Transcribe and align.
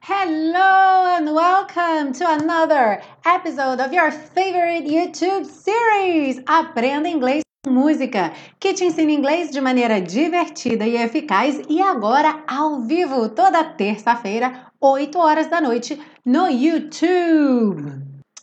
Hello 0.00 1.06
and 1.16 1.32
welcome 1.32 2.12
to 2.14 2.28
another 2.28 3.00
episode 3.24 3.78
of 3.78 3.92
your 3.92 4.10
favorite 4.10 4.84
YouTube 4.84 5.44
series 5.44 6.42
Aprenda 6.48 7.08
Inglês 7.08 7.42
com 7.64 7.70
Música, 7.70 8.32
que 8.58 8.74
te 8.74 8.84
ensina 8.84 9.12
inglês 9.12 9.50
de 9.50 9.60
maneira 9.60 10.00
divertida 10.00 10.84
e 10.84 10.96
eficaz 10.96 11.62
e 11.68 11.80
agora 11.80 12.42
ao 12.48 12.80
vivo, 12.80 13.28
toda 13.28 13.62
terça-feira, 13.62 14.72
8 14.80 15.16
horas 15.16 15.46
da 15.46 15.60
noite, 15.60 16.02
no 16.26 16.48
YouTube. 16.48 17.92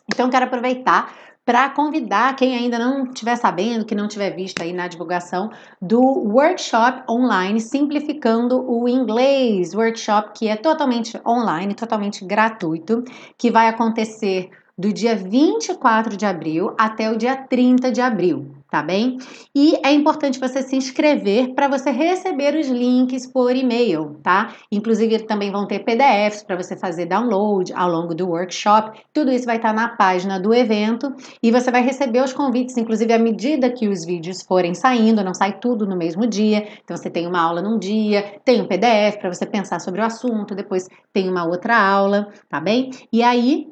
Então 0.09 0.29
quero 0.29 0.45
aproveitar 0.45 1.13
para 1.51 1.69
convidar 1.71 2.33
quem 2.37 2.55
ainda 2.55 2.79
não 2.79 3.03
estiver 3.03 3.35
sabendo, 3.35 3.83
que 3.83 3.93
não 3.93 4.07
tiver 4.07 4.29
visto 4.29 4.61
aí 4.61 4.71
na 4.71 4.87
divulgação 4.87 5.51
do 5.81 5.99
workshop 6.01 7.03
online 7.11 7.59
simplificando 7.59 8.63
o 8.71 8.87
inglês, 8.87 9.75
workshop 9.75 10.31
que 10.33 10.47
é 10.47 10.55
totalmente 10.55 11.19
online, 11.27 11.73
totalmente 11.73 12.23
gratuito, 12.23 13.03
que 13.37 13.51
vai 13.51 13.67
acontecer 13.67 14.49
do 14.77 14.93
dia 14.93 15.13
24 15.13 16.15
de 16.15 16.25
abril 16.25 16.73
até 16.79 17.11
o 17.11 17.17
dia 17.17 17.35
30 17.35 17.91
de 17.91 17.99
abril 17.99 18.60
tá 18.71 18.81
bem? 18.81 19.17
E 19.53 19.75
é 19.85 19.91
importante 19.91 20.39
você 20.39 20.63
se 20.63 20.77
inscrever 20.77 21.53
para 21.53 21.67
você 21.67 21.91
receber 21.91 22.55
os 22.55 22.69
links 22.69 23.27
por 23.27 23.53
e-mail, 23.53 24.15
tá? 24.23 24.55
Inclusive 24.71 25.19
também 25.23 25.51
vão 25.51 25.67
ter 25.67 25.79
PDFs 25.79 26.43
para 26.43 26.55
você 26.55 26.77
fazer 26.77 27.05
download 27.05 27.73
ao 27.73 27.89
longo 27.89 28.15
do 28.15 28.29
workshop. 28.29 28.97
Tudo 29.13 29.29
isso 29.29 29.45
vai 29.45 29.57
estar 29.57 29.69
tá 29.69 29.73
na 29.73 29.89
página 29.89 30.39
do 30.39 30.53
evento 30.53 31.13
e 31.43 31.51
você 31.51 31.69
vai 31.69 31.83
receber 31.83 32.23
os 32.23 32.31
convites, 32.31 32.77
inclusive 32.77 33.11
à 33.11 33.19
medida 33.19 33.69
que 33.69 33.89
os 33.89 34.05
vídeos 34.05 34.41
forem 34.41 34.73
saindo, 34.73 35.21
não 35.21 35.33
sai 35.33 35.59
tudo 35.59 35.85
no 35.85 35.97
mesmo 35.97 36.25
dia. 36.25 36.65
Então 36.81 36.95
você 36.95 37.09
tem 37.09 37.27
uma 37.27 37.41
aula 37.41 37.61
num 37.61 37.77
dia, 37.77 38.39
tem 38.45 38.61
um 38.61 38.67
PDF 38.67 39.17
para 39.19 39.33
você 39.33 39.45
pensar 39.45 39.81
sobre 39.81 39.99
o 39.99 40.05
assunto, 40.05 40.55
depois 40.55 40.87
tem 41.11 41.27
uma 41.27 41.43
outra 41.43 41.77
aula, 41.77 42.29
tá 42.47 42.61
bem? 42.61 42.89
E 43.11 43.21
aí 43.21 43.67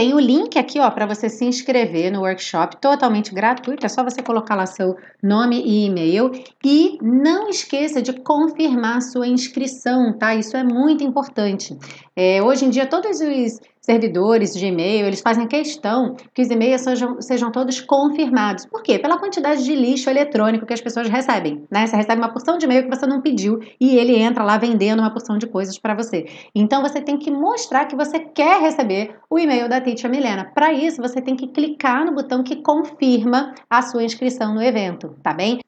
tem 0.00 0.14
o 0.14 0.18
link 0.18 0.58
aqui, 0.58 0.80
ó, 0.80 0.90
para 0.90 1.04
você 1.04 1.28
se 1.28 1.44
inscrever 1.44 2.10
no 2.10 2.20
workshop 2.20 2.78
totalmente 2.80 3.34
gratuito. 3.34 3.84
É 3.84 3.88
só 3.90 4.02
você 4.02 4.22
colocar 4.22 4.54
lá 4.54 4.64
seu 4.64 4.96
nome 5.22 5.60
e 5.60 5.84
e-mail 5.84 6.30
e 6.64 6.96
não 7.02 7.50
esqueça 7.50 8.00
de 8.00 8.14
confirmar 8.14 9.02
sua 9.02 9.28
inscrição, 9.28 10.16
tá? 10.16 10.34
Isso 10.34 10.56
é 10.56 10.64
muito 10.64 11.04
importante. 11.04 11.78
É, 12.16 12.42
hoje 12.42 12.64
em 12.64 12.70
dia 12.70 12.86
todos 12.86 13.20
os 13.20 13.60
servidores 13.80 14.54
de 14.54 14.66
e-mail, 14.66 15.06
eles 15.06 15.20
fazem 15.20 15.46
questão 15.46 16.14
que 16.34 16.42
os 16.42 16.50
e-mails 16.50 16.82
sejam, 16.82 17.20
sejam 17.20 17.50
todos 17.50 17.80
confirmados. 17.80 18.66
Por 18.66 18.82
quê? 18.82 18.98
Pela 18.98 19.18
quantidade 19.18 19.64
de 19.64 19.74
lixo 19.74 20.10
eletrônico 20.10 20.66
que 20.66 20.74
as 20.74 20.80
pessoas 20.80 21.08
recebem. 21.08 21.64
Né? 21.70 21.86
Você 21.86 21.96
recebe 21.96 22.20
uma 22.20 22.32
porção 22.32 22.58
de 22.58 22.66
e-mail 22.66 22.84
que 22.84 22.96
você 22.96 23.06
não 23.06 23.20
pediu 23.20 23.58
e 23.80 23.96
ele 23.96 24.16
entra 24.16 24.44
lá 24.44 24.58
vendendo 24.58 25.00
uma 25.00 25.10
porção 25.10 25.38
de 25.38 25.46
coisas 25.46 25.78
para 25.78 25.94
você. 25.94 26.26
Então 26.54 26.82
você 26.82 27.00
tem 27.00 27.18
que 27.18 27.30
mostrar 27.30 27.86
que 27.86 27.96
você 27.96 28.18
quer 28.18 28.60
receber 28.60 29.16
o 29.28 29.38
e-mail 29.38 29.68
da 29.68 29.80
Teacher 29.80 30.10
Milena. 30.10 30.50
Para 30.54 30.72
isso, 30.72 31.00
você 31.00 31.20
tem 31.20 31.34
que 31.34 31.48
clicar 31.48 32.04
no 32.04 32.14
botão 32.14 32.42
que 32.42 32.56
confirma 32.56 33.54
a 33.68 33.82
sua 33.82 34.04
inscrição 34.04 34.54
no 34.54 34.62
evento, 34.62 35.16
tá 35.22 35.32
bem? 35.32 35.58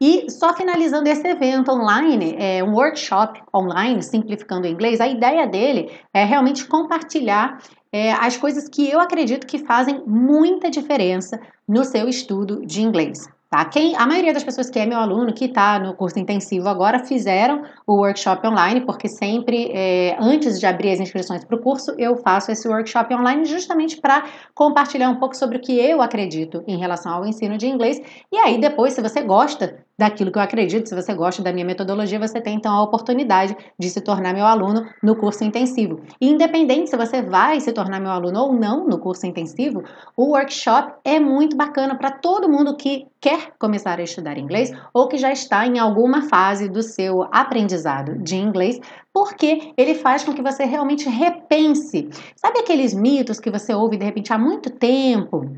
E 0.00 0.30
só 0.30 0.54
finalizando 0.54 1.08
esse 1.08 1.26
evento 1.26 1.70
online, 1.70 2.36
é 2.38 2.62
um 2.62 2.74
workshop 2.74 3.40
online, 3.54 4.02
simplificando 4.02 4.66
o 4.66 4.70
inglês, 4.70 5.00
a 5.00 5.08
ideia 5.08 5.46
dele 5.46 5.90
é 6.12 6.24
realmente 6.24 6.66
compartilhar 6.66 7.58
é, 7.92 8.12
as 8.12 8.36
coisas 8.36 8.68
que 8.68 8.88
eu 8.90 9.00
acredito 9.00 9.46
que 9.46 9.58
fazem 9.58 10.02
muita 10.06 10.70
diferença 10.70 11.40
no 11.66 11.84
seu 11.84 12.08
estudo 12.08 12.64
de 12.64 12.82
inglês. 12.82 13.28
Tá? 13.50 13.64
Quem, 13.64 13.96
a 13.96 14.06
maioria 14.06 14.34
das 14.34 14.44
pessoas 14.44 14.68
que 14.68 14.78
é 14.78 14.84
meu 14.84 14.98
aluno, 14.98 15.32
que 15.32 15.46
está 15.46 15.78
no 15.78 15.94
curso 15.94 16.18
intensivo 16.18 16.68
agora, 16.68 16.98
fizeram 16.98 17.62
o 17.86 17.94
workshop 17.94 18.46
online, 18.46 18.82
porque 18.82 19.08
sempre, 19.08 19.70
é, 19.72 20.18
antes 20.20 20.60
de 20.60 20.66
abrir 20.66 20.90
as 20.90 21.00
inscrições 21.00 21.42
para 21.46 21.56
o 21.56 21.60
curso, 21.60 21.94
eu 21.96 22.14
faço 22.16 22.52
esse 22.52 22.68
workshop 22.68 23.14
online 23.14 23.46
justamente 23.46 23.98
para 24.02 24.24
compartilhar 24.54 25.08
um 25.08 25.16
pouco 25.16 25.34
sobre 25.34 25.56
o 25.56 25.60
que 25.62 25.72
eu 25.78 26.02
acredito 26.02 26.62
em 26.66 26.76
relação 26.76 27.10
ao 27.10 27.24
ensino 27.24 27.56
de 27.56 27.66
inglês. 27.66 27.98
E 28.30 28.36
aí, 28.36 28.60
depois, 28.60 28.92
se 28.92 29.00
você 29.00 29.22
gosta 29.22 29.82
daquilo 29.98 30.30
que 30.30 30.38
eu 30.38 30.42
acredito. 30.42 30.88
Se 30.88 30.94
você 30.94 31.12
gosta 31.12 31.42
da 31.42 31.52
minha 31.52 31.66
metodologia, 31.66 32.18
você 32.18 32.40
tem 32.40 32.54
então 32.54 32.72
a 32.72 32.82
oportunidade 32.82 33.56
de 33.78 33.90
se 33.90 34.00
tornar 34.00 34.32
meu 34.32 34.46
aluno 34.46 34.86
no 35.02 35.16
curso 35.16 35.42
intensivo. 35.42 36.00
E 36.20 36.28
independente 36.28 36.90
se 36.90 36.96
você 36.96 37.20
vai 37.20 37.60
se 37.60 37.72
tornar 37.72 38.00
meu 38.00 38.10
aluno 38.10 38.40
ou 38.40 38.52
não 38.52 38.86
no 38.86 38.98
curso 38.98 39.26
intensivo, 39.26 39.82
o 40.16 40.30
workshop 40.30 40.92
é 41.04 41.18
muito 41.18 41.56
bacana 41.56 41.96
para 41.96 42.12
todo 42.12 42.48
mundo 42.48 42.76
que 42.76 43.06
quer 43.20 43.52
começar 43.58 43.98
a 43.98 44.02
estudar 44.02 44.38
inglês 44.38 44.72
ou 44.94 45.08
que 45.08 45.18
já 45.18 45.32
está 45.32 45.66
em 45.66 45.78
alguma 45.78 46.22
fase 46.28 46.68
do 46.68 46.82
seu 46.82 47.22
aprendizado 47.32 48.16
de 48.22 48.36
inglês, 48.36 48.78
porque 49.12 49.72
ele 49.76 49.94
faz 49.94 50.22
com 50.22 50.32
que 50.32 50.42
você 50.42 50.64
realmente 50.64 51.08
repense. 51.08 52.08
Sabe 52.36 52.60
aqueles 52.60 52.94
mitos 52.94 53.40
que 53.40 53.50
você 53.50 53.74
ouve 53.74 53.96
de 53.96 54.04
repente 54.04 54.32
há 54.32 54.38
muito 54.38 54.70
tempo? 54.70 55.50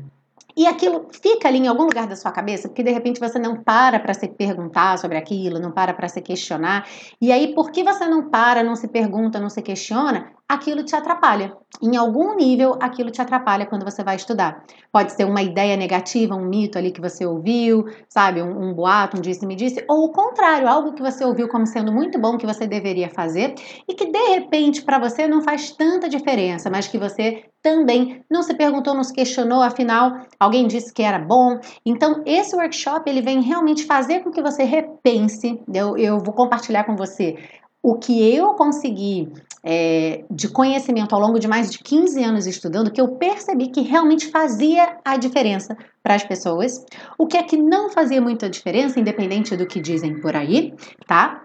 E 0.55 0.67
aquilo 0.67 1.07
fica 1.11 1.47
ali 1.47 1.59
em 1.59 1.67
algum 1.67 1.83
lugar 1.83 2.07
da 2.07 2.15
sua 2.15 2.31
cabeça, 2.31 2.67
porque 2.67 2.83
de 2.83 2.91
repente 2.91 3.19
você 3.19 3.39
não 3.39 3.63
para 3.63 3.99
para 3.99 4.13
se 4.13 4.27
perguntar 4.27 4.97
sobre 4.97 5.17
aquilo, 5.17 5.59
não 5.59 5.71
para 5.71 5.93
para 5.93 6.07
se 6.07 6.21
questionar. 6.21 6.87
E 7.19 7.31
aí, 7.31 7.53
por 7.53 7.71
que 7.71 7.83
você 7.83 8.07
não 8.07 8.29
para, 8.29 8.63
não 8.63 8.75
se 8.75 8.87
pergunta, 8.87 9.39
não 9.39 9.49
se 9.49 9.61
questiona? 9.61 10.31
Aquilo 10.53 10.83
te 10.83 10.95
atrapalha. 10.95 11.55
Em 11.81 11.95
algum 11.95 12.35
nível, 12.35 12.77
aquilo 12.81 13.09
te 13.09 13.21
atrapalha 13.21 13.65
quando 13.65 13.85
você 13.85 14.03
vai 14.03 14.17
estudar. 14.17 14.63
Pode 14.91 15.13
ser 15.13 15.23
uma 15.23 15.41
ideia 15.41 15.77
negativa, 15.77 16.35
um 16.35 16.45
mito 16.45 16.77
ali 16.77 16.91
que 16.91 16.99
você 16.99 17.25
ouviu, 17.25 17.85
sabe? 18.09 18.41
Um, 18.41 18.69
um 18.69 18.73
boato, 18.73 19.17
um 19.17 19.21
disse-me-disse, 19.21 19.85
ou 19.87 20.05
o 20.05 20.11
contrário, 20.11 20.67
algo 20.67 20.93
que 20.93 21.01
você 21.01 21.23
ouviu 21.23 21.47
como 21.47 21.65
sendo 21.65 21.91
muito 21.91 22.19
bom 22.19 22.37
que 22.37 22.45
você 22.45 22.67
deveria 22.67 23.09
fazer 23.09 23.55
e 23.87 23.93
que 23.93 24.11
de 24.11 24.27
repente 24.29 24.83
para 24.83 24.99
você 24.99 25.25
não 25.25 25.41
faz 25.41 25.71
tanta 25.71 26.09
diferença, 26.09 26.69
mas 26.69 26.87
que 26.87 26.97
você 26.97 27.45
também 27.63 28.21
não 28.29 28.43
se 28.43 28.53
perguntou, 28.53 28.93
não 28.93 29.03
se 29.03 29.13
questionou, 29.13 29.61
afinal, 29.61 30.19
alguém 30.39 30.67
disse 30.67 30.93
que 30.93 31.01
era 31.01 31.19
bom. 31.19 31.59
Então, 31.85 32.23
esse 32.25 32.55
workshop 32.55 33.09
ele 33.09 33.21
vem 33.21 33.41
realmente 33.41 33.85
fazer 33.85 34.19
com 34.21 34.31
que 34.31 34.41
você 34.41 34.63
repense. 34.63 35.61
Eu, 35.73 35.97
eu 35.97 36.19
vou 36.19 36.33
compartilhar 36.33 36.83
com 36.83 36.95
você 36.95 37.37
o 37.83 37.95
que 37.95 38.35
eu 38.35 38.53
consegui 38.53 39.31
é, 39.63 40.23
de 40.29 40.47
conhecimento 40.47 41.13
ao 41.13 41.21
longo 41.21 41.39
de 41.39 41.47
mais 41.47 41.71
de 41.71 41.79
15 41.79 42.23
anos 42.23 42.47
estudando, 42.47 42.91
que 42.91 42.99
eu 42.99 43.09
percebi 43.15 43.67
que 43.67 43.81
realmente 43.81 44.29
fazia 44.29 44.97
a 45.05 45.17
diferença 45.17 45.77
para 46.01 46.15
as 46.15 46.23
pessoas, 46.23 46.83
o 47.17 47.27
que 47.27 47.37
é 47.37 47.43
que 47.43 47.57
não 47.57 47.89
fazia 47.89 48.21
muita 48.21 48.49
diferença, 48.49 48.99
independente 48.99 49.55
do 49.55 49.67
que 49.67 49.79
dizem 49.79 50.19
por 50.19 50.35
aí, 50.35 50.73
tá? 51.05 51.43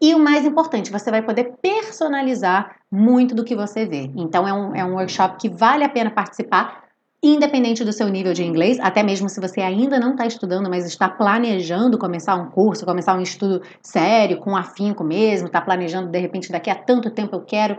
E 0.00 0.14
o 0.14 0.18
mais 0.18 0.44
importante, 0.44 0.92
você 0.92 1.10
vai 1.10 1.22
poder 1.22 1.54
personalizar 1.62 2.76
muito 2.90 3.34
do 3.34 3.44
que 3.44 3.56
você 3.56 3.86
vê. 3.86 4.10
Então, 4.14 4.46
é 4.46 4.52
um, 4.52 4.74
é 4.74 4.84
um 4.84 4.94
workshop 4.94 5.38
que 5.38 5.48
vale 5.48 5.84
a 5.84 5.88
pena 5.88 6.10
participar 6.10 6.85
independente 7.28 7.84
do 7.84 7.92
seu 7.92 8.08
nível 8.08 8.32
de 8.32 8.44
inglês, 8.44 8.78
até 8.80 9.02
mesmo 9.02 9.28
se 9.28 9.40
você 9.40 9.60
ainda 9.60 9.98
não 9.98 10.12
está 10.12 10.26
estudando, 10.26 10.68
mas 10.68 10.86
está 10.86 11.08
planejando 11.08 11.98
começar 11.98 12.34
um 12.34 12.50
curso, 12.50 12.84
começar 12.84 13.14
um 13.14 13.20
estudo 13.20 13.62
sério, 13.82 14.38
com 14.38 14.56
afinco 14.56 15.04
mesmo, 15.04 15.46
está 15.46 15.60
planejando 15.60 16.08
de 16.08 16.18
repente 16.18 16.50
daqui 16.50 16.70
a 16.70 16.74
tanto 16.74 17.10
tempo 17.10 17.36
eu 17.36 17.40
quero 17.42 17.76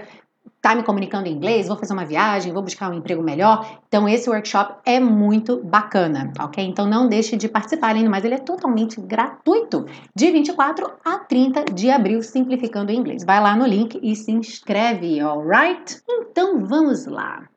tá 0.62 0.76
me 0.76 0.84
comunicando 0.84 1.28
em 1.28 1.34
inglês, 1.34 1.68
vou 1.68 1.78
fazer 1.78 1.94
uma 1.94 2.06
viagem, 2.06 2.52
vou 2.52 2.64
buscar 2.64 2.90
um 2.90 2.94
emprego 2.94 3.22
melhor. 3.22 3.80
Então 3.88 4.08
esse 4.08 4.30
workshop 4.30 4.76
é 4.86 5.00
muito 5.00 5.64
bacana, 5.64 6.32
ok? 6.40 6.64
Então 6.64 6.86
não 6.86 7.08
deixe 7.08 7.36
de 7.36 7.48
participar, 7.48 7.96
do 7.96 8.10
mais 8.10 8.26
ele 8.26 8.36
é 8.36 8.40
totalmente 8.40 9.00
gratuito, 9.00 9.86
de 10.16 10.32
24 10.32 10.92
a 11.06 11.20
30 11.20 11.66
de 11.74 11.90
abril, 11.90 12.22
simplificando 12.22 12.92
o 12.92 12.96
inglês. 12.96 13.24
Vai 13.24 13.42
lá 13.42 13.56
no 13.56 13.66
link 13.66 14.00
e 14.02 14.16
se 14.16 14.32
inscreve, 14.32 15.20
alright? 15.20 16.02
Então 16.10 16.66
vamos 16.66 17.06
lá. 17.06 17.48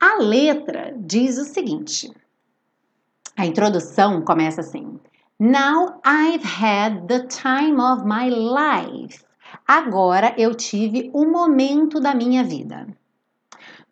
A 0.00 0.22
letra 0.22 0.94
diz 0.96 1.38
o 1.38 1.44
seguinte: 1.44 2.08
a 3.36 3.44
introdução 3.44 4.22
começa 4.22 4.60
assim. 4.60 5.00
Now 5.40 6.00
I've 6.04 6.44
had 6.44 7.08
the 7.08 7.26
time 7.26 7.80
of 7.80 8.04
my 8.04 8.28
life. 8.30 9.24
Agora 9.66 10.34
eu 10.38 10.54
tive 10.54 11.10
o 11.12 11.24
momento 11.24 11.98
da 11.98 12.14
minha 12.14 12.44
vida. 12.44 12.86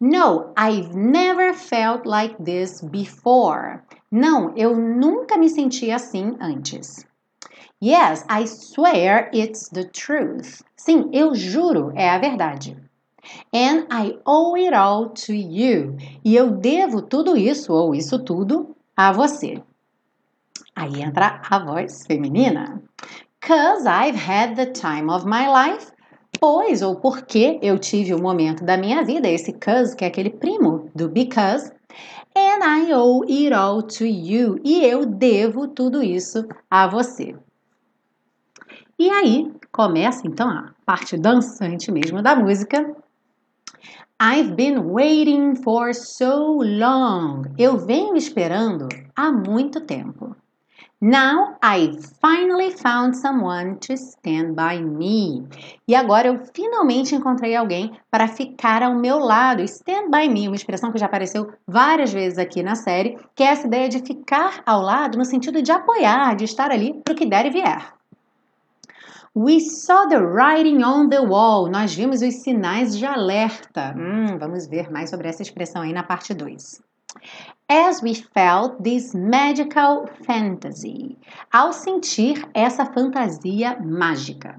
No, 0.00 0.53
I've 0.56 0.94
never 0.94 1.53
felt 1.55 2.06
like 2.06 2.41
this 2.43 2.82
before. 2.82 3.81
Não, 4.08 4.53
eu 4.56 4.76
nunca 4.76 5.37
me 5.37 5.49
senti 5.49 5.91
assim 5.91 6.37
antes. 6.41 7.05
Yes, 7.82 8.25
I 8.29 8.47
swear 8.47 9.29
it's 9.35 9.69
the 9.70 9.85
truth. 9.85 10.62
Sim, 10.76 11.11
eu 11.12 11.35
juro, 11.35 11.93
é 11.97 12.11
a 12.11 12.19
verdade. 12.19 12.76
And 13.52 13.87
I 13.90 14.19
owe 14.25 14.56
it 14.56 14.75
all 14.75 15.11
to 15.11 15.32
you. 15.32 15.96
E 16.25 16.34
eu 16.34 16.50
devo 16.50 17.02
tudo 17.02 17.37
isso, 17.37 17.73
ou 17.73 17.94
isso 17.94 18.19
tudo, 18.19 18.76
a 18.96 19.12
você. 19.12 19.62
Aí 20.75 21.02
entra 21.02 21.40
a 21.49 21.58
voz 21.58 22.05
feminina. 22.06 22.82
Cause 23.40 23.87
I've 23.87 24.19
had 24.19 24.56
the 24.56 24.67
time 24.67 25.11
of 25.11 25.26
my 25.26 25.46
life. 25.46 25.93
Pois 26.38 26.82
ou 26.82 26.96
porque 26.96 27.58
eu 27.62 27.78
tive 27.78 28.12
o 28.12 28.20
momento 28.20 28.64
da 28.64 28.76
minha 28.76 29.02
vida, 29.02 29.29
esse 29.29 29.52
cause 29.55 29.96
que 29.96 30.05
é 30.05 30.08
aquele 30.08 30.31
primo 30.31 30.90
do 30.94 31.08
because. 31.08 31.72
And 32.37 32.62
I 32.62 32.93
owe 32.93 33.25
it 33.26 33.55
all 33.55 33.82
to 33.82 34.05
you. 34.05 34.61
E 34.62 34.84
eu 34.84 35.06
devo 35.06 35.69
tudo 35.69 36.02
isso 36.02 36.46
a 36.70 36.87
você. 36.87 37.34
E 38.99 39.08
aí 39.08 39.50
começa 39.72 40.26
então 40.26 40.49
a 40.49 40.75
parte 40.84 41.17
dançante 41.17 41.90
mesmo 41.90 42.22
da 42.22 42.37
música. 42.37 42.94
I've 44.20 44.56
been 44.56 44.93
waiting 44.93 45.56
for 45.56 45.93
so 45.93 46.58
long. 46.62 47.44
Eu 47.58 47.76
venho 47.76 48.17
esperando 48.17 48.88
há 49.14 49.31
muito 49.31 49.81
tempo. 49.81 50.34
Now 50.99 51.58
I 51.62 51.99
finally 52.23 52.70
found 52.70 53.14
someone 53.14 53.76
to 53.81 53.93
stand 53.93 54.55
by 54.55 54.82
me. 54.82 55.46
E 55.87 55.94
agora 55.94 56.28
eu 56.28 56.40
finalmente 56.55 57.14
encontrei 57.14 57.55
alguém 57.55 57.93
para 58.11 58.26
ficar 58.26 58.82
ao 58.82 58.94
meu 58.94 59.19
lado. 59.19 59.62
Stand 59.62 60.11
by 60.11 60.26
me, 60.31 60.49
uma 60.49 60.56
expressão 60.56 60.90
que 60.90 60.99
já 60.99 61.05
apareceu 61.05 61.52
várias 61.69 62.14
vezes 62.14 62.38
aqui 62.38 62.62
na 62.62 62.75
série, 62.75 63.19
que 63.34 63.43
é 63.43 63.49
essa 63.49 63.67
ideia 63.67 63.90
de 63.90 63.99
ficar 63.99 64.62
ao 64.64 64.81
lado 64.81 65.19
no 65.19 65.25
sentido 65.26 65.61
de 65.61 65.70
apoiar, 65.70 66.34
de 66.34 66.44
estar 66.44 66.70
ali 66.70 66.94
para 67.05 67.12
o 67.12 67.17
que 67.17 67.26
der 67.26 67.44
e 67.44 67.50
vier. 67.50 67.95
We 69.37 69.61
saw 69.61 70.06
the 70.06 70.23
writing 70.23 70.83
on 70.83 71.11
the 71.11 71.21
wall. 71.21 71.69
Nós 71.69 71.94
vimos 71.94 72.23
os 72.23 72.43
sinais 72.43 72.97
de 72.97 73.05
alerta. 73.05 73.94
Hum, 73.94 74.38
vamos 74.38 74.67
ver 74.67 74.91
mais 74.91 75.11
sobre 75.11 75.29
essa 75.29 75.43
expressão 75.43 75.83
aí 75.83 75.93
na 75.93 76.03
parte 76.03 76.33
2 76.33 76.81
as 77.69 78.03
we 78.03 78.15
felt 78.15 78.83
this 78.83 79.15
magical 79.15 80.06
fantasy. 80.25 81.19
Ao 81.53 81.73
sentir 81.73 82.49
essa 82.55 82.87
fantasia 82.87 83.77
mágica. 83.81 84.56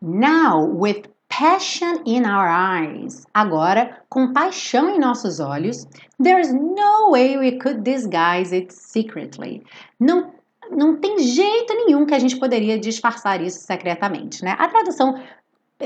Now, 0.00 0.64
with 0.64 1.08
passion 1.28 2.02
in 2.06 2.24
our 2.24 2.48
eyes. 2.48 3.26
Agora, 3.34 4.02
com 4.08 4.32
paixão 4.32 4.88
em 4.88 4.98
nossos 4.98 5.40
olhos, 5.40 5.86
there's 6.22 6.52
no 6.52 7.10
way 7.10 7.36
we 7.36 7.58
could 7.58 7.82
disguise 7.82 8.54
it 8.54 8.72
secretly. 8.72 9.64
Não 9.98 10.35
não 10.70 10.96
tem 10.96 11.18
jeito 11.18 11.74
nenhum 11.74 12.06
que 12.06 12.14
a 12.14 12.18
gente 12.18 12.36
poderia 12.36 12.78
disfarçar 12.78 13.40
isso 13.42 13.60
secretamente, 13.60 14.44
né? 14.44 14.56
A 14.58 14.68
tradução 14.68 15.20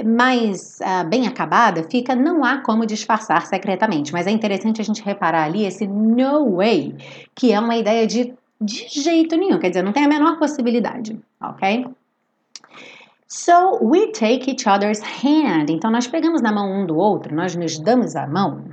mais 0.04 0.78
uh, 0.80 1.08
bem 1.08 1.26
acabada 1.26 1.82
fica 1.90 2.14
não 2.14 2.44
há 2.44 2.58
como 2.58 2.86
disfarçar 2.86 3.44
secretamente, 3.46 4.12
mas 4.12 4.26
é 4.26 4.30
interessante 4.30 4.80
a 4.80 4.84
gente 4.84 5.02
reparar 5.02 5.44
ali 5.44 5.64
esse 5.64 5.86
no 5.86 6.56
way, 6.56 6.94
que 7.34 7.52
é 7.52 7.58
uma 7.58 7.76
ideia 7.76 8.06
de 8.06 8.32
de 8.60 8.88
jeito 8.88 9.36
nenhum, 9.36 9.58
quer 9.58 9.70
dizer, 9.70 9.82
não 9.82 9.92
tem 9.92 10.04
a 10.04 10.08
menor 10.08 10.38
possibilidade, 10.38 11.18
ok? 11.40 11.86
So 13.26 13.78
we 13.80 14.08
take 14.08 14.50
each 14.50 14.68
other's 14.68 15.00
hand. 15.00 15.70
Então 15.70 15.90
nós 15.90 16.06
pegamos 16.06 16.42
na 16.42 16.52
mão 16.52 16.70
um 16.70 16.84
do 16.84 16.96
outro, 16.96 17.34
nós 17.34 17.54
nos 17.54 17.78
damos 17.78 18.14
a 18.16 18.26
mão. 18.26 18.64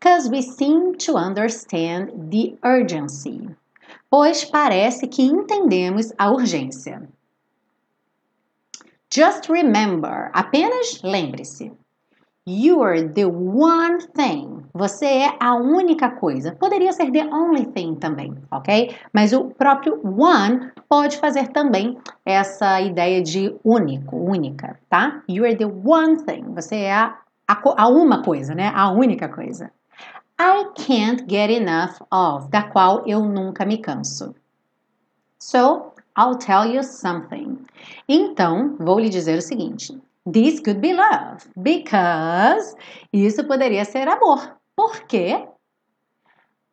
Cause 0.00 0.28
we 0.28 0.42
seem 0.42 0.92
to 0.94 1.16
understand 1.16 2.08
the 2.30 2.54
urgency. 2.62 3.48
Pois 4.16 4.44
parece 4.44 5.08
que 5.08 5.24
entendemos 5.24 6.12
a 6.16 6.30
urgência. 6.30 7.02
Just 9.12 9.48
remember, 9.48 10.30
apenas 10.32 11.02
lembre-se. 11.02 11.72
You 12.46 12.80
are 12.84 13.08
the 13.08 13.26
one 13.26 13.98
thing. 14.14 14.62
Você 14.72 15.06
é 15.06 15.36
a 15.40 15.56
única 15.56 16.10
coisa. 16.10 16.52
Poderia 16.52 16.92
ser 16.92 17.10
the 17.10 17.24
only 17.24 17.66
thing 17.66 17.96
também, 17.96 18.32
ok? 18.52 18.94
Mas 19.12 19.32
o 19.32 19.46
próprio 19.46 20.00
one 20.04 20.70
pode 20.88 21.16
fazer 21.16 21.48
também 21.48 21.98
essa 22.24 22.80
ideia 22.80 23.20
de 23.20 23.52
único, 23.64 24.16
única, 24.16 24.78
tá? 24.88 25.24
You 25.28 25.44
are 25.44 25.56
the 25.56 25.66
one 25.66 26.22
thing. 26.22 26.54
Você 26.54 26.76
é 26.76 26.94
a, 26.94 27.18
a, 27.48 27.82
a 27.82 27.88
uma 27.88 28.22
coisa, 28.22 28.54
né? 28.54 28.70
A 28.76 28.92
única 28.92 29.28
coisa. 29.28 29.72
I 30.38 30.64
can't 30.74 31.26
get 31.28 31.50
enough 31.50 32.02
of, 32.10 32.48
da 32.50 32.62
qual 32.62 33.06
eu 33.06 33.20
nunca 33.24 33.64
me 33.64 33.78
canso. 33.78 34.34
So, 35.38 35.92
I'll 36.16 36.36
tell 36.36 36.66
you 36.66 36.82
something. 36.82 37.58
Então, 38.08 38.76
vou 38.78 38.98
lhe 38.98 39.08
dizer 39.08 39.38
o 39.38 39.42
seguinte: 39.42 40.00
This 40.30 40.60
could 40.60 40.80
be 40.80 40.92
love, 40.92 41.46
because 41.56 42.74
isso 43.12 43.44
poderia 43.44 43.84
ser 43.84 44.08
amor. 44.08 44.56
Por 44.74 45.00
quê? 45.06 45.46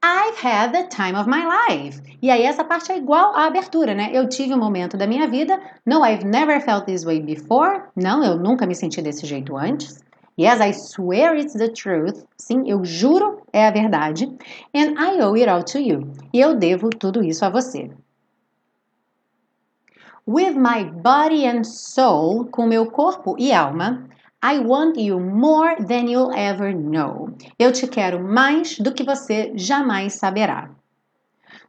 I've 0.04 0.38
had 0.38 0.72
the 0.72 0.88
time 0.88 1.16
of 1.16 1.28
my 1.28 1.46
life. 1.46 2.02
E 2.24 2.32
aí 2.32 2.42
essa 2.42 2.64
parte 2.64 2.92
é 2.92 2.98
igual 2.98 3.36
à 3.36 3.46
abertura, 3.46 3.94
né? 3.94 4.10
Eu 4.12 4.28
tive 4.28 4.54
um 4.56 4.58
momento 4.58 4.98
da 4.98 5.06
minha 5.06 5.28
vida. 5.28 5.62
No, 5.86 6.04
I've 6.04 6.26
never 6.26 6.60
felt 6.60 6.86
this 6.86 7.04
way 7.04 7.20
before. 7.20 7.84
Não, 7.96 8.24
eu 8.24 8.40
nunca 8.40 8.66
me 8.66 8.74
senti 8.74 9.00
desse 9.02 9.28
jeito 9.28 9.56
antes. 9.56 10.04
Yes, 10.42 10.60
I 10.60 10.72
swear 10.72 11.36
it's 11.36 11.54
the 11.54 11.70
truth. 11.70 12.26
Sim, 12.36 12.68
eu 12.68 12.84
juro 12.84 13.44
é 13.54 13.68
a 13.68 13.72
verdade. 13.72 14.26
And 14.74 14.98
I 14.98 15.22
owe 15.22 15.40
it 15.40 15.48
all 15.48 15.64
to 15.66 15.80
you. 15.80 16.12
E 16.34 16.40
eu 16.40 16.56
devo 16.56 16.90
tudo 16.90 17.24
isso 17.24 17.46
a 17.46 17.50
você. 17.52 17.92
With 20.26 20.56
my 20.56 20.84
body 20.84 21.46
and 21.46 21.64
soul, 21.64 22.46
com 22.46 22.66
meu 22.66 22.90
corpo 22.90 23.36
e 23.38 23.54
alma, 23.54 24.10
I 24.42 24.58
want 24.58 24.98
you 24.98 25.20
more 25.20 25.76
than 25.76 26.10
you'll 26.10 26.34
ever 26.34 26.76
know. 26.76 27.30
Eu 27.60 27.72
te 27.72 27.86
quero 27.86 28.20
mais 28.20 28.80
do 28.80 28.92
que 28.92 29.04
você 29.04 29.52
jamais 29.56 30.14
saberá. 30.14 30.72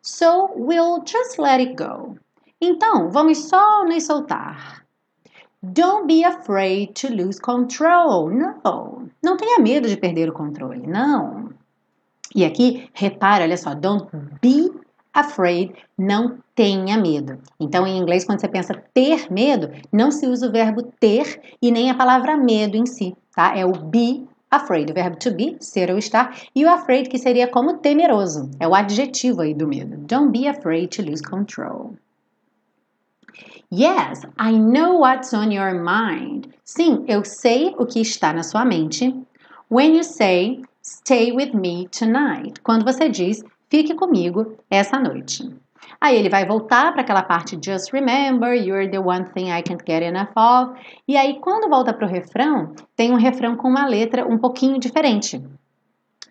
So 0.00 0.50
we'll 0.56 1.02
just 1.04 1.38
let 1.38 1.60
it 1.60 1.74
go. 1.74 2.16
Então, 2.58 3.10
vamos 3.10 3.50
só 3.50 3.84
nos 3.84 4.04
soltar. 4.04 4.81
Don't 5.64 6.08
be 6.08 6.24
afraid 6.24 6.92
to 6.94 7.08
lose 7.08 7.40
control. 7.40 8.28
Não, 8.30 9.08
não 9.22 9.36
tenha 9.36 9.60
medo 9.60 9.88
de 9.88 9.96
perder 9.96 10.28
o 10.28 10.32
controle. 10.32 10.86
Não. 10.86 11.50
E 12.34 12.44
aqui, 12.44 12.88
repara, 12.92 13.44
olha 13.44 13.56
só, 13.56 13.72
don't 13.72 14.08
be 14.40 14.72
afraid, 15.14 15.72
não 15.96 16.38
tenha 16.54 16.96
medo. 16.96 17.38
Então, 17.60 17.86
em 17.86 17.96
inglês, 17.96 18.24
quando 18.24 18.40
você 18.40 18.48
pensa 18.48 18.82
ter 18.92 19.30
medo, 19.30 19.70
não 19.92 20.10
se 20.10 20.26
usa 20.26 20.48
o 20.48 20.52
verbo 20.52 20.82
ter 20.98 21.40
e 21.60 21.70
nem 21.70 21.90
a 21.90 21.94
palavra 21.94 22.36
medo 22.36 22.76
em 22.76 22.86
si, 22.86 23.16
tá? 23.32 23.56
É 23.56 23.64
o 23.64 23.72
be 23.72 24.26
afraid, 24.50 24.90
o 24.90 24.94
verbo 24.94 25.16
to 25.16 25.30
be, 25.30 25.56
ser 25.60 25.90
ou 25.90 25.98
estar, 25.98 26.36
e 26.54 26.64
o 26.64 26.70
afraid, 26.70 27.08
que 27.08 27.18
seria 27.18 27.46
como 27.46 27.78
temeroso. 27.78 28.50
É 28.58 28.66
o 28.66 28.74
adjetivo 28.74 29.42
aí 29.42 29.54
do 29.54 29.68
medo. 29.68 29.96
Don't 29.96 30.30
be 30.30 30.48
afraid 30.48 30.88
to 30.88 31.08
lose 31.08 31.22
control. 31.22 31.94
Yes, 33.74 34.22
I 34.38 34.52
know 34.52 34.98
what's 34.98 35.32
on 35.32 35.50
your 35.50 35.72
mind. 35.72 36.52
Sim, 36.62 37.06
eu 37.08 37.24
sei 37.24 37.74
o 37.78 37.86
que 37.86 38.00
está 38.00 38.30
na 38.32 38.42
sua 38.42 38.66
mente. 38.66 39.14
When 39.70 39.96
you 39.96 40.04
say, 40.04 40.62
stay 40.82 41.32
with 41.32 41.54
me 41.54 41.88
tonight. 41.88 42.60
Quando 42.62 42.84
você 42.84 43.08
diz, 43.08 43.42
Fique 43.72 43.94
comigo 43.94 44.58
essa 44.70 44.98
noite. 44.98 45.48
Aí 45.98 46.18
ele 46.18 46.28
vai 46.28 46.44
voltar 46.44 46.92
para 46.92 47.00
aquela 47.00 47.22
parte 47.22 47.58
Just 47.58 47.90
remember, 47.90 48.52
you're 48.52 48.86
the 48.86 48.98
one 48.98 49.24
thing 49.32 49.50
I 49.50 49.62
can't 49.62 49.82
get 49.86 50.02
enough 50.02 50.28
of. 50.36 50.78
E 51.08 51.16
aí, 51.16 51.40
quando 51.40 51.70
volta 51.70 51.94
para 51.94 52.06
o 52.06 52.10
refrão, 52.10 52.74
tem 52.94 53.12
um 53.12 53.16
refrão 53.16 53.56
com 53.56 53.68
uma 53.68 53.86
letra 53.86 54.28
um 54.28 54.36
pouquinho 54.36 54.78
diferente. 54.78 55.42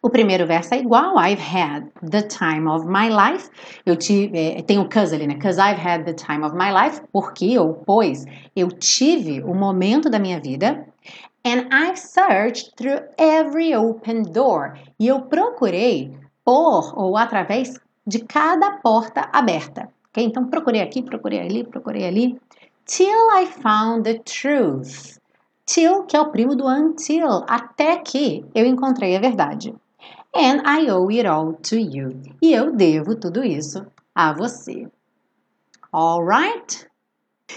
O 0.03 0.10
primeiro 0.10 0.48
verso 0.48 0.74
é 0.74 0.79
igual, 0.79 1.13
I've 1.15 1.39
had 1.39 1.86
the 2.10 2.24
time 2.24 2.67
of 2.67 2.88
my 2.88 3.08
life. 3.08 3.51
Eu 3.86 3.96
tive, 3.96 4.36
é, 4.36 4.62
tem 4.63 4.79
o 4.79 4.89
cause 4.89 5.13
ali, 5.13 5.27
né? 5.27 5.36
Cause 5.36 5.60
I've 5.62 5.79
had 5.79 6.05
the 6.05 6.13
time 6.13 6.43
of 6.43 6.55
my 6.55 6.72
life, 6.72 7.00
porque 7.13 7.60
ou 7.60 7.75
pois 7.75 8.25
eu 8.55 8.70
tive 8.70 9.43
o 9.43 9.53
momento 9.53 10.10
da 10.10 10.17
minha 10.17 10.39
vida. 10.39 10.88
And 11.46 11.67
I've 11.72 12.00
searched 12.00 12.75
through 12.77 13.01
every 13.20 13.75
open 13.75 14.24
door. 14.24 14.74
E 15.00 15.08
eu 15.08 15.22
procurei 15.22 16.12
por 16.43 16.98
ou 16.98 17.15
através 17.15 17.79
de 18.08 18.25
cada 18.25 18.72
porta 18.77 19.29
aberta. 19.31 19.88
Okay? 20.10 20.25
Então, 20.25 20.48
procurei 20.48 20.81
aqui, 20.81 21.03
procurei 21.03 21.41
ali, 21.41 21.63
procurei 21.63 22.08
ali. 22.08 22.41
Till 22.86 23.29
I 23.39 23.46
found 23.46 24.03
the 24.05 24.20
truth. 24.20 25.20
Till, 25.67 26.05
que 26.05 26.17
é 26.17 26.22
o 26.22 26.31
primo 26.31 26.55
do 26.55 26.67
until, 26.67 27.46
até 27.48 27.98
que 27.98 28.43
eu 28.55 28.65
encontrei 28.65 29.15
a 29.15 29.20
verdade. 29.20 29.75
And 30.34 30.62
I 30.66 30.90
owe 30.90 31.10
it 31.10 31.28
all 31.28 31.54
to 31.54 31.76
you. 31.76 32.22
E 32.42 32.54
eu 32.54 32.72
devo 32.72 33.16
tudo 33.16 33.44
isso 33.44 33.86
a 34.16 34.32
você. 34.34 34.90
Alright? 35.94 36.88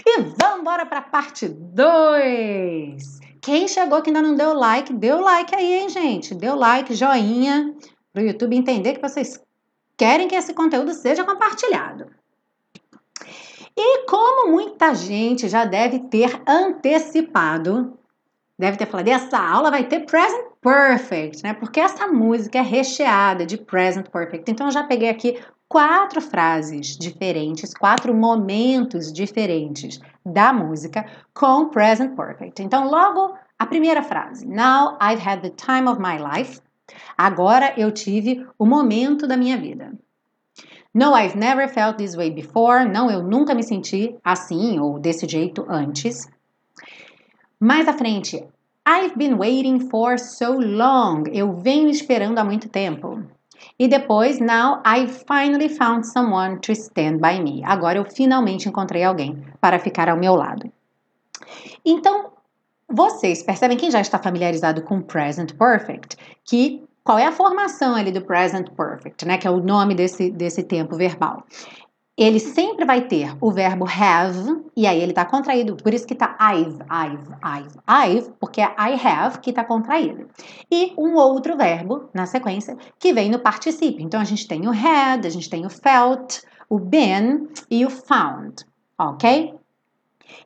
E 0.05 0.21
vamos 0.21 0.59
embora 0.59 0.85
para 0.85 0.99
a 0.99 1.03
parte 1.03 1.47
2. 1.47 3.19
Quem 3.41 3.67
chegou 3.67 4.01
que 4.01 4.09
ainda 4.09 4.21
não 4.21 4.35
deu 4.35 4.53
like, 4.53 4.91
deu 4.93 5.21
like 5.21 5.55
aí, 5.55 5.73
hein, 5.73 5.89
gente? 5.89 6.35
Deu 6.35 6.55
like, 6.55 6.93
joinha 6.93 7.73
para 8.11 8.23
o 8.23 8.25
YouTube 8.25 8.55
entender 8.55 8.93
que 8.93 9.01
vocês 9.01 9.39
querem 9.95 10.27
que 10.27 10.35
esse 10.35 10.53
conteúdo 10.53 10.93
seja 10.93 11.23
compartilhado. 11.23 12.07
E 13.77 14.05
como 14.05 14.51
muita 14.51 14.95
gente 14.95 15.49
já 15.49 15.65
deve 15.65 15.99
ter 15.99 16.41
antecipado, 16.47 17.97
deve 18.57 18.77
ter 18.77 18.85
falado, 18.85 19.07
essa 19.07 19.37
aula 19.37 19.69
vai 19.69 19.83
ter 19.83 20.01
present 20.01 20.45
perfect, 20.61 21.43
né? 21.43 21.53
Porque 21.53 21.79
essa 21.79 22.07
música 22.07 22.59
é 22.59 22.61
recheada 22.61 23.45
de 23.45 23.57
present 23.57 24.09
perfect. 24.09 24.49
Então 24.49 24.67
eu 24.67 24.71
já 24.71 24.83
peguei 24.83 25.09
aqui 25.09 25.39
quatro 25.67 26.21
frases 26.21 26.97
diferentes, 26.97 27.73
quatro 27.73 28.13
momentos 28.13 29.11
diferentes 29.11 29.99
da 30.25 30.53
música 30.53 31.05
com 31.33 31.69
present 31.69 32.15
perfect. 32.15 32.61
Então 32.61 32.89
logo 32.89 33.35
a 33.59 33.65
primeira 33.65 34.03
frase, 34.03 34.47
Now 34.47 34.97
I've 35.01 35.21
had 35.21 35.41
the 35.41 35.49
time 35.49 35.89
of 35.89 35.99
my 35.99 36.17
life. 36.17 36.61
Agora 37.17 37.73
eu 37.77 37.91
tive 37.91 38.45
o 38.57 38.65
momento 38.65 39.27
da 39.27 39.35
minha 39.35 39.57
vida. 39.57 39.91
No, 40.93 41.13
I've 41.13 41.37
never 41.37 41.67
felt 41.67 41.97
this 41.97 42.15
way 42.15 42.31
before. 42.31 42.85
Não, 42.85 43.11
eu 43.11 43.21
nunca 43.21 43.53
me 43.53 43.63
senti 43.63 44.15
assim 44.23 44.79
ou 44.79 44.97
desse 44.97 45.27
jeito 45.27 45.65
antes. 45.67 46.25
Mais 47.59 47.87
à 47.87 47.93
frente, 47.93 48.43
I've 48.87 49.15
been 49.17 49.37
waiting 49.37 49.89
for 49.89 50.19
so 50.19 50.53
long. 50.59 51.23
Eu 51.31 51.53
venho 51.53 51.89
esperando 51.89 52.37
há 52.37 52.43
muito 52.43 52.69
tempo. 52.69 53.23
E 53.79 53.87
depois, 53.87 54.39
now 54.39 54.81
I 54.85 55.07
finally 55.07 55.69
found 55.69 56.05
someone 56.05 56.59
to 56.59 56.71
stand 56.73 57.17
by 57.19 57.41
me. 57.41 57.63
Agora 57.63 57.97
eu 57.97 58.05
finalmente 58.05 58.67
encontrei 58.67 59.03
alguém 59.03 59.43
para 59.59 59.79
ficar 59.79 60.09
ao 60.09 60.17
meu 60.17 60.35
lado. 60.35 60.71
Então, 61.83 62.31
vocês 62.87 63.41
percebem 63.41 63.77
quem 63.77 63.89
já 63.89 64.01
está 64.01 64.19
familiarizado 64.19 64.83
com 64.83 65.01
present 65.01 65.53
perfect, 65.53 66.17
que 66.43 66.83
qual 67.03 67.17
é 67.17 67.25
a 67.25 67.31
formação 67.31 67.95
ali 67.95 68.11
do 68.11 68.21
present 68.21 68.69
perfect, 68.71 69.25
né, 69.25 69.37
que 69.37 69.47
é 69.47 69.51
o 69.51 69.61
nome 69.61 69.95
desse, 69.95 70.29
desse 70.29 70.63
tempo 70.63 70.95
verbal 70.95 71.43
ele 72.17 72.39
sempre 72.39 72.85
vai 72.85 73.01
ter 73.01 73.35
o 73.41 73.51
verbo 73.51 73.85
have, 73.85 74.63
e 74.75 74.87
aí 74.87 75.01
ele 75.01 75.11
está 75.11 75.25
contraído, 75.25 75.75
por 75.75 75.93
isso 75.93 76.07
que 76.07 76.13
está 76.13 76.37
I've, 76.39 76.79
I've, 76.89 77.33
I've, 77.43 77.79
I've, 77.87 78.31
porque 78.39 78.61
é 78.61 78.73
I 78.79 78.93
have 79.05 79.39
que 79.39 79.49
está 79.49 79.63
contraído. 79.63 80.29
E 80.71 80.93
um 80.97 81.15
outro 81.15 81.57
verbo 81.57 82.09
na 82.13 82.25
sequência 82.25 82.77
que 82.97 83.11
vem 83.11 83.29
no 83.29 83.39
particípio. 83.39 84.01
Então 84.01 84.21
a 84.21 84.23
gente 84.23 84.47
tem 84.47 84.65
o 84.67 84.71
had, 84.71 85.25
a 85.25 85.29
gente 85.29 85.49
tem 85.49 85.65
o 85.65 85.69
felt, 85.69 86.39
o 86.69 86.79
been 86.79 87.49
e 87.69 87.85
o 87.85 87.89
found, 87.89 88.65
ok? 88.97 89.53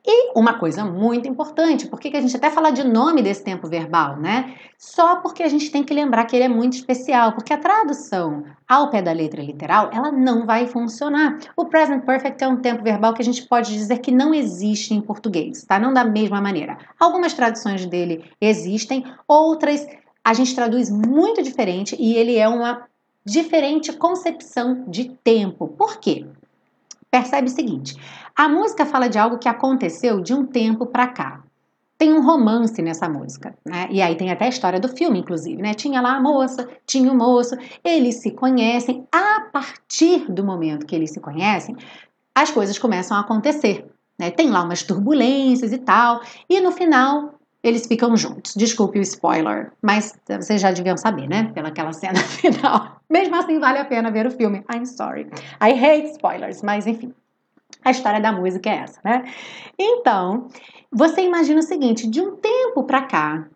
E 0.06 0.32
uma 0.38 0.54
coisa 0.54 0.84
muito 0.84 1.28
importante, 1.28 1.86
porque 1.86 2.08
a 2.14 2.20
gente 2.20 2.36
até 2.36 2.50
fala 2.50 2.70
de 2.70 2.84
nome 2.84 3.22
desse 3.22 3.42
tempo 3.42 3.68
verbal, 3.68 4.16
né? 4.16 4.54
Só 4.78 5.16
porque 5.16 5.42
a 5.42 5.48
gente 5.48 5.70
tem 5.70 5.82
que 5.82 5.94
lembrar 5.94 6.24
que 6.24 6.36
ele 6.36 6.44
é 6.44 6.48
muito 6.48 6.74
especial, 6.74 7.32
porque 7.32 7.52
a 7.52 7.58
tradução 7.58 8.44
ao 8.68 8.90
pé 8.90 9.02
da 9.02 9.12
letra 9.12 9.42
literal, 9.42 9.90
ela 9.92 10.10
não 10.10 10.46
vai 10.46 10.66
funcionar. 10.66 11.38
O 11.56 11.66
present 11.66 12.04
perfect 12.04 12.42
é 12.42 12.48
um 12.48 12.56
tempo 12.56 12.82
verbal 12.82 13.14
que 13.14 13.22
a 13.22 13.24
gente 13.24 13.46
pode 13.46 13.72
dizer 13.72 13.98
que 13.98 14.10
não 14.10 14.32
existe 14.32 14.94
em 14.94 15.00
português, 15.00 15.64
tá? 15.64 15.78
Não 15.78 15.92
da 15.92 16.04
mesma 16.04 16.40
maneira. 16.40 16.78
Algumas 16.98 17.34
traduções 17.34 17.84
dele 17.86 18.24
existem, 18.40 19.04
outras 19.26 19.86
a 20.24 20.34
gente 20.34 20.54
traduz 20.54 20.90
muito 20.90 21.42
diferente 21.42 21.96
e 21.98 22.14
ele 22.14 22.36
é 22.36 22.48
uma 22.48 22.86
diferente 23.24 23.92
concepção 23.92 24.84
de 24.88 25.10
tempo. 25.24 25.68
Por 25.68 25.98
quê? 25.98 26.26
Percebe 27.10 27.48
o 27.48 27.50
seguinte: 27.50 27.96
a 28.36 28.48
música 28.48 28.86
fala 28.86 29.08
de 29.08 29.18
algo 29.18 29.38
que 29.38 29.48
aconteceu 29.48 30.20
de 30.20 30.32
um 30.32 30.46
tempo 30.46 30.86
para 30.86 31.08
cá. 31.08 31.42
Tem 31.98 32.14
um 32.14 32.24
romance 32.24 32.80
nessa 32.80 33.08
música, 33.08 33.54
né? 33.64 33.86
E 33.90 34.00
aí 34.00 34.16
tem 34.16 34.30
até 34.30 34.46
a 34.46 34.48
história 34.48 34.80
do 34.80 34.88
filme, 34.88 35.18
inclusive, 35.18 35.60
né? 35.60 35.74
Tinha 35.74 36.00
lá 36.00 36.16
a 36.16 36.20
moça, 36.20 36.66
tinha 36.86 37.12
o 37.12 37.14
moço, 37.14 37.56
eles 37.84 38.16
se 38.16 38.30
conhecem. 38.30 39.06
A 39.12 39.42
partir 39.52 40.30
do 40.32 40.42
momento 40.42 40.86
que 40.86 40.96
eles 40.96 41.10
se 41.10 41.20
conhecem, 41.20 41.76
as 42.34 42.50
coisas 42.50 42.78
começam 42.78 43.16
a 43.16 43.20
acontecer. 43.20 43.86
Né? 44.18 44.30
Tem 44.30 44.50
lá 44.50 44.62
umas 44.62 44.82
turbulências 44.82 45.72
e 45.72 45.78
tal, 45.78 46.20
e 46.48 46.60
no 46.60 46.72
final 46.72 47.39
eles 47.62 47.86
ficam 47.86 48.16
juntos. 48.16 48.54
Desculpe 48.54 48.98
o 48.98 49.02
spoiler, 49.02 49.72
mas 49.82 50.18
vocês 50.28 50.60
já 50.60 50.70
deviam 50.70 50.96
saber, 50.96 51.28
né? 51.28 51.50
Pelaquela 51.54 51.92
cena 51.92 52.18
final. 52.40 53.00
Mesmo 53.08 53.36
assim, 53.36 53.58
vale 53.58 53.78
a 53.78 53.84
pena 53.84 54.10
ver 54.10 54.26
o 54.26 54.30
filme. 54.30 54.64
I'm 54.72 54.86
sorry. 54.86 55.26
I 55.60 55.72
hate 55.72 56.12
spoilers, 56.12 56.62
mas 56.62 56.86
enfim. 56.86 57.14
A 57.84 57.90
história 57.90 58.20
da 58.20 58.32
música 58.32 58.68
é 58.68 58.76
essa, 58.76 59.00
né? 59.04 59.24
Então, 59.78 60.48
você 60.92 61.22
imagina 61.22 61.60
o 61.60 61.62
seguinte: 61.62 62.06
de 62.06 62.20
um 62.20 62.36
tempo 62.36 62.84
para 62.84 63.02
cá, 63.02 63.46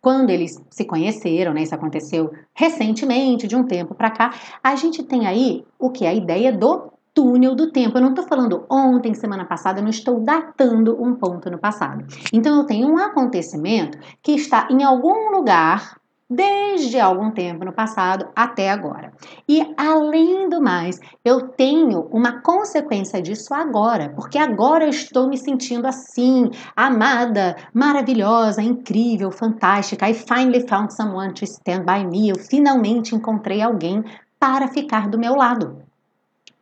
quando 0.00 0.30
eles 0.30 0.60
se 0.70 0.84
conheceram, 0.84 1.54
né? 1.54 1.62
Isso 1.62 1.74
aconteceu 1.74 2.32
recentemente, 2.54 3.46
de 3.46 3.56
um 3.56 3.64
tempo 3.64 3.94
para 3.94 4.10
cá, 4.10 4.34
a 4.62 4.74
gente 4.76 5.02
tem 5.02 5.26
aí 5.26 5.64
o 5.78 5.90
que 5.90 6.04
a 6.04 6.12
ideia 6.12 6.52
do 6.52 6.91
túnel 7.14 7.54
do 7.54 7.70
tempo. 7.70 7.96
Eu 7.96 8.02
não 8.02 8.10
estou 8.10 8.26
falando 8.26 8.64
ontem, 8.70 9.14
semana 9.14 9.44
passada, 9.44 9.78
eu 9.78 9.82
não 9.82 9.90
estou 9.90 10.20
datando 10.20 11.00
um 11.02 11.14
ponto 11.14 11.50
no 11.50 11.58
passado. 11.58 12.04
Então 12.32 12.56
eu 12.58 12.64
tenho 12.64 12.88
um 12.88 12.98
acontecimento 12.98 13.98
que 14.22 14.32
está 14.32 14.68
em 14.70 14.82
algum 14.82 15.30
lugar 15.30 16.00
desde 16.34 16.98
algum 16.98 17.30
tempo 17.30 17.64
no 17.64 17.72
passado 17.72 18.28
até 18.34 18.70
agora. 18.70 19.12
E 19.46 19.74
além 19.76 20.48
do 20.48 20.62
mais, 20.62 20.98
eu 21.24 21.48
tenho 21.48 22.08
uma 22.10 22.40
consequência 22.40 23.20
disso 23.20 23.52
agora, 23.52 24.08
porque 24.10 24.38
agora 24.38 24.84
eu 24.84 24.90
estou 24.90 25.28
me 25.28 25.36
sentindo 25.36 25.86
assim, 25.86 26.50
amada, 26.74 27.56
maravilhosa, 27.74 28.62
incrível, 28.62 29.30
fantástica. 29.30 30.08
I 30.08 30.14
finally 30.14 30.66
found 30.66 30.92
someone 30.94 31.34
to 31.34 31.44
stand 31.44 31.84
by 31.84 32.04
me. 32.06 32.30
Eu 32.30 32.38
finalmente 32.38 33.14
encontrei 33.14 33.60
alguém 33.60 34.02
para 34.40 34.68
ficar 34.68 35.08
do 35.08 35.18
meu 35.18 35.34
lado. 35.34 35.82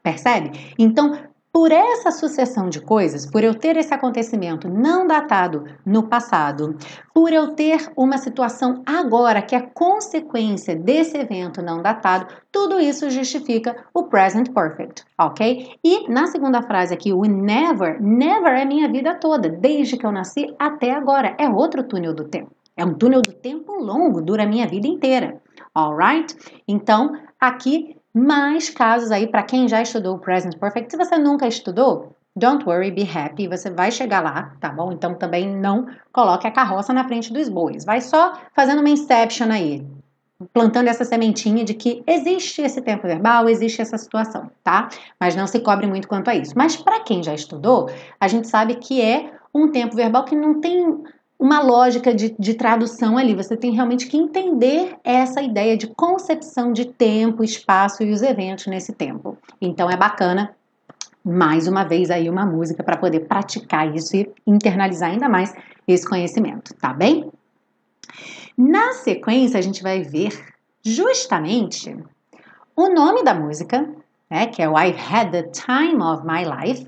Percebe? 0.02 0.74
Então, 0.78 1.18
por 1.52 1.72
essa 1.72 2.12
sucessão 2.12 2.68
de 2.68 2.80
coisas, 2.80 3.26
por 3.26 3.42
eu 3.42 3.52
ter 3.54 3.76
esse 3.76 3.92
acontecimento 3.92 4.68
não 4.68 5.04
datado 5.04 5.64
no 5.84 6.04
passado, 6.04 6.76
por 7.12 7.32
eu 7.32 7.54
ter 7.54 7.90
uma 7.96 8.18
situação 8.18 8.82
agora 8.86 9.42
que 9.42 9.56
é 9.56 9.60
consequência 9.60 10.76
desse 10.76 11.18
evento 11.18 11.60
não 11.60 11.82
datado, 11.82 12.28
tudo 12.52 12.78
isso 12.78 13.10
justifica 13.10 13.84
o 13.92 14.04
present 14.04 14.52
perfect, 14.52 15.04
ok? 15.18 15.70
E 15.82 16.08
na 16.08 16.28
segunda 16.28 16.62
frase 16.62 16.94
aqui, 16.94 17.12
o 17.12 17.24
never, 17.24 18.00
never 18.00 18.54
é 18.54 18.64
minha 18.64 18.88
vida 18.88 19.14
toda, 19.16 19.48
desde 19.48 19.96
que 19.96 20.06
eu 20.06 20.12
nasci 20.12 20.54
até 20.56 20.92
agora. 20.92 21.34
É 21.36 21.48
outro 21.48 21.82
túnel 21.82 22.14
do 22.14 22.24
tempo. 22.24 22.52
É 22.76 22.84
um 22.84 22.94
túnel 22.94 23.22
do 23.22 23.32
tempo 23.32 23.72
longo, 23.72 24.22
dura 24.22 24.44
a 24.44 24.46
minha 24.46 24.68
vida 24.68 24.86
inteira. 24.86 25.42
Alright? 25.74 26.34
Então, 26.66 27.12
aqui 27.40 27.96
mais 28.14 28.70
casos 28.70 29.10
aí 29.10 29.26
para 29.26 29.42
quem 29.42 29.68
já 29.68 29.80
estudou 29.82 30.16
o 30.16 30.18
Present 30.18 30.56
Perfect. 30.58 30.90
Se 30.90 30.96
você 30.96 31.16
nunca 31.16 31.46
estudou, 31.46 32.16
don't 32.34 32.64
worry, 32.64 32.90
be 32.90 33.02
happy, 33.02 33.48
você 33.48 33.70
vai 33.70 33.90
chegar 33.90 34.22
lá, 34.22 34.52
tá 34.60 34.68
bom? 34.68 34.92
Então 34.92 35.14
também 35.14 35.48
não 35.48 35.86
coloque 36.12 36.46
a 36.46 36.50
carroça 36.50 36.92
na 36.92 37.04
frente 37.04 37.32
dos 37.32 37.48
bois. 37.48 37.84
Vai 37.84 38.00
só 38.00 38.38
fazendo 38.54 38.80
uma 38.80 38.90
inception 38.90 39.50
aí, 39.50 39.86
plantando 40.52 40.88
essa 40.88 41.04
sementinha 41.04 41.64
de 41.64 41.74
que 41.74 42.02
existe 42.06 42.62
esse 42.62 42.80
tempo 42.80 43.06
verbal, 43.06 43.48
existe 43.48 43.82
essa 43.82 43.98
situação, 43.98 44.50
tá? 44.64 44.88
Mas 45.18 45.36
não 45.36 45.46
se 45.46 45.60
cobre 45.60 45.86
muito 45.86 46.08
quanto 46.08 46.28
a 46.28 46.34
isso. 46.34 46.54
Mas 46.56 46.76
para 46.76 47.00
quem 47.00 47.22
já 47.22 47.34
estudou, 47.34 47.90
a 48.18 48.26
gente 48.26 48.48
sabe 48.48 48.76
que 48.76 49.00
é 49.00 49.32
um 49.54 49.68
tempo 49.68 49.94
verbal 49.94 50.24
que 50.24 50.34
não 50.34 50.60
tem 50.60 51.02
uma 51.40 51.62
lógica 51.62 52.14
de, 52.14 52.36
de, 52.38 52.52
tradução 52.52 53.16
ali. 53.16 53.34
Você 53.34 53.56
tem 53.56 53.72
realmente 53.72 54.06
que 54.06 54.16
entender 54.18 54.98
essa 55.02 55.40
ideia 55.40 55.74
de 55.74 55.86
concepção 55.86 56.70
de 56.70 56.84
tempo, 56.84 57.42
espaço 57.42 58.02
e 58.02 58.12
os 58.12 58.20
eventos 58.20 58.66
nesse 58.66 58.92
tempo. 58.92 59.38
Então 59.58 59.90
é 59.90 59.96
bacana, 59.96 60.54
mais 61.24 61.66
uma 61.66 61.82
vez, 61.82 62.10
aí 62.10 62.28
uma 62.28 62.44
música 62.44 62.82
para 62.82 62.98
poder 62.98 63.20
praticar 63.20 63.92
isso 63.96 64.14
e 64.14 64.30
internalizar 64.46 65.10
ainda 65.10 65.30
mais 65.30 65.54
esse 65.88 66.06
conhecimento, 66.06 66.74
tá 66.74 66.92
bem? 66.92 67.32
Na 68.56 68.92
sequência, 68.92 69.58
a 69.58 69.62
gente 69.62 69.82
vai 69.82 70.02
ver 70.02 70.38
justamente 70.84 71.96
o 72.76 72.88
nome 72.90 73.24
da 73.24 73.32
música, 73.32 73.88
né, 74.28 74.46
que 74.46 74.60
é 74.60 74.68
o 74.68 74.78
I've 74.78 74.98
Had 75.00 75.30
the 75.30 75.42
Time 75.44 76.02
of 76.02 76.22
My 76.26 76.44
Life, 76.44 76.86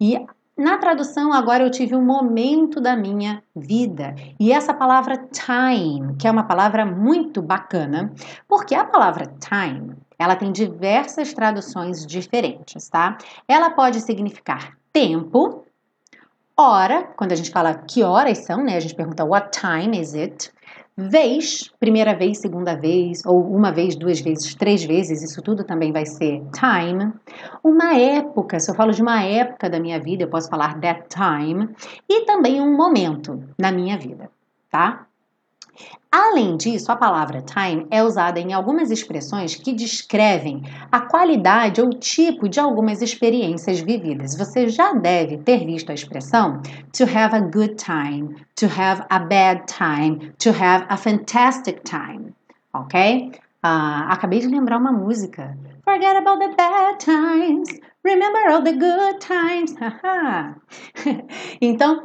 e 0.00 0.18
na 0.62 0.78
tradução, 0.78 1.32
agora 1.32 1.64
eu 1.64 1.70
tive 1.70 1.96
um 1.96 2.04
momento 2.04 2.80
da 2.80 2.96
minha 2.96 3.42
vida. 3.54 4.14
E 4.38 4.52
essa 4.52 4.72
palavra 4.72 5.16
time, 5.16 6.14
que 6.16 6.28
é 6.28 6.30
uma 6.30 6.44
palavra 6.44 6.86
muito 6.86 7.42
bacana, 7.42 8.12
porque 8.46 8.72
a 8.72 8.84
palavra 8.84 9.26
time, 9.26 9.96
ela 10.16 10.36
tem 10.36 10.52
diversas 10.52 11.34
traduções 11.34 12.06
diferentes, 12.06 12.88
tá? 12.88 13.18
Ela 13.48 13.70
pode 13.70 14.00
significar 14.00 14.76
tempo, 14.92 15.64
hora, 16.56 17.08
quando 17.16 17.32
a 17.32 17.36
gente 17.36 17.50
fala 17.50 17.74
que 17.74 18.04
horas 18.04 18.38
são, 18.38 18.62
né? 18.62 18.76
A 18.76 18.80
gente 18.80 18.94
pergunta 18.94 19.24
what 19.24 19.50
time 19.50 20.00
is 20.00 20.14
it? 20.14 20.52
Vez, 20.96 21.72
primeira 21.80 22.14
vez, 22.14 22.38
segunda 22.38 22.74
vez, 22.76 23.24
ou 23.24 23.42
uma 23.54 23.72
vez, 23.72 23.96
duas 23.96 24.20
vezes, 24.20 24.54
três 24.54 24.84
vezes, 24.84 25.22
isso 25.22 25.40
tudo 25.40 25.64
também 25.64 25.90
vai 25.90 26.04
ser 26.04 26.42
time. 26.52 27.10
Uma 27.64 27.94
época, 27.96 28.60
se 28.60 28.70
eu 28.70 28.74
falo 28.74 28.92
de 28.92 29.00
uma 29.00 29.22
época 29.22 29.70
da 29.70 29.80
minha 29.80 29.98
vida, 29.98 30.24
eu 30.24 30.28
posso 30.28 30.50
falar 30.50 30.78
that 30.80 31.04
time. 31.08 31.70
E 32.06 32.26
também 32.26 32.60
um 32.60 32.76
momento 32.76 33.42
na 33.58 33.72
minha 33.72 33.96
vida, 33.96 34.30
tá? 34.70 35.06
Além 36.12 36.58
disso, 36.58 36.92
a 36.92 36.96
palavra 36.96 37.40
time 37.40 37.86
é 37.90 38.02
usada 38.02 38.38
em 38.38 38.52
algumas 38.52 38.90
expressões 38.90 39.54
que 39.54 39.72
descrevem 39.72 40.62
a 40.90 41.00
qualidade 41.00 41.80
ou 41.80 41.88
tipo 41.88 42.50
de 42.50 42.60
algumas 42.60 43.00
experiências 43.00 43.80
vividas. 43.80 44.36
Você 44.36 44.68
já 44.68 44.92
deve 44.92 45.38
ter 45.38 45.64
visto 45.64 45.88
a 45.88 45.94
expressão 45.94 46.60
to 46.92 47.04
have 47.04 47.34
a 47.34 47.40
good 47.40 47.76
time, 47.76 48.36
to 48.56 48.66
have 48.66 49.02
a 49.08 49.18
bad 49.20 49.62
time, 49.66 50.34
to 50.38 50.50
have 50.50 50.84
a 50.90 50.98
fantastic 50.98 51.80
time, 51.82 52.34
ok? 52.74 53.32
Ah, 53.62 54.12
acabei 54.12 54.40
de 54.40 54.48
lembrar 54.48 54.76
uma 54.76 54.92
música. 54.92 55.56
Forget 55.84 56.16
about 56.16 56.40
the 56.40 56.54
bad 56.54 56.98
times, 56.98 57.68
remember 58.04 58.50
all 58.50 58.62
the 58.62 58.72
good 58.72 59.18
times. 59.20 59.74
então, 61.60 62.02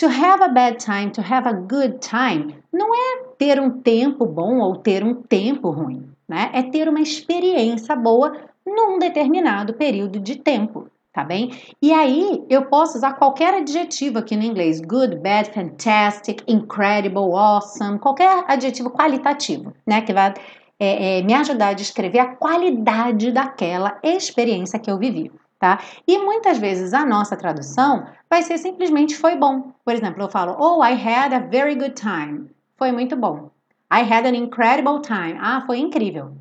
To 0.00 0.08
have 0.08 0.42
a 0.42 0.48
bad 0.48 0.78
time, 0.78 1.10
to 1.12 1.22
have 1.22 1.46
a 1.48 1.54
good 1.54 2.00
time, 2.00 2.54
não 2.70 2.94
é 2.94 3.28
ter 3.38 3.58
um 3.58 3.80
tempo 3.80 4.26
bom 4.26 4.58
ou 4.58 4.76
ter 4.76 5.02
um 5.02 5.14
tempo 5.14 5.70
ruim, 5.70 6.06
né? 6.28 6.50
É 6.52 6.62
ter 6.62 6.86
uma 6.86 7.00
experiência 7.00 7.96
boa 7.96 8.36
num 8.66 8.98
determinado 8.98 9.72
período 9.72 10.20
de 10.20 10.36
tempo, 10.36 10.88
tá 11.14 11.24
bem? 11.24 11.50
E 11.80 11.94
aí 11.94 12.44
eu 12.50 12.66
posso 12.66 12.98
usar 12.98 13.14
qualquer 13.14 13.54
adjetivo 13.54 14.18
aqui 14.18 14.36
no 14.36 14.42
inglês: 14.42 14.82
good, 14.82 15.16
bad, 15.16 15.50
fantastic, 15.50 16.42
incredible, 16.46 17.32
awesome, 17.32 17.98
qualquer 17.98 18.44
adjetivo 18.48 18.90
qualitativo, 18.90 19.72
né? 19.86 20.02
Que 20.02 20.12
vai 20.12 20.34
é, 20.78 21.20
é, 21.20 21.22
me 21.22 21.32
ajudar 21.32 21.68
a 21.68 21.72
descrever 21.72 22.18
a 22.18 22.36
qualidade 22.36 23.32
daquela 23.32 23.98
experiência 24.02 24.78
que 24.78 24.90
eu 24.90 24.98
vivi. 24.98 25.32
Tá? 25.58 25.80
E 26.06 26.18
muitas 26.18 26.58
vezes 26.58 26.92
a 26.92 27.06
nossa 27.06 27.36
tradução 27.36 28.06
vai 28.28 28.42
ser 28.42 28.58
simplesmente 28.58 29.16
foi 29.16 29.36
bom. 29.36 29.72
Por 29.84 29.94
exemplo, 29.94 30.22
eu 30.22 30.28
falo, 30.28 30.54
oh, 30.58 30.84
I 30.84 30.92
had 30.92 31.32
a 31.32 31.38
very 31.38 31.74
good 31.74 31.94
time. 31.94 32.50
Foi 32.76 32.92
muito 32.92 33.16
bom. 33.16 33.50
I 33.90 34.00
had 34.00 34.26
an 34.26 34.34
incredible 34.34 35.00
time. 35.00 35.38
Ah, 35.40 35.62
foi 35.66 35.78
incrível. 35.78 36.36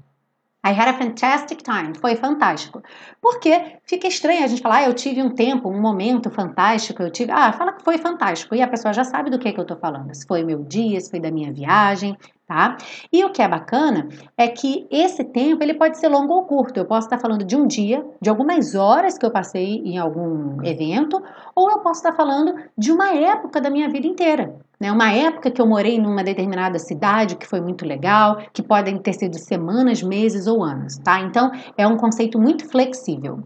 I 0.65 0.71
had 0.71 0.89
a 0.89 0.97
fantastic 0.97 1.61
time. 1.61 1.93
Foi 1.93 2.15
fantástico. 2.15 2.81
Porque 3.21 3.77
fica 3.83 4.07
estranho 4.07 4.43
a 4.43 4.47
gente 4.47 4.63
falar, 4.63 4.77
ah, 4.77 4.85
eu 4.85 4.95
tive 4.95 5.21
um 5.21 5.29
tempo, 5.29 5.69
um 5.69 5.79
momento 5.79 6.31
fantástico, 6.31 7.03
eu 7.03 7.11
tive. 7.11 7.31
Ah, 7.31 7.53
fala 7.53 7.73
que 7.73 7.83
foi 7.83 7.99
fantástico. 7.99 8.55
E 8.55 8.63
a 8.63 8.67
pessoa 8.67 8.91
já 8.91 9.03
sabe 9.03 9.29
do 9.29 9.37
que, 9.37 9.53
que 9.53 9.59
eu 9.59 9.65
tô 9.65 9.75
falando. 9.75 10.11
Se 10.15 10.25
foi 10.25 10.43
meu 10.43 10.63
dia, 10.63 10.99
se 10.99 11.11
foi 11.11 11.19
da 11.19 11.29
minha 11.29 11.53
viagem, 11.53 12.17
tá? 12.47 12.77
E 13.13 13.23
o 13.23 13.31
que 13.31 13.43
é 13.43 13.47
bacana 13.47 14.09
é 14.35 14.47
que 14.47 14.87
esse 14.89 15.23
tempo 15.23 15.63
ele 15.63 15.75
pode 15.75 15.99
ser 15.99 16.07
longo 16.07 16.33
ou 16.33 16.45
curto. 16.45 16.77
Eu 16.79 16.85
posso 16.85 17.05
estar 17.05 17.19
falando 17.19 17.45
de 17.45 17.55
um 17.55 17.67
dia, 17.67 18.03
de 18.19 18.29
algumas 18.29 18.73
horas 18.73 19.19
que 19.19 19.25
eu 19.25 19.29
passei 19.29 19.83
em 19.85 19.99
algum 19.99 20.65
evento, 20.65 21.21
ou 21.53 21.69
eu 21.69 21.79
posso 21.79 21.99
estar 21.99 22.13
falando 22.13 22.55
de 22.75 22.91
uma 22.91 23.13
época 23.13 23.61
da 23.61 23.69
minha 23.69 23.87
vida 23.87 24.07
inteira. 24.07 24.55
Né? 24.79 24.91
Uma 24.91 25.11
época 25.11 25.51
que 25.51 25.61
eu 25.61 25.65
morei 25.65 25.99
numa 25.99 26.23
determinada 26.23 26.77
cidade 26.79 27.35
que 27.35 27.47
foi 27.47 27.61
muito 27.61 27.85
legal, 27.85 28.37
que 28.53 28.61
podem 28.61 28.97
ter 28.97 29.13
sido 29.13 29.37
semanas, 29.37 30.01
meses 30.01 30.47
ou 30.47 30.63
anos, 30.63 30.97
tá? 30.97 31.19
Então 31.21 31.51
é 31.77 31.87
um 31.87 31.97
conceito 31.97 32.39
muito 32.39 32.67
flexível. 32.67 33.43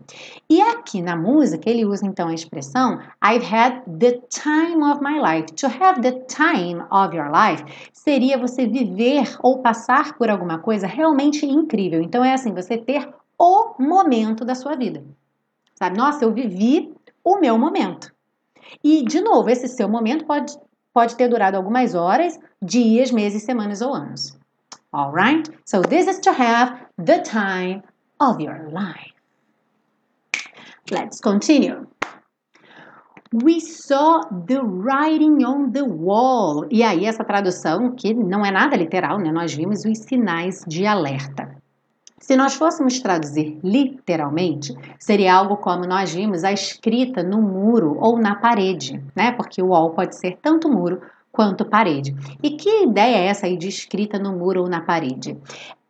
E 0.50 0.62
aqui 0.62 1.02
na 1.02 1.16
música 1.16 1.70
ele 1.70 1.86
usa 1.86 2.06
então 2.06 2.28
a 2.28 2.34
expressão 2.34 3.00
I've 3.24 3.46
had 3.46 3.82
the 4.00 4.20
time 4.30 4.84
of 4.84 5.02
my 5.04 5.20
life. 5.20 5.54
To 5.54 5.68
have 5.68 6.02
the 6.02 6.12
time 6.28 6.84
of 6.92 7.16
your 7.16 7.32
life 7.32 7.64
seria 7.94 8.38
você 8.38 8.66
viver 8.66 9.38
ou 9.42 9.60
passar 9.60 10.18
por 10.18 10.30
alguma 10.30 10.60
coisa 10.60 10.88
realmente 10.88 11.46
incrível. 11.46 12.02
Então 12.02 12.24
é 12.24 12.34
assim, 12.34 12.54
você 12.54 12.78
ter 12.78 13.08
o 13.38 13.76
momento 13.80 14.44
da 14.44 14.56
sua 14.56 14.76
vida. 14.76 15.04
Sabe? 15.76 15.98
Nossa, 15.98 16.26
eu 16.26 16.34
vivi 16.34 16.94
o 17.24 17.40
meu 17.40 17.58
momento. 17.58 18.14
E, 18.84 19.04
de 19.04 19.22
novo, 19.22 19.50
esse 19.50 19.68
seu 19.68 19.88
momento 19.88 20.26
pode 20.26 20.56
pode 20.94 21.16
ter 21.16 21.28
durado 21.28 21.58
algumas 21.58 21.96
horas, 21.96 22.40
dias, 22.62 23.12
meses, 23.12 23.44
semanas 23.44 23.82
ou 23.82 23.94
anos. 23.94 24.38
Alright? 24.94 25.50
So 25.66 25.82
this 25.82 26.08
is 26.08 26.20
to 26.22 26.32
have 26.32 26.80
the 26.98 27.22
time 27.22 27.84
of 28.20 28.42
your 28.42 28.70
life. 28.72 29.14
Let's 30.92 31.20
continue. 31.22 31.88
We 33.32 33.60
saw 33.60 34.24
the 34.48 34.64
writing 34.64 35.46
on 35.46 35.72
the 35.72 35.84
wall. 35.84 36.66
E 36.72 36.82
aí, 36.82 37.06
essa 37.06 37.24
tradução, 37.24 37.96
que 37.96 38.12
não 38.12 38.44
é 38.44 38.50
nada 38.50 38.76
literal, 38.76 39.20
né? 39.20 39.32
Nós 39.32 39.54
vimos 39.54 39.86
os 39.86 40.00
sinais 40.00 40.64
de 40.68 40.88
alerta. 40.88 41.59
Se 42.20 42.36
nós 42.36 42.54
fôssemos 42.54 43.00
traduzir 43.00 43.58
literalmente, 43.64 44.76
seria 45.00 45.34
algo 45.34 45.58
como 45.58 45.86
nós 45.86 46.14
vimos 46.14 46.44
a 46.44 46.52
escrita 46.52 47.24
no 47.24 47.42
muro 47.42 47.98
ou 48.00 48.20
na 48.20 48.36
parede, 48.36 49.02
né? 49.16 49.32
Porque 49.32 49.62
o 49.62 49.68
wall 49.68 49.92
pode 49.92 50.16
ser 50.16 50.38
tanto 50.42 50.70
muro 50.70 51.02
quanto 51.32 51.66
parede. 51.66 52.16
E 52.44 52.52
que 52.52 52.84
ideia 52.84 53.18
é 53.18 53.26
essa 53.28 53.46
aí 53.46 53.58
de 53.58 53.68
escrita 53.68 54.20
no 54.20 54.34
muro 54.34 54.62
ou 54.62 54.70
na 54.70 54.82
parede? 54.82 55.38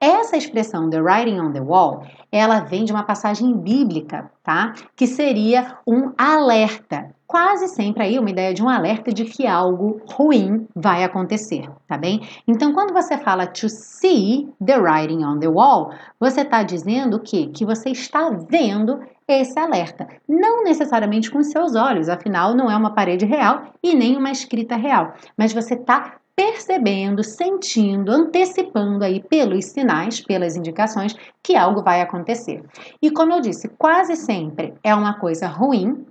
Essa 0.01 0.38
expressão 0.38 0.89
the 0.89 1.01
writing 1.01 1.39
on 1.39 1.51
the 1.51 1.60
wall, 1.60 2.03
ela 2.32 2.62
vem 2.62 2.86
de 2.86 2.91
uma 2.94 3.03
passagem 3.03 3.56
bíblica, 3.58 4.32
tá? 4.44 4.74
Que 4.96 5.06
seria 5.06 5.77
um 5.86 6.13
alerta 6.18 7.13
quase 7.29 7.68
sempre 7.68 8.01
aí 8.01 8.18
uma 8.18 8.32
ideia 8.32 8.56
de 8.56 8.63
um 8.63 8.68
alerta 8.68 9.13
de 9.13 9.24
que 9.24 9.46
algo 9.46 10.01
ruim 10.12 10.68
vai 10.75 11.03
acontecer, 11.03 11.70
tá 11.88 11.96
bem? 11.96 12.27
Então, 12.48 12.74
quando 12.74 12.92
você 12.92 13.20
fala 13.20 13.46
to 13.46 13.70
see 13.70 14.50
the 14.66 14.79
writing 14.79 15.24
on 15.24 15.38
the 15.38 15.48
wall, 15.48 15.92
você 16.20 16.42
está 16.42 16.64
dizendo 16.64 17.18
o 17.18 17.20
quê? 17.20 17.51
Que 17.53 17.64
você 17.64 17.92
está 17.92 18.31
vendo 18.31 19.00
esse 19.27 19.59
alerta, 19.59 20.07
não 20.27 20.64
necessariamente 20.64 21.29
com 21.29 21.44
seus 21.44 21.75
olhos, 21.75 22.09
afinal 22.09 22.55
não 22.55 22.72
é 22.72 22.75
uma 22.75 22.96
parede 22.96 23.27
real 23.27 23.62
e 23.83 23.94
nem 23.94 24.18
uma 24.18 24.31
escrita 24.31 24.75
real, 24.75 25.14
mas 25.38 25.53
você 25.53 25.75
está 25.75 26.16
percebendo, 26.39 27.21
sentindo, 27.21 28.13
antecipando 28.13 29.03
aí 29.03 29.21
pelos 29.21 29.65
sinais, 29.65 30.21
pelas 30.21 30.55
indicações 30.55 31.13
que 31.43 31.53
algo 31.53 31.83
vai 31.83 31.99
acontecer. 31.99 32.63
E 33.01 33.11
como 33.11 33.33
eu 33.33 33.41
disse, 33.41 33.67
quase 33.67 34.15
sempre 34.15 34.73
é 34.81 34.95
uma 34.95 35.15
coisa 35.15 35.47
ruim, 35.47 36.05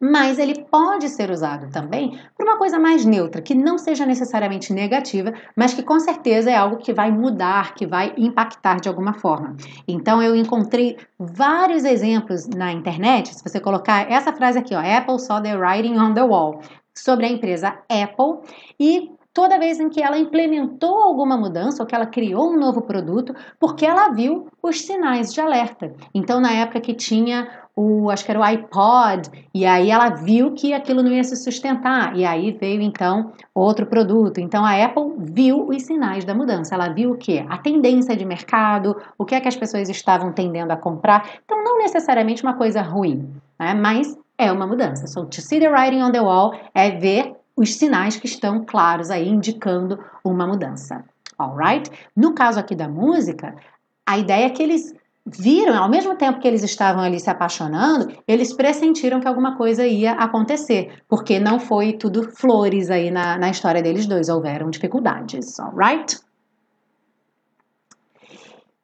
mas 0.00 0.38
ele 0.38 0.62
pode 0.70 1.08
ser 1.08 1.32
usado 1.32 1.68
também 1.72 2.16
para 2.36 2.46
uma 2.46 2.58
coisa 2.58 2.78
mais 2.78 3.04
neutra, 3.04 3.42
que 3.42 3.56
não 3.56 3.76
seja 3.76 4.06
necessariamente 4.06 4.72
negativa, 4.72 5.34
mas 5.56 5.74
que 5.74 5.82
com 5.82 5.98
certeza 5.98 6.48
é 6.48 6.54
algo 6.54 6.76
que 6.76 6.92
vai 6.92 7.10
mudar, 7.10 7.74
que 7.74 7.88
vai 7.88 8.14
impactar 8.16 8.76
de 8.76 8.88
alguma 8.88 9.14
forma. 9.14 9.56
Então 9.88 10.22
eu 10.22 10.36
encontrei 10.36 10.96
vários 11.18 11.84
exemplos 11.84 12.46
na 12.46 12.70
internet, 12.70 13.34
se 13.34 13.42
você 13.42 13.58
colocar 13.58 14.08
essa 14.08 14.32
frase 14.32 14.60
aqui, 14.60 14.76
ó, 14.76 14.78
Apple 14.78 15.18
saw 15.18 15.42
the 15.42 15.56
writing 15.56 15.98
on 15.98 16.14
the 16.14 16.22
wall, 16.22 16.60
sobre 16.94 17.26
a 17.26 17.28
empresa 17.28 17.76
Apple 17.88 18.48
e 18.78 19.10
toda 19.36 19.58
vez 19.58 19.78
em 19.78 19.90
que 19.90 20.02
ela 20.02 20.18
implementou 20.18 21.02
alguma 21.02 21.36
mudança 21.36 21.82
ou 21.82 21.86
que 21.86 21.94
ela 21.94 22.06
criou 22.06 22.50
um 22.50 22.58
novo 22.58 22.80
produto, 22.80 23.34
porque 23.60 23.84
ela 23.84 24.08
viu 24.08 24.48
os 24.62 24.80
sinais 24.80 25.30
de 25.30 25.42
alerta. 25.42 25.92
Então, 26.14 26.40
na 26.40 26.52
época 26.52 26.80
que 26.80 26.94
tinha 26.94 27.46
o, 27.76 28.08
acho 28.08 28.24
que 28.24 28.30
era 28.30 28.40
o 28.40 28.42
iPod, 28.42 29.28
e 29.52 29.66
aí 29.66 29.90
ela 29.90 30.08
viu 30.08 30.54
que 30.54 30.72
aquilo 30.72 31.02
não 31.02 31.12
ia 31.12 31.22
se 31.22 31.36
sustentar, 31.36 32.16
e 32.16 32.24
aí 32.24 32.50
veio 32.50 32.80
então 32.80 33.30
outro 33.54 33.84
produto. 33.84 34.40
Então 34.40 34.64
a 34.64 34.82
Apple 34.82 35.12
viu 35.18 35.68
os 35.68 35.82
sinais 35.82 36.24
da 36.24 36.34
mudança, 36.34 36.74
ela 36.74 36.88
viu 36.88 37.10
o 37.10 37.18
que? 37.18 37.44
A 37.50 37.58
tendência 37.58 38.16
de 38.16 38.24
mercado, 38.24 38.96
o 39.18 39.26
que 39.26 39.34
é 39.34 39.40
que 39.42 39.48
as 39.48 39.56
pessoas 39.56 39.90
estavam 39.90 40.32
tendendo 40.32 40.70
a 40.70 40.76
comprar. 40.78 41.28
Então 41.44 41.62
não 41.62 41.76
necessariamente 41.76 42.42
uma 42.42 42.54
coisa 42.54 42.80
ruim, 42.80 43.28
né? 43.60 43.74
mas 43.74 44.16
é 44.38 44.50
uma 44.50 44.66
mudança. 44.66 45.06
So 45.06 45.26
to 45.26 45.42
see 45.42 45.60
the 45.60 45.68
writing 45.68 46.00
on 46.00 46.12
the 46.12 46.22
wall 46.22 46.54
é 46.74 46.92
ver 46.92 47.35
os 47.56 47.74
sinais 47.74 48.16
que 48.16 48.26
estão 48.26 48.64
claros 48.64 49.10
aí 49.10 49.28
indicando 49.28 49.98
uma 50.22 50.46
mudança. 50.46 51.04
Alright? 51.38 51.90
No 52.14 52.34
caso 52.34 52.60
aqui 52.60 52.74
da 52.74 52.88
música, 52.88 53.56
a 54.04 54.18
ideia 54.18 54.46
é 54.46 54.50
que 54.50 54.62
eles 54.62 54.94
viram, 55.26 55.82
ao 55.82 55.88
mesmo 55.88 56.14
tempo 56.14 56.38
que 56.38 56.46
eles 56.46 56.62
estavam 56.62 57.02
ali 57.02 57.18
se 57.18 57.28
apaixonando, 57.28 58.12
eles 58.28 58.52
pressentiram 58.52 59.20
que 59.20 59.26
alguma 59.26 59.56
coisa 59.56 59.84
ia 59.84 60.12
acontecer, 60.12 61.02
porque 61.08 61.40
não 61.40 61.58
foi 61.58 61.94
tudo 61.94 62.30
flores 62.30 62.90
aí 62.90 63.10
na, 63.10 63.36
na 63.36 63.50
história 63.50 63.82
deles 63.82 64.06
dois, 64.06 64.28
houveram 64.28 64.70
dificuldades, 64.70 65.58
alright? 65.58 66.16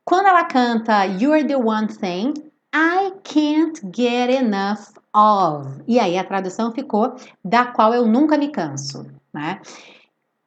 Quando 0.05 0.27
ela 0.27 0.45
canta 0.45 1.05
You're 1.07 1.47
the 1.47 1.57
One 1.57 1.87
Thing, 1.87 2.35
I 2.75 3.13
can't 3.23 3.81
get 3.95 4.31
enough 4.31 5.02
of. 5.15 5.69
E 5.87 5.99
aí 5.99 6.19
a 6.19 6.25
tradução 6.25 6.73
ficou 6.73 7.15
da 7.45 7.67
qual 7.67 7.93
eu 7.95 8.07
nunca 8.07 8.39
me 8.39 8.49
canso, 8.49 9.07
né? 9.33 9.61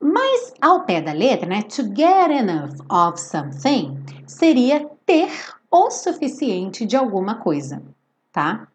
Mas 0.02 0.54
ao 0.62 0.86
pé 0.86 1.02
da 1.02 1.14
letra, 1.14 1.48
né, 1.48 1.64
to 1.64 1.84
get 1.96 2.30
enough 2.30 2.76
of 2.90 3.20
something 3.20 3.98
seria 4.28 4.88
ter 5.06 5.32
o 5.72 5.90
suficiente 5.90 6.86
de 6.86 6.96
alguma 6.96 7.36
coisa, 7.36 7.82
tá? 8.32 8.68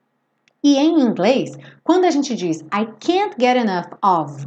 E 0.63 0.77
em 0.77 1.01
inglês, 1.01 1.57
quando 1.83 2.05
a 2.05 2.11
gente 2.11 2.35
diz 2.35 2.61
I 2.63 2.87
can't 2.99 3.37
get 3.39 3.57
enough 3.57 3.97
of 4.03 4.47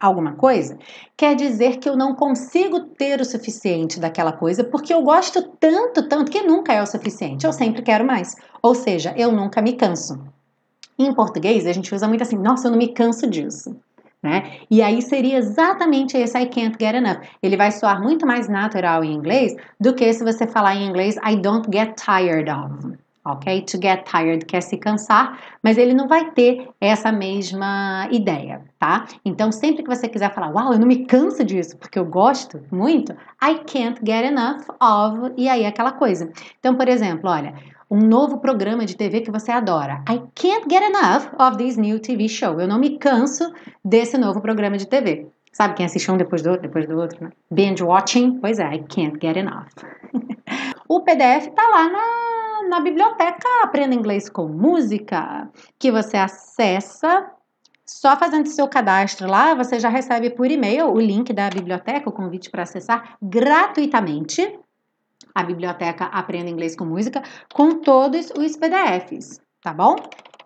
alguma 0.00 0.32
coisa, 0.32 0.78
quer 1.16 1.34
dizer 1.34 1.78
que 1.78 1.88
eu 1.88 1.96
não 1.96 2.14
consigo 2.14 2.80
ter 2.80 3.20
o 3.20 3.24
suficiente 3.24 4.00
daquela 4.00 4.32
coisa 4.32 4.64
porque 4.64 4.92
eu 4.92 5.02
gosto 5.02 5.42
tanto, 5.58 6.08
tanto 6.08 6.30
que 6.30 6.42
nunca 6.42 6.72
é 6.72 6.82
o 6.82 6.86
suficiente. 6.86 7.46
Eu 7.46 7.52
sempre 7.52 7.82
quero 7.82 8.04
mais. 8.04 8.34
Ou 8.62 8.74
seja, 8.74 9.14
eu 9.16 9.32
nunca 9.32 9.62
me 9.62 9.74
canso. 9.74 10.18
Em 10.98 11.12
português, 11.12 11.66
a 11.66 11.72
gente 11.72 11.94
usa 11.94 12.06
muito 12.06 12.22
assim: 12.22 12.36
nossa, 12.36 12.68
eu 12.68 12.70
não 12.70 12.78
me 12.78 12.88
canso 12.88 13.28
disso. 13.28 13.76
Né? 14.22 14.60
E 14.70 14.80
aí 14.80 15.02
seria 15.02 15.36
exatamente 15.36 16.16
esse 16.16 16.38
I 16.38 16.46
can't 16.46 16.76
get 16.80 16.94
enough. 16.94 17.18
Ele 17.42 17.58
vai 17.58 17.70
soar 17.70 18.00
muito 18.02 18.26
mais 18.26 18.48
natural 18.48 19.04
em 19.04 19.12
inglês 19.12 19.54
do 19.78 19.92
que 19.92 20.10
se 20.14 20.24
você 20.24 20.46
falar 20.46 20.74
em 20.76 20.88
inglês 20.88 21.16
I 21.16 21.36
don't 21.36 21.68
get 21.70 21.94
tired 21.94 22.50
of. 22.50 22.96
Ok? 23.26 23.62
To 23.62 23.78
get 23.80 24.04
tired 24.04 24.44
quer 24.46 24.62
se 24.62 24.78
cansar, 24.78 25.38
mas 25.62 25.78
ele 25.78 25.94
não 25.94 26.06
vai 26.06 26.30
ter 26.30 26.68
essa 26.78 27.10
mesma 27.10 28.06
ideia, 28.10 28.62
tá? 28.78 29.06
Então, 29.24 29.50
sempre 29.50 29.82
que 29.82 29.88
você 29.88 30.06
quiser 30.08 30.32
falar, 30.34 30.50
uau, 30.50 30.74
eu 30.74 30.78
não 30.78 30.86
me 30.86 31.06
canso 31.06 31.42
disso 31.42 31.76
porque 31.78 31.98
eu 31.98 32.04
gosto 32.04 32.60
muito, 32.70 33.12
I 33.42 33.60
can't 33.66 33.98
get 34.04 34.26
enough 34.26 34.64
of, 34.78 35.32
e 35.38 35.48
aí 35.48 35.64
aquela 35.64 35.92
coisa. 35.92 36.30
Então, 36.60 36.74
por 36.74 36.86
exemplo, 36.86 37.30
olha, 37.30 37.54
um 37.90 37.98
novo 37.98 38.38
programa 38.38 38.84
de 38.84 38.96
TV 38.96 39.20
que 39.20 39.30
você 39.30 39.50
adora. 39.50 40.02
I 40.08 40.22
can't 40.34 40.66
get 40.68 40.82
enough 40.82 41.28
of 41.38 41.56
this 41.56 41.76
new 41.76 41.98
TV 42.00 42.28
show. 42.28 42.60
Eu 42.60 42.68
não 42.68 42.78
me 42.78 42.98
canso 42.98 43.52
desse 43.84 44.18
novo 44.18 44.40
programa 44.40 44.76
de 44.76 44.86
TV. 44.86 45.26
Sabe 45.52 45.74
quem 45.74 45.86
assiste 45.86 46.10
um 46.10 46.16
depois 46.16 46.42
do 46.42 46.50
outro, 46.50 46.62
depois 46.62 46.86
do 46.86 46.98
outro, 46.98 47.24
né? 47.24 47.30
Binge 47.50 47.82
watching? 47.84 48.40
Pois 48.40 48.58
é, 48.58 48.74
I 48.74 48.78
can't 48.88 49.18
get 49.20 49.36
enough. 49.36 49.68
o 50.88 51.00
PDF 51.00 51.48
tá 51.54 51.68
lá 51.68 51.88
na, 51.88 52.68
na 52.68 52.80
biblioteca 52.80 53.48
Aprenda 53.62 53.94
Inglês 53.94 54.28
com 54.28 54.48
Música, 54.48 55.48
que 55.78 55.92
você 55.92 56.16
acessa 56.16 57.30
só 57.86 58.16
fazendo 58.16 58.46
seu 58.46 58.66
cadastro 58.66 59.28
lá, 59.28 59.54
você 59.54 59.78
já 59.78 59.88
recebe 59.88 60.30
por 60.30 60.50
e-mail 60.50 60.86
o 60.86 60.98
link 60.98 61.32
da 61.32 61.50
biblioteca, 61.50 62.08
o 62.08 62.12
convite 62.12 62.50
para 62.50 62.62
acessar 62.62 63.16
gratuitamente 63.22 64.58
a 65.34 65.42
biblioteca 65.42 66.04
Aprenda 66.06 66.50
Inglês 66.50 66.76
com 66.76 66.84
Música, 66.84 67.22
com 67.52 67.80
todos 67.80 68.30
os 68.30 68.56
PDFs, 68.56 69.40
tá 69.62 69.72
bom? 69.72 69.96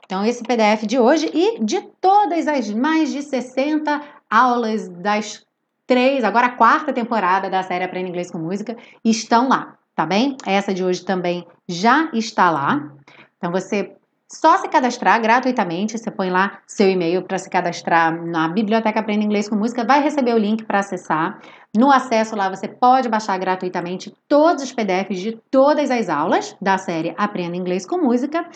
Então, 0.06 0.24
esse 0.24 0.42
PDF 0.42 0.86
de 0.86 0.98
hoje 0.98 1.30
e 1.34 1.62
de 1.62 1.82
todas 2.00 2.48
as 2.48 2.72
mais 2.72 3.12
de 3.12 3.22
60 3.22 4.00
aulas 4.30 4.88
das 4.88 5.44
três, 5.86 6.24
agora 6.24 6.46
a 6.46 6.56
quarta 6.56 6.92
temporada 6.92 7.50
da 7.50 7.62
série 7.62 7.84
Aprenda 7.84 8.08
Inglês 8.08 8.30
com 8.30 8.38
Música 8.38 8.74
estão 9.04 9.48
lá, 9.48 9.76
tá 9.94 10.06
bem? 10.06 10.36
Essa 10.46 10.72
de 10.72 10.82
hoje 10.82 11.04
também 11.04 11.46
já 11.68 12.08
está 12.14 12.50
lá. 12.50 12.90
Então, 13.36 13.52
você 13.52 13.97
só 14.30 14.58
se 14.58 14.68
cadastrar 14.68 15.20
gratuitamente, 15.22 15.96
você 15.96 16.10
põe 16.10 16.28
lá 16.28 16.58
seu 16.66 16.90
e-mail 16.90 17.22
para 17.22 17.38
se 17.38 17.48
cadastrar 17.48 18.14
na 18.26 18.46
Biblioteca 18.48 19.00
Aprenda 19.00 19.24
Inglês 19.24 19.48
com 19.48 19.56
Música, 19.56 19.84
vai 19.84 20.02
receber 20.02 20.34
o 20.34 20.38
link 20.38 20.64
para 20.64 20.80
acessar. 20.80 21.40
No 21.74 21.90
acesso 21.90 22.36
lá 22.36 22.50
você 22.50 22.68
pode 22.68 23.08
baixar 23.08 23.38
gratuitamente 23.38 24.14
todos 24.28 24.62
os 24.62 24.72
PDFs 24.72 25.18
de 25.18 25.32
todas 25.50 25.90
as 25.90 26.10
aulas 26.10 26.54
da 26.60 26.76
série 26.76 27.14
Aprenda 27.16 27.56
Inglês 27.56 27.86
com 27.86 27.96
Música. 27.96 28.46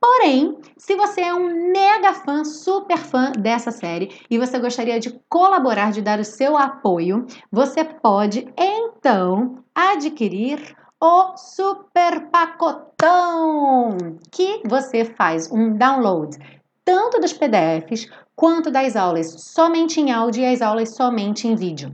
Porém, 0.00 0.56
se 0.78 0.96
você 0.96 1.20
é 1.20 1.34
um 1.34 1.70
mega 1.70 2.14
fã, 2.14 2.42
super 2.42 2.96
fã 2.96 3.30
dessa 3.32 3.70
série 3.70 4.18
e 4.30 4.38
você 4.38 4.58
gostaria 4.58 4.98
de 4.98 5.20
colaborar, 5.28 5.92
de 5.92 6.00
dar 6.00 6.18
o 6.18 6.24
seu 6.24 6.56
apoio, 6.56 7.26
você 7.52 7.84
pode 7.84 8.50
então 8.56 9.62
adquirir 9.74 10.74
o 11.00 11.34
super 11.36 12.28
pacotão, 12.30 13.96
que 14.30 14.60
você 14.66 15.04
faz 15.04 15.50
um 15.50 15.72
download 15.72 16.36
tanto 16.84 17.18
dos 17.20 17.32
PDFs 17.32 18.10
quanto 18.36 18.70
das 18.70 18.96
aulas 18.96 19.30
somente 19.40 20.00
em 20.00 20.12
áudio 20.12 20.42
e 20.42 20.46
as 20.46 20.60
aulas 20.60 20.94
somente 20.94 21.48
em 21.48 21.54
vídeo. 21.54 21.90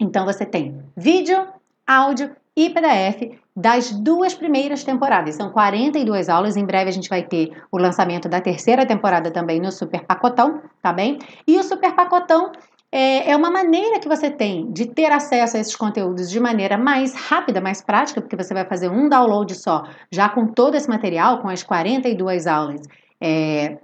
Então 0.00 0.24
você 0.24 0.46
tem 0.46 0.82
vídeo, 0.96 1.46
áudio 1.86 2.34
e 2.56 2.70
PDF 2.70 3.38
das 3.54 3.90
duas 3.90 4.34
primeiras 4.34 4.84
temporadas. 4.84 5.34
São 5.34 5.50
42 5.50 6.28
aulas. 6.28 6.56
Em 6.56 6.64
breve 6.64 6.88
a 6.88 6.92
gente 6.92 7.08
vai 7.08 7.22
ter 7.22 7.50
o 7.70 7.78
lançamento 7.78 8.28
da 8.28 8.40
terceira 8.40 8.86
temporada 8.86 9.30
também 9.30 9.60
no 9.60 9.72
Super 9.72 10.04
Pacotão, 10.04 10.62
tá 10.80 10.92
bem? 10.92 11.18
E 11.46 11.58
o 11.58 11.62
Super 11.62 11.94
Pacotão 11.94 12.52
é, 12.90 13.30
é 13.30 13.36
uma 13.36 13.50
maneira 13.50 13.98
que 14.00 14.08
você 14.08 14.30
tem 14.30 14.72
de 14.72 14.86
ter 14.86 15.12
acesso 15.12 15.56
a 15.56 15.60
esses 15.60 15.76
conteúdos 15.76 16.30
de 16.30 16.40
maneira 16.40 16.78
mais 16.78 17.14
rápida, 17.14 17.60
mais 17.60 17.82
prática, 17.82 18.20
porque 18.20 18.36
você 18.36 18.54
vai 18.54 18.64
fazer 18.64 18.88
um 18.88 19.08
download 19.08 19.54
só, 19.54 19.84
já 20.10 20.28
com 20.28 20.46
todo 20.46 20.74
esse 20.74 20.88
material, 20.88 21.40
com 21.40 21.48
as 21.48 21.62
42 21.62 22.46
aulas. 22.46 22.80
É, 23.20 23.78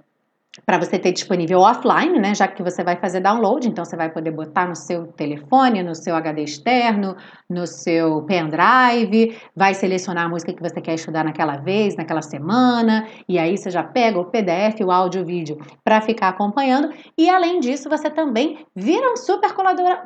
para 0.65 0.77
você 0.77 0.97
ter 0.97 1.11
disponível 1.11 1.59
offline, 1.59 2.19
né? 2.19 2.33
Já 2.33 2.47
que 2.47 2.63
você 2.63 2.83
vai 2.83 2.95
fazer 2.95 3.19
download, 3.19 3.67
então 3.67 3.83
você 3.83 3.95
vai 3.95 4.09
poder 4.09 4.31
botar 4.31 4.67
no 4.67 4.75
seu 4.75 5.07
telefone, 5.07 5.83
no 5.83 5.95
seu 5.95 6.15
HD 6.15 6.43
externo, 6.43 7.15
no 7.49 7.67
seu 7.67 8.21
pendrive, 8.23 9.37
vai 9.55 9.73
selecionar 9.73 10.25
a 10.25 10.29
música 10.29 10.53
que 10.53 10.61
você 10.61 10.79
quer 10.79 10.93
estudar 10.95 11.23
naquela 11.23 11.57
vez, 11.57 11.95
naquela 11.95 12.21
semana, 12.21 13.07
e 13.27 13.37
aí 13.37 13.57
você 13.57 13.69
já 13.69 13.83
pega 13.83 14.19
o 14.19 14.25
PDF, 14.25 14.81
o 14.81 14.91
áudio, 14.91 15.23
o 15.23 15.25
vídeo 15.25 15.57
para 15.83 16.01
ficar 16.01 16.29
acompanhando. 16.29 16.89
E 17.17 17.29
além 17.29 17.59
disso, 17.59 17.89
você 17.89 18.09
também 18.09 18.65
vira 18.75 19.11
um 19.11 19.17
super 19.17 19.53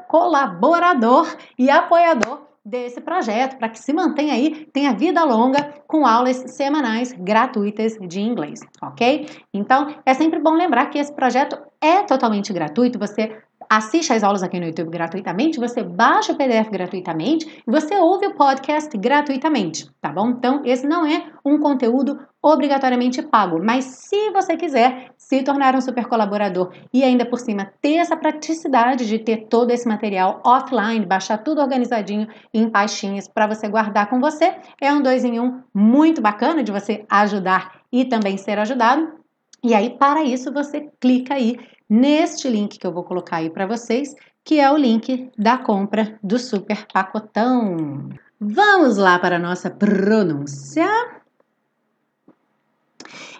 colaborador 0.08 1.28
e 1.58 1.70
apoiador 1.70 2.49
desse 2.70 3.02
projeto, 3.02 3.58
para 3.58 3.70
que 3.70 3.80
se 3.80 3.92
mantenha 3.92 4.34
aí, 4.34 4.68
tenha 4.72 4.94
vida 4.94 5.24
longa 5.24 5.74
com 5.88 6.06
aulas 6.06 6.38
semanais 6.52 7.12
gratuitas 7.12 7.98
de 8.08 8.22
inglês, 8.22 8.60
ok? 8.82 9.28
Então, 9.54 9.96
é 10.06 10.14
sempre 10.14 10.40
bom 10.40 10.54
lembrar 10.54 10.86
que 10.88 11.00
esse 11.00 11.12
projeto 11.12 11.58
é 11.82 12.04
totalmente 12.04 12.54
gratuito, 12.54 13.00
você 13.00 13.36
assiste 13.70 14.12
as 14.12 14.24
aulas 14.24 14.42
aqui 14.42 14.60
no 14.60 14.66
YouTube 14.66 14.90
gratuitamente, 14.90 15.60
você 15.60 15.84
baixa 15.84 16.34
o 16.34 16.36
PDF 16.36 16.70
gratuitamente 16.72 17.62
e 17.68 17.72
você 17.72 17.96
ouve 17.98 18.26
o 18.26 18.34
podcast 18.34 18.98
gratuitamente, 18.98 19.88
tá 20.02 20.12
bom? 20.12 20.30
Então, 20.30 20.62
esse 20.66 20.88
não 20.88 21.06
é 21.06 21.28
um 21.46 21.60
conteúdo 21.60 22.20
obrigatoriamente 22.42 23.22
pago, 23.22 23.64
mas 23.64 23.86
se 23.86 24.32
você 24.32 24.58
quiser 24.58 25.12
se 25.18 25.44
tornar 25.44 25.76
um 25.76 25.82
super 25.82 26.08
colaborador 26.08 26.72
e 26.92 27.04
ainda 27.04 27.26
por 27.26 27.38
cima 27.38 27.72
ter 27.82 27.96
essa 27.96 28.18
praticidade 28.18 29.06
de 29.06 29.20
ter 29.20 29.48
todo 29.48 29.70
esse 29.72 29.88
material 29.88 30.42
offline, 30.44 31.06
baixar 31.06 31.38
tudo 31.38 31.62
organizadinho 31.62 32.28
em 32.54 32.70
pastinhas 32.70 33.28
para 33.28 33.46
você 33.46 33.68
guardar 33.68 34.10
com 34.10 34.20
você, 34.20 34.56
é 34.82 34.92
um 34.92 35.02
dois 35.02 35.24
em 35.24 35.40
um 35.40 35.62
muito 35.74 36.22
bacana 36.22 36.64
de 36.64 36.72
você 36.72 37.06
ajudar 37.10 37.82
e 37.92 38.06
também 38.06 38.38
ser 38.38 38.58
ajudado. 38.58 39.20
E 39.62 39.76
aí, 39.76 39.90
para 39.90 40.24
isso, 40.24 40.54
você 40.54 40.90
clica 41.02 41.34
aí 41.34 41.58
neste 41.90 42.48
link 42.48 42.78
que 42.78 42.86
eu 42.86 42.94
vou 42.94 43.04
colocar 43.04 43.38
aí 43.38 43.50
para 43.50 43.66
vocês, 43.66 44.14
que 44.44 44.60
é 44.60 44.72
o 44.72 44.78
link 44.78 45.32
da 45.38 45.58
compra 45.58 46.20
do 46.24 46.38
super 46.38 46.86
pacotão. 46.94 48.10
Vamos 48.40 48.98
lá 48.98 49.18
para 49.20 49.38
a 49.38 49.40
nossa 49.40 49.70
pronúncia. 49.70 50.88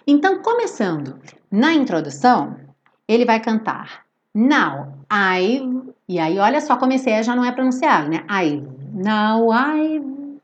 Então, 0.06 0.42
começando 0.42 1.18
na 1.50 1.72
introdução, 1.72 2.56
ele 3.06 3.24
vai 3.24 3.40
cantar 3.40 4.04
Now 4.34 5.04
I've. 5.10 5.92
E 6.08 6.18
aí, 6.18 6.38
olha 6.38 6.60
só 6.60 6.76
E 6.76 7.22
já 7.22 7.34
não 7.34 7.44
é 7.44 7.52
pronunciado, 7.52 8.08
né? 8.08 8.24
I've. 8.28 8.68
Now 8.92 9.48
I've. 9.52 10.40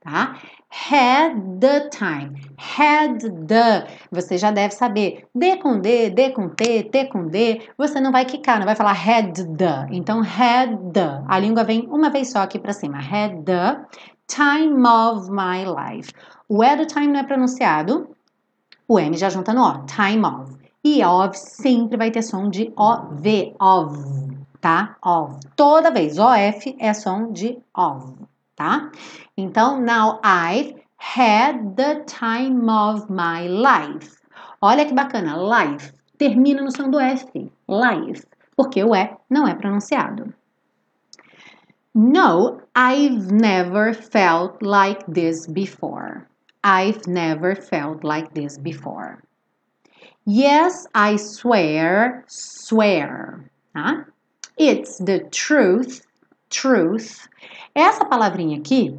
Tá? 0.00 0.38
Had 0.74 1.60
the 1.60 1.88
time. 1.88 2.34
Had 2.58 3.20
the. 3.46 3.86
Você 4.10 4.36
já 4.36 4.50
deve 4.50 4.74
saber. 4.74 5.26
D 5.34 5.56
com 5.56 5.80
D, 5.80 6.10
D 6.10 6.30
com 6.30 6.48
T, 6.48 6.82
T 6.84 7.06
com 7.06 7.28
D. 7.28 7.62
Você 7.78 8.00
não 8.00 8.10
vai 8.10 8.24
quicar, 8.24 8.58
não 8.58 8.66
vai 8.66 8.74
falar 8.74 8.92
had 8.92 9.34
the. 9.56 9.86
Então, 9.90 10.20
had 10.20 10.76
the. 10.92 11.22
A 11.28 11.38
língua 11.38 11.64
vem 11.64 11.86
uma 11.88 12.10
vez 12.10 12.30
só 12.30 12.40
aqui 12.40 12.58
para 12.58 12.72
cima. 12.72 12.98
Had 12.98 13.44
the 13.44 13.84
time 14.26 14.84
of 14.86 15.30
my 15.30 15.64
life. 15.64 16.12
O 16.48 16.62
E 16.62 16.76
do 16.76 16.86
time 16.86 17.08
não 17.08 17.20
é 17.20 17.24
pronunciado. 17.24 18.08
O 18.88 18.98
M 18.98 19.16
já 19.16 19.30
junta 19.30 19.54
no 19.54 19.62
O. 19.62 19.86
Time 19.86 20.26
of. 20.26 20.52
E 20.82 21.02
of 21.04 21.38
sempre 21.38 21.96
vai 21.96 22.10
ter 22.10 22.22
som 22.22 22.50
de 22.50 22.72
OV. 22.76 23.54
Of. 23.60 24.36
Tá? 24.60 24.96
Of. 25.04 25.38
Toda 25.56 25.90
vez. 25.90 26.18
OF 26.18 26.76
é 26.78 26.92
som 26.92 27.32
de 27.32 27.58
of 27.74 28.14
tá? 28.64 28.90
Então, 29.36 29.80
now 29.80 30.20
I've 30.24 30.74
had 30.96 31.76
the 31.76 32.02
time 32.06 32.68
of 32.70 33.10
my 33.10 33.46
life. 33.46 34.16
Olha 34.62 34.86
que 34.86 34.94
bacana, 34.94 35.36
life 35.36 35.92
termina 36.18 36.62
no 36.62 36.70
som 36.70 36.90
do 36.90 36.98
F, 36.98 37.26
life, 37.68 38.24
porque 38.56 38.82
o 38.82 38.94
E 38.94 39.10
não 39.28 39.46
é 39.46 39.54
pronunciado. 39.54 40.32
No, 41.94 42.60
I've 42.74 43.30
never 43.30 43.92
felt 43.92 44.62
like 44.62 45.04
this 45.06 45.46
before. 45.46 46.26
I've 46.64 47.06
never 47.06 47.54
felt 47.54 48.02
like 48.02 48.32
this 48.32 48.56
before. 48.58 49.22
Yes, 50.24 50.86
I 50.94 51.16
swear, 51.16 52.24
swear. 52.26 53.50
Tá? 53.76 54.06
It's 54.56 54.98
the 54.98 55.28
truth, 55.30 56.00
truth. 56.54 57.28
Essa 57.74 58.04
palavrinha 58.04 58.58
aqui 58.58 58.96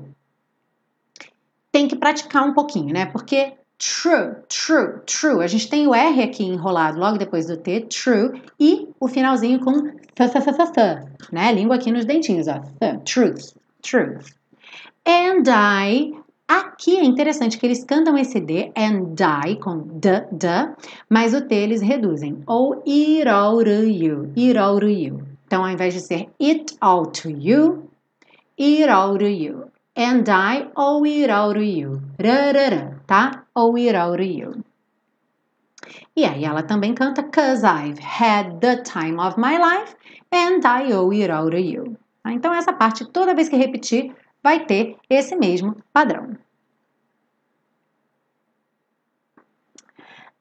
tem 1.72 1.88
que 1.88 1.96
praticar 1.96 2.44
um 2.44 2.54
pouquinho, 2.54 2.94
né? 2.94 3.06
Porque 3.06 3.54
true, 3.78 4.36
true, 4.48 5.02
true. 5.06 5.44
A 5.44 5.48
gente 5.48 5.70
tem 5.70 5.88
o 5.88 5.94
R 5.94 6.24
aqui 6.24 6.44
enrolado 6.44 7.00
logo 7.00 7.18
depois 7.18 7.48
do 7.48 7.58
T, 7.58 7.82
true, 7.82 8.42
e 8.60 8.88
o 9.00 9.08
finalzinho 9.08 9.60
com 9.60 9.82
th, 9.82 10.16
th, 10.16 10.32
th, 10.32 10.72
th, 10.74 11.32
né? 11.32 11.52
Língua 11.52 11.76
aqui 11.76 11.92
nos 11.92 12.06
dentinhos, 12.06 12.48
ó. 12.48 12.62
truth, 13.04 13.54
truth. 13.82 14.34
And 15.06 15.44
I 15.48 16.14
Aqui 16.48 16.96
é 16.98 17.04
interessante 17.04 17.58
que 17.58 17.66
eles 17.66 17.84
cantam 17.84 18.16
esse 18.16 18.40
D, 18.40 18.72
and 18.78 19.16
I, 19.20 19.56
com 19.56 19.80
D, 19.80 20.22
D, 20.32 20.48
mas 21.10 21.34
o 21.34 21.42
T 21.42 21.56
eles 21.56 21.82
reduzem. 21.82 22.44
Ou 22.46 22.76
to 22.76 22.92
you, 22.92 24.32
to 24.36 24.88
you. 24.88 25.35
Então, 25.56 25.64
ao 25.64 25.72
invés 25.72 25.94
de 25.94 26.02
ser 26.02 26.30
it 26.38 26.76
all 26.82 27.06
to 27.06 27.30
you, 27.30 27.90
it 28.60 28.90
all 28.90 29.18
to 29.18 29.26
you. 29.26 29.72
And 29.96 30.26
I 30.28 30.70
owe 30.76 31.08
it 31.08 31.32
all 31.32 31.54
to 31.54 31.64
you. 31.64 32.02
Tá? 33.08 33.46
Owe 33.56 33.78
it 33.78 33.96
all 33.96 34.18
to 34.18 34.24
you. 34.24 34.66
E 36.14 36.26
aí 36.26 36.44
ela 36.44 36.62
também 36.62 36.94
canta 36.94 37.24
Cause 37.24 37.64
I've 37.64 38.02
had 38.02 38.60
the 38.60 38.84
time 38.84 39.18
of 39.18 39.40
my 39.40 39.58
life 39.58 39.96
and 40.30 40.60
I 40.66 40.92
owe 40.92 41.14
it 41.14 41.32
all 41.32 41.50
to 41.50 41.58
you. 41.58 41.96
Tá? 42.22 42.34
Então 42.34 42.54
essa 42.54 42.74
parte, 42.74 43.06
toda 43.06 43.34
vez 43.34 43.48
que 43.48 43.56
repetir, 43.56 44.14
vai 44.44 44.66
ter 44.66 44.98
esse 45.10 45.38
mesmo 45.38 45.78
padrão. 45.94 46.36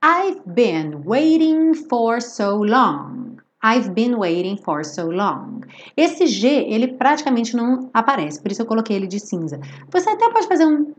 I've 0.03 0.43
been 0.45 1.05
waiting 1.05 1.73
for 1.73 2.21
so 2.21 2.57
long. 2.57 3.24
I've 3.65 3.95
been 3.95 4.17
waiting 4.17 4.57
for 4.57 4.85
so 4.85 5.09
long. 5.09 5.63
Esse 5.97 6.27
G, 6.27 6.47
ele 6.49 6.89
praticamente 6.89 7.57
não 7.57 7.91
aparece, 7.95 8.41
por 8.41 8.53
isso 8.53 8.63
eu 8.63 8.67
coloquei 8.67 8.97
ele 8.97 9.07
de 9.07 9.19
cinza. 9.19 9.59
Você 9.91 10.11
até 10.11 10.31
pode 10.31 10.47
fazer 10.47 10.67
um 10.67 10.93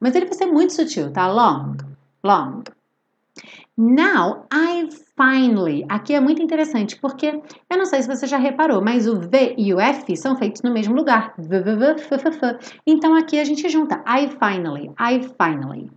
mas 0.00 0.14
ele 0.14 0.26
vai 0.26 0.34
ser 0.34 0.46
muito 0.46 0.72
sutil, 0.72 1.12
tá? 1.12 1.26
Long, 1.26 1.76
long. 2.22 2.62
Now, 3.76 4.46
I 4.52 4.88
finally. 5.16 5.84
Aqui 5.88 6.14
é 6.14 6.20
muito 6.20 6.42
interessante 6.42 6.96
porque 7.00 7.40
eu 7.70 7.78
não 7.78 7.84
sei 7.84 8.02
se 8.02 8.08
você 8.08 8.26
já 8.26 8.36
reparou, 8.36 8.82
mas 8.82 9.06
o 9.06 9.20
V 9.20 9.54
e 9.56 9.72
o 9.72 9.80
F 9.80 10.16
são 10.16 10.36
feitos 10.36 10.62
no 10.62 10.72
mesmo 10.72 10.94
lugar. 10.94 11.34
V, 11.38 11.60
v, 11.60 11.76
v, 11.76 11.84
f, 11.92 12.14
f, 12.14 12.28
f. 12.28 12.80
Então 12.86 13.14
aqui 13.14 13.38
a 13.38 13.44
gente 13.44 13.68
junta 13.68 14.02
I 14.06 14.28
finally, 14.28 14.90
I 14.98 15.20
finally. 15.22 15.90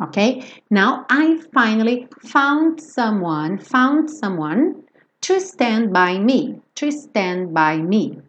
Ok? 0.00 0.42
Now, 0.70 1.06
I 1.08 1.38
finally 1.52 2.08
found 2.20 2.80
someone, 2.80 3.58
found 3.58 4.10
someone 4.10 4.82
to 5.22 5.40
stand 5.40 5.92
by 5.92 6.18
me, 6.18 6.60
to 6.74 6.90
stand 6.90 7.54
by 7.54 7.78
me. 7.78 8.20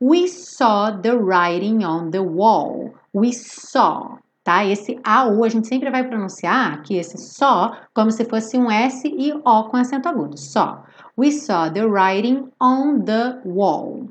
We 0.00 0.28
saw 0.28 0.90
the 0.90 1.18
writing 1.18 1.84
on 1.84 2.10
the 2.10 2.22
wall. 2.22 2.94
We 3.12 3.32
saw 3.32 4.18
tá? 4.50 4.64
Esse 4.64 4.98
AU 5.04 5.44
a 5.44 5.48
gente 5.48 5.68
sempre 5.68 5.90
vai 5.90 6.04
pronunciar 6.04 6.74
aqui 6.74 6.96
esse 6.96 7.18
só 7.18 7.76
como 7.94 8.10
se 8.10 8.24
fosse 8.24 8.58
um 8.58 8.70
S 8.70 9.06
e 9.06 9.32
O 9.32 9.64
com 9.64 9.76
acento 9.76 10.08
agudo. 10.08 10.36
Só. 10.36 10.84
We 11.16 11.30
saw 11.30 11.70
the 11.70 11.86
writing 11.86 12.48
on 12.60 13.04
the 13.04 13.40
wall. 13.44 14.08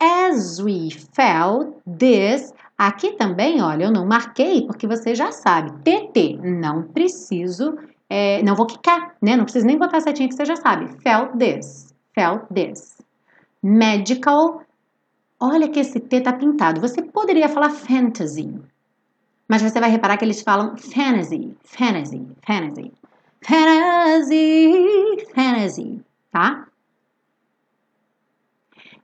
As 0.00 0.60
we 0.60 0.90
felt 0.90 1.76
this, 1.86 2.52
aqui 2.78 3.12
também, 3.12 3.60
olha, 3.60 3.84
eu 3.84 3.90
não 3.90 4.06
marquei 4.06 4.64
porque 4.64 4.86
você 4.86 5.14
já 5.14 5.32
sabe. 5.32 5.72
TT, 5.82 6.38
não 6.40 6.84
preciso, 6.84 7.76
é, 8.08 8.40
não 8.44 8.54
vou 8.54 8.66
quicar, 8.66 9.16
né? 9.20 9.36
Não 9.36 9.44
preciso 9.44 9.66
nem 9.66 9.76
botar 9.76 9.98
a 9.98 10.00
setinha 10.00 10.28
que 10.28 10.34
você 10.36 10.44
já 10.44 10.56
sabe. 10.56 10.88
Felt 11.02 11.36
this, 11.36 11.92
felt 12.14 12.44
this. 12.54 12.96
Medical, 13.60 14.62
olha 15.40 15.68
que 15.68 15.80
esse 15.80 15.98
T 15.98 16.20
tá 16.20 16.32
pintado. 16.32 16.80
Você 16.80 17.02
poderia 17.02 17.48
falar 17.48 17.70
fantasy, 17.70 18.54
mas 19.48 19.60
você 19.60 19.80
vai 19.80 19.90
reparar 19.90 20.16
que 20.16 20.24
eles 20.24 20.40
falam 20.42 20.76
fantasy, 20.76 21.56
fantasy, 21.64 22.24
fantasy. 22.46 22.92
Fantasy, 23.40 25.26
fantasy, 25.34 26.00
tá? 26.32 26.66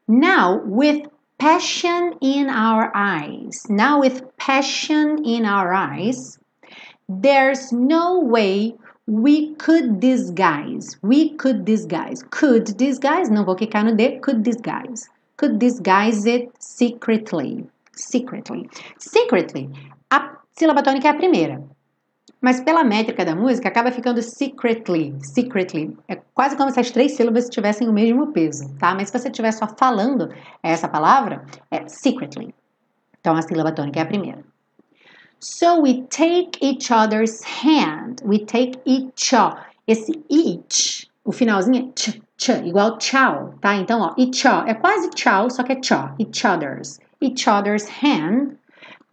Now, 0.09 0.61
with 0.67 1.09
passion 1.39 2.15
in 2.21 2.49
our 2.49 2.91
eyes, 2.95 3.67
now 3.69 4.01
with 4.01 4.23
passion 4.37 5.25
in 5.25 5.45
our 5.45 5.73
eyes, 5.73 6.39
there's 7.09 7.73
no 7.73 8.21
way 8.21 8.75
we 9.07 9.55
could 9.57 10.01
disguise. 10.01 10.97
We 11.03 11.35
could 11.37 11.65
disguise. 11.65 12.23
Could 12.31 12.77
disguise, 12.77 13.29
não 13.29 13.45
vou 13.45 13.57
clicar 13.57 13.85
no 13.85 13.95
D, 13.95 14.19
could 14.21 14.43
disguise. 14.43 15.09
Could 15.37 15.59
disguise 15.59 16.25
it 16.27 16.51
secretly. 16.59 17.67
Secretly. 17.97 18.69
Secretly 18.99 19.71
a 20.15 20.39
sílaba 20.55 20.83
tônica 20.83 21.09
é 21.09 21.11
a 21.11 21.15
primeira. 21.15 21.63
Mas 22.45 22.61
pela 22.61 22.85
métrica 22.85 23.25
da 23.25 23.35
música 23.35 23.69
acaba 23.69 23.91
ficando 23.91 24.21
secretly, 24.21 25.17
secretly. 25.23 25.97
É 26.07 26.17
quase 26.35 26.55
como 26.59 26.71
se 26.71 26.79
as 26.79 26.91
três 26.91 27.13
sílabas 27.13 27.49
tivessem 27.49 27.89
o 27.89 27.93
mesmo 27.93 28.33
peso, 28.33 28.69
tá? 28.79 28.95
Mas 28.95 29.09
se 29.09 29.19
você 29.19 29.29
estiver 29.31 29.51
só 29.51 29.67
falando 29.67 30.29
essa 30.63 30.87
palavra, 30.87 31.43
é 31.71 31.89
secretly. 31.89 32.55
Então 33.19 33.35
a 33.35 33.41
sílaba 33.41 33.73
tônica 33.73 33.99
é 33.99 34.03
a 34.03 34.07
primeira. 34.07 34.45
So 35.41 35.81
we 35.81 36.03
take 36.11 36.59
each 36.61 36.93
other's 36.93 37.41
hand. 37.63 38.17
We 38.23 38.41
take 38.41 38.79
each. 38.85 39.35
Esse 39.89 40.23
each, 40.29 41.09
o 41.25 41.33
finalzinho 41.33 41.95
é 41.97 41.99
ch, 41.99 42.21
ch, 42.37 42.51
igual 42.63 42.99
tchau, 42.99 43.55
tá? 43.63 43.75
Então, 43.77 44.03
ó, 44.03 44.15
each 44.19 44.47
é 44.67 44.75
quase 44.75 45.09
tchau, 45.13 45.49
só 45.49 45.63
que 45.63 45.73
é 45.73 45.77
tchau. 45.77 46.15
Each 46.19 46.47
other's. 46.47 47.01
Each 47.23 47.49
other's 47.49 47.89
hand 48.03 48.59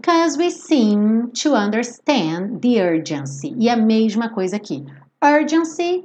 Because 0.01 0.35
we 0.35 0.49
seem 0.49 1.29
to 1.43 1.53
understand 1.53 2.61
the 2.61 2.81
urgency. 2.81 3.53
E 3.59 3.69
a 3.69 3.77
mesma 3.77 4.29
coisa 4.29 4.55
aqui. 4.55 4.83
Urgency 5.23 6.03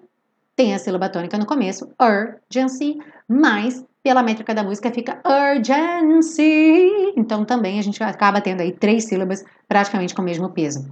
tem 0.55 0.75
a 0.75 0.79
sílaba 0.79 1.09
tônica 1.09 1.39
no 1.39 1.47
começo, 1.47 1.89
urgency, 1.99 2.99
mas 3.27 3.83
pela 4.03 4.23
métrica 4.23 4.55
da 4.55 4.63
música 4.63 4.93
fica 4.93 5.19
urgency. 5.25 7.15
Então 7.17 7.43
também 7.47 7.79
a 7.79 7.83
gente 7.83 8.03
acaba 8.05 8.43
tendo 8.43 8.61
aí 8.61 8.71
três 8.71 9.05
sílabas 9.05 9.43
praticamente 9.67 10.15
com 10.15 10.21
o 10.21 10.25
mesmo 10.27 10.51
peso. 10.51 10.87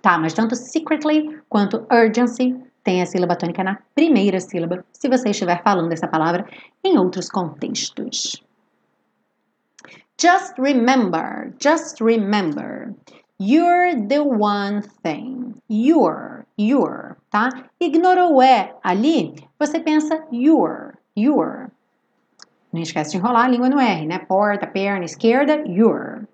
Tá, 0.00 0.16
mas 0.16 0.32
tanto 0.32 0.56
secretly 0.56 1.38
quanto 1.50 1.86
urgency 1.92 2.56
tem 2.82 3.02
a 3.02 3.06
sílaba 3.06 3.36
tônica 3.36 3.62
na 3.62 3.76
primeira 3.94 4.40
sílaba, 4.40 4.82
se 4.90 5.06
você 5.06 5.30
estiver 5.30 5.62
falando 5.62 5.92
essa 5.92 6.08
palavra 6.08 6.46
em 6.82 6.96
outros 6.96 7.28
contextos. 7.28 8.42
Just 10.18 10.58
remember, 10.58 11.54
just 11.60 12.00
remember. 12.00 12.92
You're 13.38 13.94
the 13.94 14.24
one 14.24 14.82
thing. 14.82 15.62
You're, 15.68 16.44
you're, 16.56 17.16
tá? 17.32 17.50
Ignora 17.80 18.26
o 18.26 18.42
é 18.42 18.74
ali, 18.82 19.36
você 19.60 19.78
pensa 19.78 20.24
you're, 20.32 20.98
you're. 21.16 21.70
Não 22.72 22.82
esquece 22.82 23.12
de 23.12 23.18
enrolar 23.18 23.44
a 23.44 23.48
língua 23.48 23.68
no 23.68 23.78
R, 23.78 24.06
né? 24.06 24.18
Porta, 24.18 24.66
perna, 24.66 25.04
esquerda, 25.04 25.62
you're. 25.64 26.26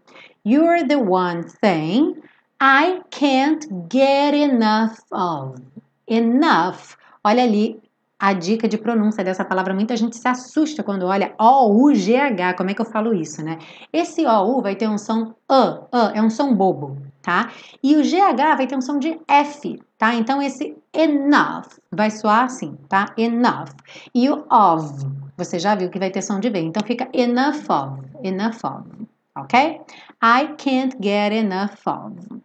You're 0.45 0.89
the 0.89 0.97
one 0.97 1.45
thing 1.45 2.17
I 2.59 3.03
can't 3.11 3.67
get 3.91 4.35
enough 4.35 4.99
of. 5.13 5.61
Enough. 6.09 6.97
Olha 7.23 7.43
ali, 7.43 7.83
a 8.19 8.33
dica 8.33 8.69
de 8.69 8.79
pronúncia 8.79 9.25
dessa 9.25 9.45
palavra, 9.45 9.75
muita 9.75 9.97
gente 9.97 10.17
se 10.17 10.27
assusta 10.27 10.83
quando 10.83 11.07
olha 11.07 11.35
O-U-G-H, 11.39 12.55
como 12.55 12.71
é 12.71 12.75
que 12.75 12.81
eu 12.81 12.87
falo 12.87 13.13
isso, 13.13 13.43
né? 13.43 13.59
Esse 13.93 14.25
O-U 14.27 14.63
vai 14.63 14.77
ter 14.77 14.89
um 14.89 14.97
som 14.97 15.35
A, 15.49 15.81
A, 15.93 16.13
é 16.15 16.23
um 16.23 16.31
som 16.31 16.55
bobo, 16.55 16.97
tá? 17.21 17.51
E 17.83 17.97
o 17.97 18.03
GH 18.03 18.57
vai 18.57 18.67
ter 18.67 18.77
um 18.77 18.81
som 18.81 18.99
de 18.99 19.19
F, 19.27 19.83
tá? 19.99 20.15
Então 20.15 20.41
esse 20.41 20.77
enough 20.93 21.67
vai 21.91 22.11
soar 22.11 22.45
assim, 22.45 22.77
tá? 22.89 23.07
Enough. 23.17 23.71
E 24.15 24.31
o 24.31 24.45
of, 24.51 25.07
você 25.37 25.59
já 25.59 25.75
viu 25.75 25.91
que 25.91 25.99
vai 25.99 26.11
ter 26.11 26.23
som 26.23 26.39
de 26.39 26.51
V, 26.51 26.61
então 26.61 26.83
fica 26.87 27.09
enough 27.13 27.69
of, 27.69 28.03
enough 28.23 28.61
of, 28.65 28.89
ok? 29.37 29.81
I 30.23 30.55
can't 30.57 30.97
get 31.03 31.33
enough 31.33 31.77
of. 31.87 32.43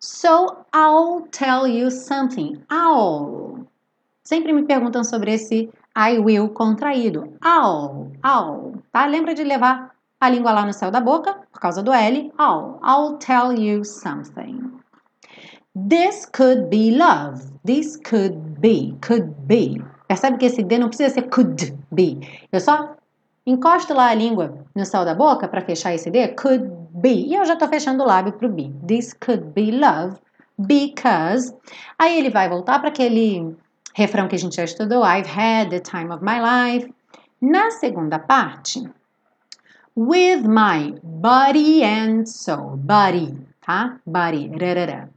So 0.00 0.64
I'll 0.72 1.26
tell 1.30 1.66
you 1.66 1.90
something. 1.90 2.62
I'll 2.70 3.66
Sempre 4.26 4.52
me 4.52 4.64
perguntam 4.64 5.04
sobre 5.04 5.34
esse 5.34 5.70
I 5.96 6.18
will 6.18 6.48
contraído. 6.48 7.32
I'll, 7.44 8.10
I'll, 8.24 8.82
tá? 8.90 9.06
Lembra 9.06 9.32
de 9.34 9.44
levar 9.44 9.92
a 10.20 10.28
língua 10.28 10.50
lá 10.50 10.66
no 10.66 10.72
céu 10.72 10.90
da 10.90 11.00
boca, 11.00 11.32
por 11.52 11.60
causa 11.60 11.80
do 11.80 11.92
L. 11.92 12.32
I'll, 12.36 12.80
I'll 12.82 13.18
tell 13.18 13.56
you 13.56 13.84
something. 13.84 14.72
This 15.88 16.26
could 16.26 16.64
be 16.68 16.90
love. 16.90 17.40
This 17.64 17.96
could 17.98 18.36
be, 18.58 18.98
could 19.00 19.32
be. 19.46 19.80
Percebe 20.08 20.38
que 20.38 20.46
esse 20.46 20.64
D 20.64 20.76
não 20.76 20.88
precisa 20.88 21.14
ser 21.14 21.28
could 21.28 21.72
be. 21.92 22.18
Eu 22.50 22.58
só 22.58 22.96
encosto 23.46 23.94
lá 23.94 24.08
a 24.08 24.14
língua 24.14 24.66
no 24.74 24.84
céu 24.84 25.04
da 25.04 25.14
boca 25.14 25.46
para 25.46 25.60
fechar 25.60 25.94
esse 25.94 26.10
D, 26.10 26.26
could 26.34 26.68
be. 26.94 27.28
E 27.28 27.34
eu 27.36 27.44
já 27.44 27.52
estou 27.52 27.68
fechando 27.68 28.02
o 28.02 28.06
lábio 28.06 28.32
para 28.32 28.48
o 28.48 28.50
be. 28.50 28.74
This 28.88 29.14
could 29.14 29.52
be 29.54 29.70
love 29.70 30.16
because. 30.58 31.54
Aí 31.96 32.18
ele 32.18 32.30
vai 32.30 32.48
voltar 32.48 32.80
para 32.80 32.88
aquele 32.88 33.56
refrão 33.96 34.28
que 34.28 34.36
a 34.36 34.38
gente 34.38 34.56
já 34.56 34.64
estudou, 34.64 35.02
I've 35.02 35.26
had 35.26 35.70
the 35.70 35.80
time 35.80 36.12
of 36.12 36.22
my 36.22 36.38
life. 36.38 36.92
Na 37.40 37.70
segunda 37.70 38.18
parte, 38.18 38.86
with 39.96 40.42
my 40.46 40.94
body 41.02 41.82
and 41.82 42.26
soul, 42.26 42.76
body, 42.76 43.34
tá? 43.64 43.98
Body, 44.06 44.50
rarara. 44.50 45.08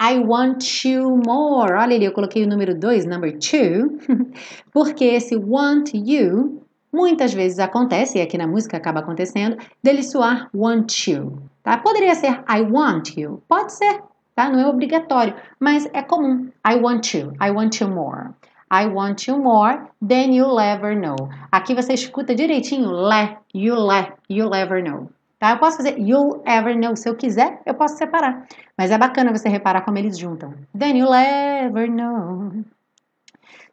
I 0.00 0.18
want 0.20 0.86
you 0.86 1.20
more. 1.26 1.74
Olha 1.74 1.96
ali, 1.96 2.04
eu 2.04 2.12
coloquei 2.12 2.44
o 2.44 2.48
número 2.48 2.74
2, 2.74 3.04
number 3.04 3.32
2, 3.32 4.06
porque 4.72 5.04
esse 5.04 5.36
want 5.36 5.92
you 5.92 6.62
muitas 6.90 7.34
vezes 7.34 7.58
acontece, 7.58 8.16
e 8.16 8.22
aqui 8.22 8.38
na 8.38 8.46
música 8.46 8.78
acaba 8.78 9.00
acontecendo, 9.00 9.58
dele 9.82 10.02
soar 10.02 10.48
want 10.54 11.06
you, 11.06 11.42
tá? 11.62 11.76
Poderia 11.76 12.14
ser 12.14 12.42
I 12.48 12.62
want 12.62 13.18
you, 13.18 13.42
pode 13.46 13.74
ser, 13.74 14.00
tá? 14.38 14.48
Não 14.48 14.60
é 14.60 14.66
obrigatório, 14.68 15.34
mas 15.58 15.90
é 15.92 16.00
comum. 16.00 16.48
I 16.64 16.76
want 16.76 17.12
you, 17.12 17.32
I 17.42 17.50
want 17.50 17.80
you 17.80 17.88
more. 17.88 18.28
I 18.70 18.86
want 18.86 19.26
you 19.26 19.36
more 19.36 19.80
than 20.00 20.32
you'll 20.32 20.60
ever 20.60 20.94
know. 20.94 21.16
Aqui 21.50 21.74
você 21.74 21.94
escuta 21.94 22.36
direitinho, 22.36 22.88
le, 22.88 23.36
you 23.52 23.74
le, 23.74 24.12
you'll 24.30 24.54
ever 24.54 24.80
know. 24.80 25.10
Tá? 25.40 25.50
Eu 25.50 25.58
posso 25.58 25.78
fazer 25.78 25.98
you'll 25.98 26.40
ever 26.46 26.78
know. 26.78 26.94
Se 26.94 27.08
eu 27.08 27.16
quiser, 27.16 27.60
eu 27.66 27.74
posso 27.74 27.96
separar. 27.96 28.46
Mas 28.76 28.92
é 28.92 28.98
bacana 28.98 29.36
você 29.36 29.48
reparar 29.48 29.80
como 29.80 29.98
eles 29.98 30.16
juntam. 30.16 30.54
Then 30.78 30.98
you'll 30.98 31.14
ever 31.14 31.90
know. 31.90 32.52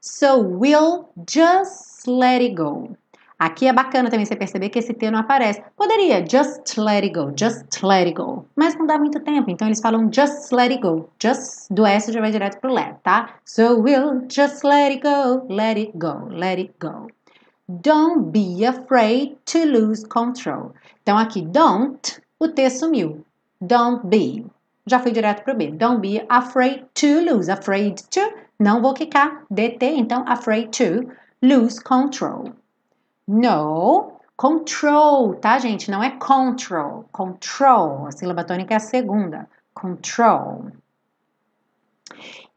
So 0.02 0.40
we'll 0.40 1.10
just 1.30 2.08
let 2.08 2.42
it 2.42 2.56
go. 2.56 2.90
Aqui 3.38 3.68
é 3.68 3.74
bacana 3.74 4.10
também 4.10 4.26
você 4.26 4.36
perceber 4.36 4.70
que 4.70 4.80
esse 4.80 4.94
T 4.94 5.12
não 5.12 5.20
aparece. 5.20 5.62
Poderia 5.76 6.26
just 6.26 6.78
let 6.78 7.04
it 7.04 7.14
go, 7.14 7.34
just 7.38 7.84
let 7.84 8.08
it 8.08 8.14
go. 8.14 8.46
Mas 8.56 8.78
não 8.78 8.86
dá 8.86 8.98
muito 8.98 9.20
tempo, 9.20 9.50
então 9.50 9.68
eles 9.68 9.82
falam 9.82 10.10
just 10.12 10.52
let 10.54 10.72
it 10.72 10.82
go. 10.82 11.10
Just 11.22 11.70
do 11.70 11.86
S 11.86 12.12
já 12.12 12.22
vai 12.22 12.32
direto 12.32 12.60
pro 12.62 12.72
let, 12.72 12.96
tá? 13.04 13.36
So 13.46 13.82
we'll 13.82 14.26
just 14.30 14.64
let 14.64 14.92
it 14.92 15.02
go, 15.02 15.46
let 15.54 15.78
it 15.78 15.92
go, 15.98 16.28
let 16.30 16.60
it 16.60 16.74
go. 16.80 17.08
Don't 17.68 18.32
be 18.32 18.66
afraid 18.66 19.36
to 19.46 19.66
lose 19.66 20.08
control. 20.08 20.72
Então 21.02 21.18
aqui 21.18 21.42
don't, 21.42 22.22
o 22.40 22.48
T 22.48 22.70
sumiu. 22.70 23.26
Don't 23.60 24.08
be. 24.08 24.46
Já 24.88 25.00
fui 25.00 25.12
direto 25.12 25.44
pro 25.44 25.56
B. 25.56 25.72
Don't 25.72 26.00
be 26.00 26.24
afraid 26.30 26.86
to 26.94 27.22
lose. 27.22 27.52
Afraid 27.52 28.04
to, 28.12 28.22
não 28.60 28.82
vou 28.82 28.94
quicar. 28.94 29.44
DT, 29.50 29.84
então 29.98 30.24
afraid 30.28 30.70
to 30.70 31.12
lose 31.42 31.84
control. 31.84 32.54
No, 33.28 34.20
control, 34.38 35.36
tá, 35.36 35.58
gente? 35.58 35.90
Não 35.90 36.04
é 36.04 36.12
control. 36.12 37.06
Control. 37.12 38.08
A 38.08 38.12
sílaba 38.12 38.44
tônica 38.44 38.74
é 38.74 38.78
a 38.78 38.80
segunda. 38.80 39.50
Control. 39.74 40.72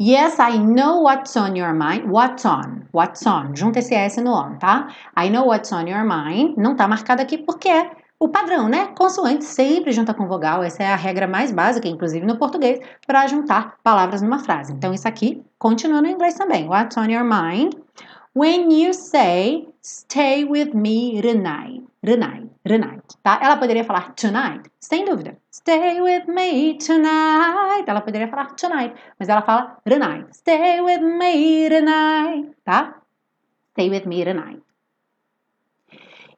Yes, 0.01 0.39
I 0.39 0.59
know 0.59 1.03
what's 1.03 1.35
on 1.37 1.57
your 1.57 1.73
mind. 1.73 2.05
What's 2.11 2.45
on? 2.45 2.87
What's 2.93 3.27
on? 3.27 3.57
Junta 3.57 3.81
esse 3.81 3.95
S 3.95 4.21
no 4.21 4.33
on, 4.33 4.59
tá? 4.59 4.95
I 5.17 5.29
know 5.29 5.47
what's 5.47 5.73
on 5.73 5.89
your 5.89 6.05
mind. 6.05 6.57
Não 6.57 6.77
tá 6.77 6.87
marcado 6.87 7.23
aqui 7.23 7.39
porque 7.39 7.69
é 7.69 7.91
o 8.21 8.29
padrão, 8.29 8.69
né? 8.69 8.89
Consoante 8.97 9.45
sempre 9.45 9.93
junta 9.93 10.13
com 10.13 10.29
vogal. 10.29 10.63
Essa 10.63 10.83
é 10.83 10.93
a 10.93 10.97
regra 10.97 11.27
mais 11.27 11.51
básica, 11.51 11.89
inclusive 11.89 12.27
no 12.27 12.37
português, 12.37 12.79
para 13.07 13.27
juntar 13.27 13.77
palavras 13.83 14.21
numa 14.21 14.39
frase. 14.39 14.73
Então, 14.73 14.93
isso 14.93 15.09
aqui 15.09 15.43
continua 15.59 16.03
no 16.03 16.09
inglês 16.09 16.35
também. 16.35 16.69
What's 16.69 16.97
on 16.97 17.11
your 17.11 17.25
mind? 17.25 17.75
When 18.35 18.73
you 18.73 18.93
say 18.93 19.68
stay 19.83 20.45
with 20.45 20.75
me 20.75 21.21
tonight. 21.21 21.83
Tonight, 22.05 22.49
tonight, 22.65 23.03
tá? 23.25 23.41
Ela 23.43 23.57
poderia 23.57 23.83
falar 23.83 24.15
tonight, 24.15 24.71
sem 24.81 25.05
dúvida. 25.05 25.37
Stay 25.51 26.01
with 26.01 26.27
me 26.29 26.79
tonight. 26.79 27.85
Ela 27.89 28.01
poderia 28.01 28.29
falar 28.29 28.55
tonight, 28.55 28.95
mas 29.19 29.29
ela 29.29 29.43
fala 29.43 29.77
tonight. 29.85 30.27
Stay 30.33 30.81
with 30.81 31.01
me 31.01 31.69
tonight, 31.69 32.55
tá? 32.65 33.03
Stay 33.73 33.91
with 33.91 34.07
me 34.07 34.25
tonight. 34.25 34.63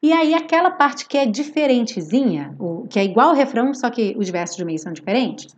E 0.03 0.15
aí 0.15 0.35
aquela 0.35 0.71
parte 0.71 1.07
que 1.07 1.19
é 1.19 1.27
diferentezinha, 1.27 2.57
que 2.89 2.99
é 2.99 3.05
igual 3.05 3.29
ao 3.29 3.35
refrão, 3.35 3.75
só 3.75 3.91
que 3.91 4.15
os 4.17 4.31
versos 4.31 4.57
do 4.57 4.65
meio 4.65 4.79
são 4.79 4.95
diferentes. 4.95 5.55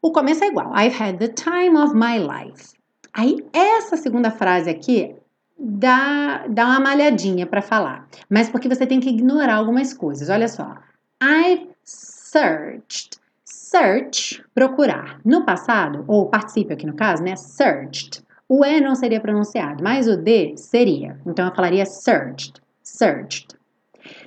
O 0.00 0.10
começo 0.10 0.42
é 0.42 0.46
igual. 0.46 0.72
I've 0.74 0.98
had 0.98 1.18
the 1.18 1.28
time 1.28 1.76
of 1.76 1.94
my 1.94 2.18
life. 2.18 2.72
Aí 3.12 3.44
essa 3.52 3.98
segunda 3.98 4.30
frase 4.30 4.70
aqui 4.70 5.14
dá, 5.58 6.46
dá 6.48 6.66
uma 6.66 6.80
malhadinha 6.80 7.46
para 7.46 7.62
falar, 7.62 8.08
mas 8.28 8.48
porque 8.48 8.68
você 8.68 8.86
tem 8.86 9.00
que 9.00 9.08
ignorar 9.08 9.54
algumas 9.54 9.94
coisas. 9.94 10.28
Olha 10.28 10.48
só. 10.48 10.76
I've 11.22 11.68
searched. 11.84 13.20
Search, 13.44 14.44
procurar. 14.54 15.18
No 15.24 15.44
passado, 15.44 16.04
ou 16.06 16.26
participe 16.26 16.74
aqui 16.74 16.86
no 16.86 16.94
caso, 16.94 17.22
né? 17.22 17.36
Searched. 17.36 18.22
O 18.48 18.64
E 18.64 18.80
não 18.80 18.94
seria 18.94 19.20
pronunciado, 19.20 19.82
mas 19.82 20.06
o 20.06 20.16
D 20.16 20.54
seria. 20.56 21.18
Então 21.24 21.46
eu 21.46 21.54
falaria 21.54 21.86
searched. 21.86 22.60
Searched. 22.82 23.56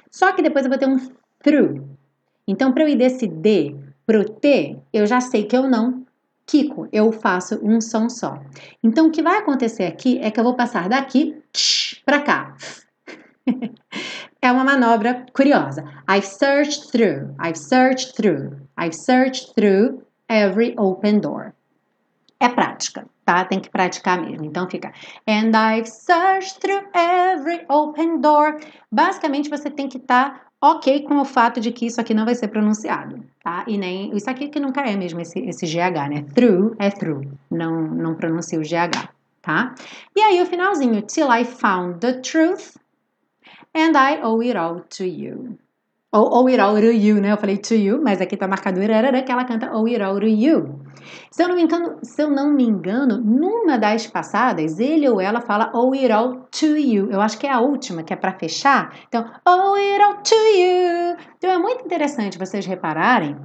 Só 0.09 0.31
que 0.31 0.41
depois 0.41 0.65
eu 0.65 0.69
vou 0.69 0.79
ter 0.79 0.87
um 0.87 0.97
through. 1.43 1.87
Então, 2.47 2.71
para 2.71 2.83
eu 2.83 2.89
ir 2.89 2.95
desse 2.95 3.27
D 3.27 3.75
para 4.05 4.19
o 4.19 4.23
T, 4.23 4.77
eu 4.93 5.05
já 5.05 5.19
sei 5.19 5.43
que 5.43 5.57
eu 5.57 5.67
não 5.67 6.04
Kiko, 6.45 6.87
eu 6.91 7.11
faço 7.11 7.59
um 7.63 7.81
som 7.81 8.07
só. 8.07 8.39
Então, 8.83 9.07
o 9.07 9.11
que 9.11 9.23
vai 9.23 9.37
acontecer 9.37 9.85
aqui 9.85 10.19
é 10.19 10.29
que 10.29 10.39
eu 10.39 10.43
vou 10.43 10.55
passar 10.55 10.87
daqui 10.87 11.41
para 12.05 12.21
cá. 12.21 12.55
é 14.41 14.51
uma 14.51 14.63
manobra 14.63 15.25
curiosa. 15.33 15.83
I've 16.09 16.25
searched 16.25 16.91
through, 16.91 17.35
I've 17.43 17.57
searched 17.57 18.15
through, 18.15 18.57
I've 18.79 18.95
searched 18.95 19.53
through 19.55 20.03
every 20.29 20.75
open 20.77 21.19
door. 21.19 21.53
É 22.39 22.49
prática, 22.49 23.07
tá? 23.25 23.45
Tem 23.45 23.59
que 23.59 23.69
praticar 23.69 24.21
mesmo. 24.21 24.45
Então 24.45 24.69
fica 24.69 24.93
And 25.27 25.51
I've 25.55 25.87
searched 25.87 26.59
through 26.59 26.85
every 26.93 27.65
open 27.69 28.21
door. 28.21 28.59
Basicamente 28.91 29.49
você 29.49 29.69
tem 29.69 29.87
que 29.87 29.97
estar 29.97 30.31
tá 30.31 30.41
ok 30.71 31.03
com 31.03 31.19
o 31.19 31.25
fato 31.25 31.59
de 31.59 31.71
que 31.71 31.85
isso 31.85 32.01
aqui 32.01 32.13
não 32.13 32.25
vai 32.25 32.33
ser 32.35 32.47
pronunciado, 32.47 33.23
tá? 33.43 33.63
E 33.67 33.77
nem 33.77 34.15
isso 34.15 34.29
aqui 34.29 34.47
que 34.47 34.59
nunca 34.59 34.81
é 34.81 34.95
mesmo 34.95 35.21
esse, 35.21 35.39
esse 35.39 35.65
GH, 35.65 36.09
né? 36.09 36.25
Through 36.33 36.75
é 36.79 36.89
through, 36.89 37.25
não, 37.51 37.81
não 37.81 38.15
pronuncia 38.15 38.59
o 38.59 38.63
GH, 38.63 39.09
tá? 39.41 39.75
E 40.15 40.21
aí 40.21 40.41
o 40.41 40.45
finalzinho, 40.45 41.01
till 41.03 41.31
I 41.31 41.45
found 41.45 41.99
the 41.99 42.13
truth 42.13 42.77
and 43.75 43.91
I 43.95 44.21
owe 44.23 44.41
it 44.41 44.57
all 44.57 44.81
to 44.97 45.03
you. 45.03 45.57
Ou 46.15 46.33
owe 46.33 46.51
it 46.51 46.61
all 46.61 46.75
to 46.75 46.91
you, 46.93 47.19
né? 47.19 47.33
Eu 47.33 47.37
falei 47.37 47.57
to 47.57 47.75
you, 47.75 48.01
mas 48.01 48.21
aqui 48.21 48.37
tá 48.37 48.47
marcado 48.47 48.81
irarara, 48.81 49.21
que 49.21 49.29
ela 49.29 49.43
canta 49.43 49.75
owe 49.75 49.91
it 49.91 50.01
all 50.01 50.17
to 50.17 50.25
you. 50.25 50.79
Se 51.29 51.43
eu, 51.43 51.49
não 51.49 51.55
me 51.57 51.63
engano, 51.63 51.97
se 52.01 52.21
eu 52.23 52.31
não 52.31 52.53
me 52.53 52.63
engano, 52.63 53.17
numa 53.17 53.77
das 53.77 54.07
passadas, 54.07 54.79
ele 54.79 55.09
ou 55.09 55.19
ela 55.19 55.41
fala 55.41 55.71
owe 55.73 55.97
it 55.97 56.11
all 56.13 56.47
to 56.49 56.77
you. 56.77 57.11
Eu 57.11 57.19
acho 57.19 57.37
que 57.37 57.45
é 57.45 57.51
a 57.51 57.59
última, 57.59 58.01
que 58.01 58.13
é 58.13 58.15
para 58.15 58.31
fechar. 58.31 58.95
Então, 59.09 59.25
owe 59.45 59.77
it 59.77 60.01
all 60.01 60.15
to 60.23 60.35
you. 60.35 61.17
Então 61.37 61.51
é 61.51 61.57
muito 61.57 61.83
interessante 61.83 62.37
vocês 62.37 62.65
repararem 62.65 63.35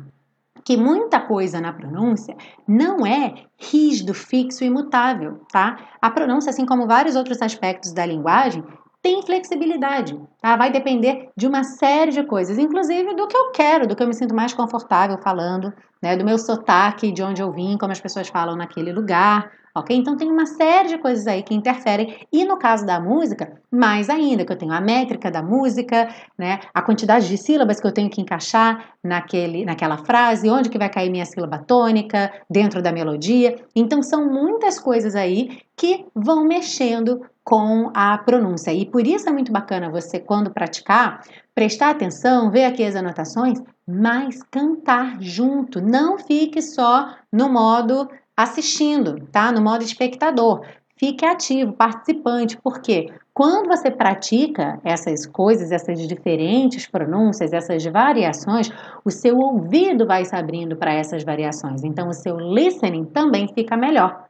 que 0.64 0.76
muita 0.76 1.18
coisa 1.18 1.60
na 1.60 1.72
pronúncia 1.72 2.36
não 2.68 3.04
é 3.04 3.34
rígido, 3.58 4.14
fixo 4.14 4.62
e 4.62 4.68
imutável, 4.68 5.40
tá? 5.52 5.76
A 6.00 6.08
pronúncia, 6.08 6.50
assim 6.50 6.64
como 6.64 6.86
vários 6.86 7.16
outros 7.16 7.42
aspectos 7.42 7.92
da 7.92 8.06
linguagem, 8.06 8.62
tem 9.02 9.22
flexibilidade, 9.22 10.18
tá? 10.40 10.56
Vai 10.56 10.70
depender 10.70 11.30
de 11.36 11.46
uma 11.46 11.64
série 11.64 12.10
de 12.10 12.22
coisas, 12.22 12.58
inclusive 12.58 13.14
do 13.14 13.26
que 13.26 13.36
eu 13.36 13.50
quero, 13.50 13.86
do 13.86 13.96
que 13.96 14.02
eu 14.02 14.06
me 14.06 14.14
sinto 14.14 14.34
mais 14.34 14.52
confortável 14.52 15.18
falando, 15.18 15.72
né? 16.02 16.16
Do 16.16 16.24
meu 16.24 16.38
sotaque, 16.38 17.10
de 17.10 17.22
onde 17.22 17.42
eu 17.42 17.50
vim, 17.50 17.78
como 17.78 17.92
as 17.92 18.00
pessoas 18.00 18.28
falam 18.28 18.56
naquele 18.56 18.92
lugar, 18.92 19.50
ok? 19.74 19.96
Então 19.96 20.16
tem 20.16 20.30
uma 20.30 20.44
série 20.44 20.88
de 20.88 20.98
coisas 20.98 21.26
aí 21.26 21.42
que 21.42 21.54
interferem 21.54 22.26
e 22.30 22.44
no 22.44 22.58
caso 22.58 22.84
da 22.84 23.00
música, 23.00 23.60
mais 23.70 24.10
ainda, 24.10 24.44
que 24.44 24.52
eu 24.52 24.58
tenho 24.58 24.72
a 24.72 24.80
métrica 24.80 25.30
da 25.30 25.42
música, 25.42 26.08
né? 26.38 26.60
A 26.74 26.82
quantidade 26.82 27.28
de 27.28 27.38
sílabas 27.38 27.80
que 27.80 27.86
eu 27.86 27.92
tenho 27.92 28.10
que 28.10 28.20
encaixar 28.20 28.94
naquele, 29.02 29.64
naquela 29.64 29.96
frase, 29.96 30.50
onde 30.50 30.68
que 30.68 30.78
vai 30.78 30.90
cair 30.90 31.10
minha 31.10 31.24
sílaba 31.24 31.58
tônica 31.58 32.30
dentro 32.50 32.82
da 32.82 32.92
melodia. 32.92 33.58
Então 33.74 34.02
são 34.02 34.26
muitas 34.30 34.78
coisas 34.78 35.14
aí 35.14 35.60
que 35.76 36.04
vão 36.14 36.44
mexendo 36.44 37.22
com 37.50 37.90
a 37.92 38.16
pronúncia. 38.16 38.72
E 38.72 38.86
por 38.86 39.04
isso 39.04 39.28
é 39.28 39.32
muito 39.32 39.50
bacana 39.50 39.90
você, 39.90 40.20
quando 40.20 40.52
praticar, 40.52 41.20
prestar 41.52 41.90
atenção, 41.90 42.48
ver 42.48 42.64
aqui 42.64 42.84
as 42.84 42.94
anotações, 42.94 43.60
mas 43.84 44.40
cantar 44.44 45.20
junto. 45.20 45.80
Não 45.80 46.16
fique 46.16 46.62
só 46.62 47.12
no 47.32 47.48
modo 47.48 48.08
assistindo, 48.36 49.26
tá? 49.32 49.50
No 49.50 49.60
modo 49.60 49.82
espectador. 49.82 50.64
Fique 50.96 51.26
ativo, 51.26 51.72
participante, 51.72 52.56
porque 52.62 53.12
quando 53.34 53.66
você 53.66 53.90
pratica 53.90 54.78
essas 54.84 55.26
coisas, 55.26 55.72
essas 55.72 56.06
diferentes 56.06 56.86
pronúncias, 56.86 57.52
essas 57.52 57.84
variações, 57.84 58.70
o 59.04 59.10
seu 59.10 59.36
ouvido 59.36 60.06
vai 60.06 60.24
se 60.24 60.36
abrindo 60.36 60.76
para 60.76 60.94
essas 60.94 61.24
variações. 61.24 61.82
Então, 61.82 62.10
o 62.10 62.14
seu 62.14 62.38
listening 62.38 63.06
também 63.06 63.52
fica 63.52 63.76
melhor, 63.76 64.26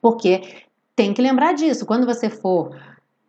porque 0.00 0.42
tem 0.94 1.12
que 1.14 1.22
lembrar 1.22 1.52
disso. 1.54 1.86
Quando 1.86 2.06
você 2.06 2.28
for 2.28 2.76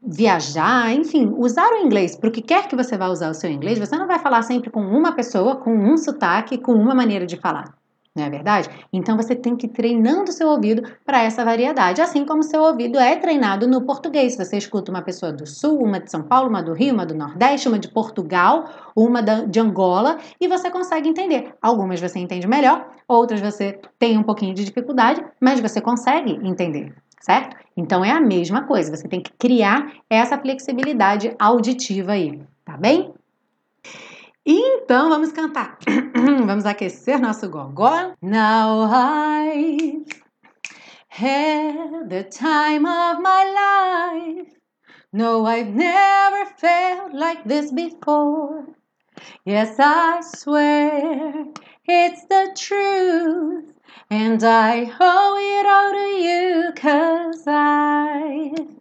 viajar, 0.05 0.91
enfim, 0.93 1.33
usar 1.37 1.71
o 1.71 1.77
inglês 1.77 2.15
para 2.15 2.29
o 2.29 2.31
que 2.31 2.41
quer 2.41 2.67
que 2.67 2.75
você 2.75 2.97
vá 2.97 3.07
usar 3.07 3.29
o 3.29 3.33
seu 3.33 3.49
inglês, 3.49 3.79
você 3.79 3.97
não 3.97 4.07
vai 4.07 4.19
falar 4.19 4.41
sempre 4.41 4.69
com 4.69 4.81
uma 4.81 5.13
pessoa, 5.13 5.55
com 5.55 5.73
um 5.73 5.95
sotaque, 5.97 6.57
com 6.57 6.73
uma 6.73 6.93
maneira 6.93 7.25
de 7.25 7.37
falar. 7.37 7.73
Não 8.15 8.23
é 8.23 8.29
verdade? 8.29 8.69
Então 8.91 9.17
você 9.17 9.33
tem 9.33 9.55
que 9.55 9.65
ir 9.65 9.69
treinando 9.69 10.29
o 10.29 10.33
seu 10.33 10.47
ouvido 10.49 10.83
para 11.03 11.23
essa 11.23 11.43
variedade, 11.43 11.99
assim 11.99 12.23
como 12.23 12.43
seu 12.43 12.61
ouvido 12.61 12.99
é 12.99 13.15
treinado 13.15 13.67
no 13.67 13.81
português. 13.81 14.35
Você 14.37 14.55
escuta 14.55 14.91
uma 14.91 15.01
pessoa 15.01 15.31
do 15.31 15.47
Sul, 15.47 15.79
uma 15.83 15.99
de 15.99 16.11
São 16.11 16.21
Paulo, 16.21 16.47
uma 16.47 16.61
do 16.61 16.73
Rio, 16.73 16.93
uma 16.93 17.07
do 17.07 17.15
Nordeste, 17.15 17.67
uma 17.67 17.79
de 17.79 17.87
Portugal, 17.87 18.69
uma 18.95 19.19
de 19.21 19.59
Angola, 19.59 20.19
e 20.39 20.47
você 20.47 20.69
consegue 20.69 21.09
entender. 21.09 21.55
Algumas 21.59 21.99
você 21.99 22.19
entende 22.19 22.45
melhor, 22.45 22.87
outras 23.07 23.41
você 23.41 23.79
tem 23.97 24.15
um 24.15 24.23
pouquinho 24.23 24.53
de 24.53 24.63
dificuldade, 24.63 25.25
mas 25.39 25.59
você 25.59 25.81
consegue 25.81 26.39
entender 26.43 26.93
certo? 27.23 27.55
Então 27.75 28.03
é 28.03 28.11
a 28.11 28.21
mesma 28.21 28.63
coisa, 28.67 28.95
você 28.95 29.07
tem 29.07 29.21
que 29.21 29.31
criar 29.39 29.93
essa 30.09 30.37
flexibilidade 30.37 31.33
auditiva 31.39 32.11
aí, 32.11 32.43
tá 32.65 32.77
bem? 32.77 33.13
Então 34.45 35.09
vamos 35.09 35.31
cantar. 35.31 35.77
vamos 36.45 36.65
aquecer 36.65 37.19
nosso 37.19 37.49
gogó. 37.49 38.13
Now 38.21 38.89
I 38.91 40.03
had 41.07 42.09
the 42.09 42.23
time 42.23 42.85
of 42.85 43.21
my 43.21 43.45
life. 43.55 44.51
No, 45.13 45.45
I've 45.45 45.71
never 45.71 46.45
felt 46.57 47.13
like 47.13 47.47
this 47.47 47.71
before. 47.71 48.65
Yes, 49.45 49.77
I 49.79 50.21
swear 50.23 51.45
it's 51.85 52.23
the 52.25 52.55
truth. 52.57 53.65
And 54.09 54.43
I 54.43 54.91
owe 54.99 55.37
it 55.37 55.65
all 55.65 55.91
to 55.93 56.07
you, 56.23 56.71
cause 56.75 57.43
I've 57.47 58.75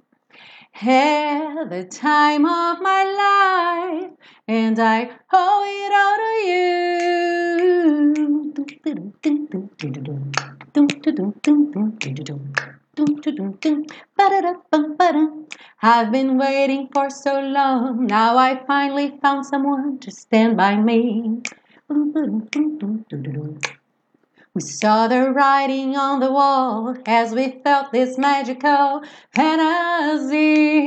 had 0.73 1.71
the 1.71 1.85
time 1.85 2.45
of 2.45 2.81
my 2.81 3.05
life, 3.05 4.11
and 4.49 4.79
I 4.79 5.11
owe 5.33 5.65
it 5.65 5.93
all 5.95 6.17
to 6.17 6.33
you. 6.49 6.63
I've 15.85 16.13
been 16.13 16.39
waiting 16.39 16.89
for 16.93 17.11
so 17.11 17.41
long, 17.41 18.07
now 18.07 18.37
I 18.37 18.65
finally 18.67 19.19
found 19.23 19.47
someone 19.47 19.99
to 20.01 20.11
stand 20.11 20.57
by 20.57 20.77
me. 20.77 21.43
We 24.55 24.61
saw 24.61 25.09
the 25.09 25.31
writing 25.31 25.97
on 25.97 26.21
the 26.21 26.33
wall 26.33 26.97
as 27.05 27.35
we 27.35 27.61
felt 27.63 27.93
this 27.93 28.17
magical 28.17 29.03
fantasy. 29.35 30.81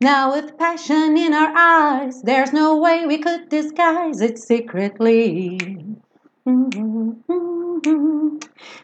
Now, 0.00 0.32
with 0.34 0.56
passion 0.56 1.18
in 1.18 1.34
our 1.34 1.52
eyes, 1.54 2.22
there's 2.22 2.52
no 2.54 2.76
way 2.76 3.06
we 3.06 3.18
could 3.18 3.50
disguise 3.50 4.22
it 4.22 4.38
secretly. 4.38 5.58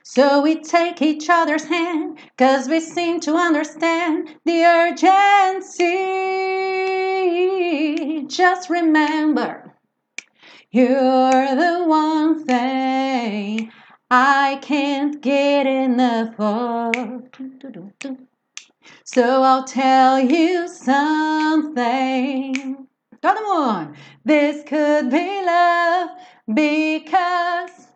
So 0.02 0.42
we 0.42 0.60
take 0.60 1.00
each 1.02 1.28
other's 1.30 1.64
hand, 1.64 2.18
cause 2.36 2.68
we 2.68 2.80
seem 2.80 3.20
to 3.20 3.34
understand 3.34 4.36
the 4.44 4.64
urgency. 4.64 5.86
Just 8.26 8.70
remember. 8.70 9.74
You're 10.70 11.54
the 11.56 11.84
one 11.86 12.44
thing 12.44 13.72
I 14.10 14.58
can't 14.62 15.20
get 15.20 15.66
enough 15.66 16.38
of. 16.38 16.94
So 19.04 19.42
I'll 19.42 19.64
tell 19.64 20.18
you 20.20 20.68
something. 20.68 22.08
Todo 23.20 23.42
mundo! 23.42 23.92
This 24.24 24.62
could 24.64 25.10
be 25.10 25.42
love 25.44 26.10
because 26.54 27.87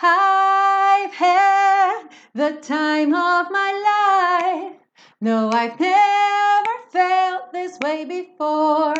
I've 0.00 1.14
had 1.14 2.04
the 2.34 2.52
time 2.62 3.14
of 3.14 3.50
my 3.50 4.70
life. 4.70 4.80
No, 5.20 5.50
I've 5.52 5.80
never 5.80 6.70
felt 6.92 7.52
this 7.52 7.78
way 7.80 8.04
before. 8.04 8.94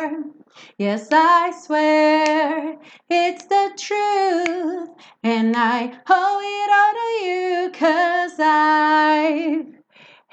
Yes, 0.77 1.09
I 1.11 1.51
swear 1.51 2.77
it's 3.09 3.45
the 3.45 3.71
truth, 3.77 4.89
and 5.23 5.55
I 5.55 5.93
owe 6.09 6.41
it 6.57 6.71
all 6.79 6.93
to 6.99 7.25
you, 7.27 7.71
cause 7.73 8.39
I've 8.39 9.78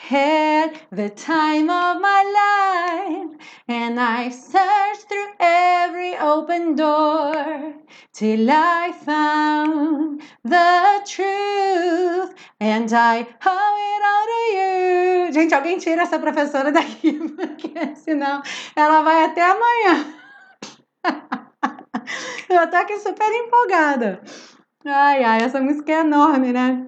had 0.07 0.71
the 0.93 1.11
time 1.11 1.69
of 1.69 2.01
my 2.01 2.23
life, 2.41 3.33
and 3.67 3.99
I've 3.99 4.33
searched 4.33 5.09
through 5.09 5.33
every 5.41 6.17
open 6.17 6.77
door 6.77 7.75
till 8.13 8.49
I 8.49 8.93
found 9.05 10.23
the 10.45 11.03
truth, 11.05 12.35
and 12.61 12.93
I 12.93 13.27
owe 13.53 13.77
it 13.95 14.03
all 14.11 14.27
to 14.33 14.43
you. 14.57 15.33
Gente, 15.33 15.55
alguém 15.55 15.79
tira 15.79 16.03
essa 16.03 16.21
professora 16.21 16.71
daqui, 16.71 17.13
porque 17.37 17.97
senão 17.97 18.43
ela 18.77 19.03
vai 19.03 19.25
até 19.25 19.43
amanhã. 19.43 20.15
Eu 22.49 22.71
tô 22.71 22.77
aqui 22.77 22.97
super 23.01 23.29
empolgada. 23.29 24.23
Ai, 24.85 25.25
ai, 25.25 25.43
essa 25.43 25.61
música 25.61 25.91
é 25.91 26.01
enorme, 26.01 26.53
né? 26.53 26.87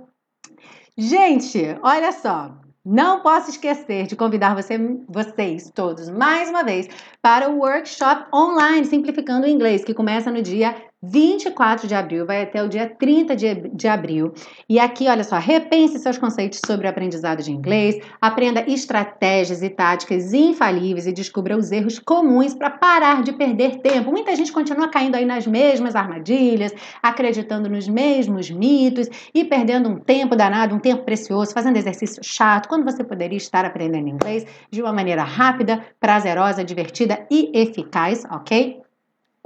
Gente, 0.97 1.77
olha 1.83 2.13
só. 2.13 2.68
Não 2.85 3.21
posso 3.21 3.51
esquecer 3.51 4.07
de 4.07 4.17
convidar 4.17 4.55
você, 4.55 4.79
vocês 5.09 5.71
todos 5.75 6.09
mais 6.09 6.49
uma 6.49 6.63
vez 6.63 6.89
para 7.21 7.51
o 7.51 7.59
workshop 7.59 8.27
online 8.35 8.87
Simplificando 8.87 9.47
o 9.47 9.51
Inglês, 9.51 9.85
que 9.85 9.93
começa 9.93 10.31
no 10.31 10.41
dia 10.41 10.75
24 11.01 11.87
de 11.87 11.95
abril, 11.95 12.27
vai 12.27 12.43
até 12.43 12.61
o 12.61 12.69
dia 12.69 12.89
30 12.89 13.37
de, 13.37 13.55
de 13.69 13.87
abril. 13.87 14.33
E 14.69 14.81
aqui, 14.81 15.09
olha 15.09 15.23
só, 15.23 15.39
repense 15.39 15.99
seus 15.99 16.19
conceitos 16.19 16.61
sobre 16.67 16.89
aprendizado 16.89 17.41
de 17.41 17.53
inglês, 17.53 17.97
aprenda 18.21 18.69
estratégias 18.69 19.63
e 19.63 19.71
táticas 19.71 20.33
infalíveis 20.35 21.07
e 21.07 21.13
descubra 21.13 21.57
os 21.57 21.71
erros 21.71 22.01
comuns 22.01 22.53
para 22.53 22.71
parar 22.71 23.23
de 23.23 23.33
perder 23.33 23.77
tempo. 23.77 24.11
Muita 24.11 24.35
gente 24.35 24.51
continua 24.51 24.89
caindo 24.89 25.15
aí 25.15 25.25
nas 25.25 25.47
mesmas 25.47 25.95
armadilhas, 25.95 26.73
acreditando 27.01 27.69
nos 27.69 27.87
mesmos 27.87 28.51
mitos 28.51 29.09
e 29.33 29.45
perdendo 29.45 29.89
um 29.89 30.01
tempo 30.01 30.35
danado, 30.35 30.75
um 30.75 30.81
tempo 30.81 31.05
precioso, 31.05 31.53
fazendo 31.53 31.77
exercício 31.77 32.23
chato, 32.25 32.69
quando 32.69 32.83
você 32.83 33.05
poderia 33.05 33.39
estar 33.39 33.65
aprendendo 33.65 34.09
inglês 34.09 34.45
de 34.69 34.83
uma 34.83 34.93
maneira 34.93 35.23
rápida, 35.23 35.85
prazerosa, 36.01 36.65
divertida 36.65 37.25
e 37.31 37.53
eficaz, 37.55 38.25
ok? 38.33 38.88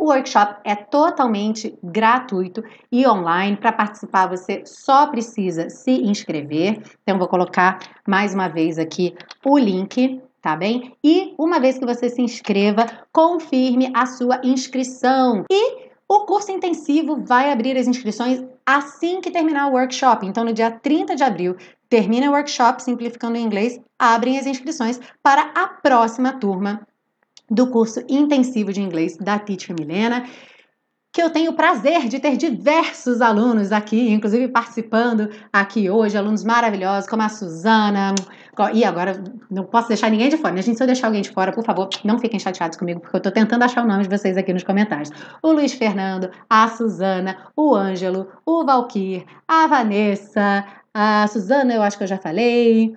O 0.03 0.07
workshop 0.07 0.57
é 0.65 0.75
totalmente 0.75 1.79
gratuito 1.81 2.61
e 2.91 3.07
online. 3.07 3.57
Para 3.57 3.71
participar, 3.71 4.27
você 4.27 4.65
só 4.67 5.07
precisa 5.07 5.71
se 5.71 5.93
inscrever. 5.93 6.83
Então, 7.05 7.21
vou 7.21 7.29
colocar 7.29 7.79
mais 8.05 8.35
uma 8.35 8.49
vez 8.49 8.81
aqui 8.81 9.15
o 9.47 9.57
link, 9.57 10.21
tá 10.41 10.57
bem? 10.57 10.97
E 11.05 11.37
uma 11.39 11.61
vez 11.61 11.79
que 11.79 11.87
você 11.87 12.11
se 12.11 12.21
inscreva, 12.21 12.85
confirme 13.13 13.93
a 13.95 14.05
sua 14.07 14.41
inscrição. 14.43 15.45
E 15.49 15.93
o 16.09 16.27
curso 16.27 16.51
intensivo 16.51 17.23
vai 17.25 17.53
abrir 17.53 17.79
as 17.79 17.87
inscrições 17.87 18.43
assim 18.67 19.21
que 19.21 19.31
terminar 19.31 19.69
o 19.69 19.75
workshop. 19.75 20.27
Então, 20.27 20.45
no 20.45 20.53
dia 20.53 20.73
30 20.73 21.15
de 21.15 21.23
abril, 21.23 21.57
termina 21.89 22.29
o 22.29 22.33
workshop 22.33 22.83
Simplificando 22.83 23.37
o 23.37 23.41
Inglês, 23.41 23.81
abrem 23.97 24.37
as 24.37 24.47
inscrições 24.47 25.01
para 25.23 25.53
a 25.55 25.69
próxima 25.69 26.33
turma 26.33 26.85
do 27.51 27.67
curso 27.67 28.03
intensivo 28.09 28.73
de 28.73 28.81
inglês 28.81 29.17
da 29.17 29.39
Teacher 29.39 29.77
Milena, 29.79 30.25
que 31.13 31.23
eu 31.23 31.29
tenho 31.29 31.51
o 31.51 31.55
prazer 31.55 32.09
de 32.09 32.19
ter 32.19 32.39
diversos 32.39 33.21
alunos 33.21 33.71
aqui, 33.71 34.11
inclusive 34.11 34.49
participando 34.49 35.29
aqui 35.53 35.91
hoje, 35.91 36.17
alunos 36.17 36.43
maravilhosos 36.43 37.09
como 37.09 37.23
a 37.23 37.29
Suzana. 37.29 38.15
E 38.73 38.83
agora, 38.83 39.23
não 39.51 39.65
posso 39.65 39.89
deixar 39.89 40.11
ninguém 40.11 40.31
de 40.31 40.39
fora, 40.39 40.55
né? 40.55 40.63
Gente, 40.63 40.79
se 40.79 40.83
eu 40.83 40.87
deixar 40.87 41.09
alguém 41.09 41.21
de 41.21 41.31
fora, 41.31 41.53
por 41.53 41.65
favor, 41.65 41.89
não 42.03 42.19
fiquem 42.19 42.41
chateados 42.41 42.79
comigo, 42.79 43.01
porque 43.01 43.17
eu 43.17 43.21
tô 43.21 43.31
tentando 43.31 43.63
achar 43.63 43.85
o 43.85 43.87
nome 43.87 44.05
de 44.05 44.09
vocês 44.09 44.39
aqui 44.39 44.55
nos 44.55 44.65
comentários. 44.65 45.11
O 45.43 45.53
Luiz 45.53 45.75
Fernando, 45.75 46.31
a 46.49 46.69
Suzana, 46.69 47.37
o 47.55 47.75
Ângelo, 47.75 48.29
o 48.47 48.65
Valquir, 48.65 49.27
a 49.47 49.67
Vanessa, 49.67 50.65
a 50.95 51.27
Suzana, 51.29 51.75
eu 51.75 51.83
acho 51.83 51.99
que 51.99 52.05
eu 52.05 52.09
já 52.09 52.17
falei. 52.17 52.97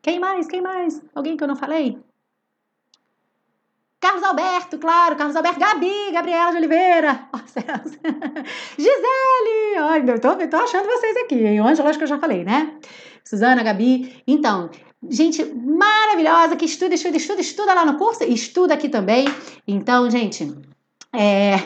Quem 0.00 0.20
mais? 0.20 0.46
Quem 0.46 0.62
mais? 0.62 1.02
Alguém 1.12 1.36
que 1.36 1.42
eu 1.42 1.48
não 1.48 1.56
falei? 1.56 1.98
Carlos 4.00 4.22
Alberto, 4.22 4.78
claro, 4.78 5.16
Carlos 5.16 5.34
Alberto, 5.34 5.58
Gabi, 5.58 6.12
Gabriela 6.12 6.52
de 6.52 6.58
Oliveira, 6.58 7.28
oh, 7.34 7.38
Gisele, 8.76 9.76
ai, 9.76 10.04
eu 10.08 10.20
tô, 10.20 10.28
eu 10.32 10.48
tô 10.48 10.56
achando 10.56 10.86
vocês 10.86 11.16
aqui, 11.16 11.34
hein? 11.34 11.58
Ângela, 11.58 11.90
acho 11.90 11.98
que 11.98 12.04
eu 12.04 12.08
já 12.08 12.18
falei, 12.18 12.44
né? 12.44 12.76
Suzana, 13.24 13.64
Gabi, 13.64 14.22
então, 14.26 14.70
gente 15.10 15.44
maravilhosa 15.44 16.56
que 16.56 16.64
estuda, 16.64 16.94
estuda, 16.94 17.16
estuda, 17.16 17.40
estuda 17.40 17.74
lá 17.74 17.84
no 17.84 17.98
curso, 17.98 18.22
estuda 18.22 18.74
aqui 18.74 18.88
também. 18.88 19.26
Então, 19.66 20.08
gente, 20.08 20.54
é. 21.12 21.54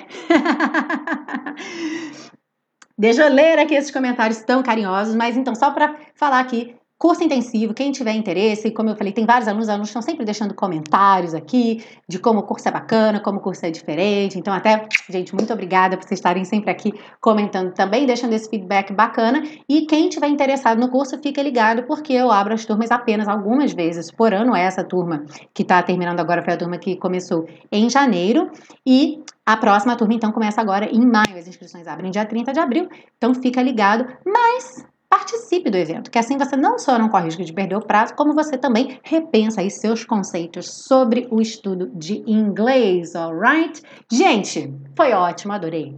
Deixa 2.97 3.25
eu 3.25 3.33
ler 3.33 3.59
aqui 3.59 3.75
esses 3.75 3.91
comentários 3.91 4.41
tão 4.43 4.63
carinhosos, 4.63 5.15
mas 5.15 5.37
então, 5.37 5.55
só 5.55 5.71
para 5.71 5.95
falar 6.15 6.41
aqui 6.41 6.75
Curso 7.03 7.25
intensivo, 7.25 7.75
quem 7.75 7.91
tiver 7.91 8.13
interesse, 8.13 8.71
como 8.71 8.89
eu 8.89 8.95
falei, 8.95 9.13
tem 9.13 9.27
vários 9.27 9.49
alunos, 9.49 9.69
alunos 9.69 9.89
estão 9.89 10.01
sempre 10.01 10.25
deixando 10.25 10.55
comentários 10.55 11.35
aqui 11.35 11.85
de 12.09 12.17
como 12.21 12.39
o 12.39 12.43
curso 12.45 12.69
é 12.69 12.71
bacana, 12.71 13.19
como 13.19 13.39
o 13.39 13.41
curso 13.41 13.67
é 13.67 13.73
diferente. 13.73 14.39
Então, 14.39 14.55
até, 14.55 14.87
gente, 15.11 15.35
muito 15.35 15.53
obrigada 15.53 15.97
por 15.97 16.07
vocês 16.07 16.21
estarem 16.21 16.45
sempre 16.45 16.71
aqui 16.71 16.95
comentando 17.21 17.73
também, 17.73 18.07
deixando 18.07 18.35
esse 18.35 18.49
feedback 18.49 18.93
bacana. 18.93 19.43
E 19.69 19.85
quem 19.85 20.09
tiver 20.09 20.29
interessado 20.29 20.79
no 20.79 20.89
curso, 20.91 21.19
fica 21.19 21.43
ligado, 21.43 21.83
porque 21.89 22.13
eu 22.13 22.31
abro 22.31 22.55
as 22.55 22.65
turmas 22.65 22.93
apenas 22.93 23.27
algumas 23.27 23.73
vezes 23.73 24.09
por 24.13 24.33
ano. 24.33 24.55
Essa 24.55 24.85
turma 24.85 25.25
que 25.53 25.63
está 25.63 25.83
terminando 25.83 26.21
agora 26.21 26.41
foi 26.41 26.55
a 26.55 26.57
turma 26.57 26.79
que 26.79 26.95
começou 26.95 27.49
em 27.73 27.91
janeiro. 27.91 28.49
E 28.87 29.21
a 29.45 29.57
próxima 29.57 29.97
turma, 29.97 30.15
então, 30.15 30.31
começa 30.31 30.61
agora 30.61 30.89
em 30.89 31.05
maio. 31.05 31.37
As 31.37 31.49
inscrições 31.49 31.89
abrem 31.89 32.13
dia 32.13 32.25
30 32.25 32.53
de 32.53 32.61
abril, 32.61 32.89
então 33.19 33.35
fica 33.35 33.61
ligado. 33.61 34.07
Mas 34.25 34.87
participe 35.13 35.69
do 35.69 35.77
evento, 35.77 36.11
que 36.11 36.19
assim 36.19 36.39
você 36.39 36.57
não 36.57 36.79
só 36.79 36.99
não 36.99 37.11
corre 37.11 37.27
risco 37.27 37.45
de 37.45 37.53
perder 37.53 37.77
o 37.77 37.83
prazo, 37.83 38.15
como 38.15 38.33
você 38.33 38.57
também 38.57 38.99
repensa 39.03 39.61
aí 39.61 39.71
seus 39.71 40.05
conceitos 40.05 40.73
sobre 40.87 41.29
o 41.31 41.39
estudo 41.39 41.91
de 41.95 42.25
inglês, 42.27 43.15
alright? 43.15 43.83
Gente, 44.11 44.73
foi 44.97 45.13
ótimo, 45.13 45.53
adorei 45.53 45.95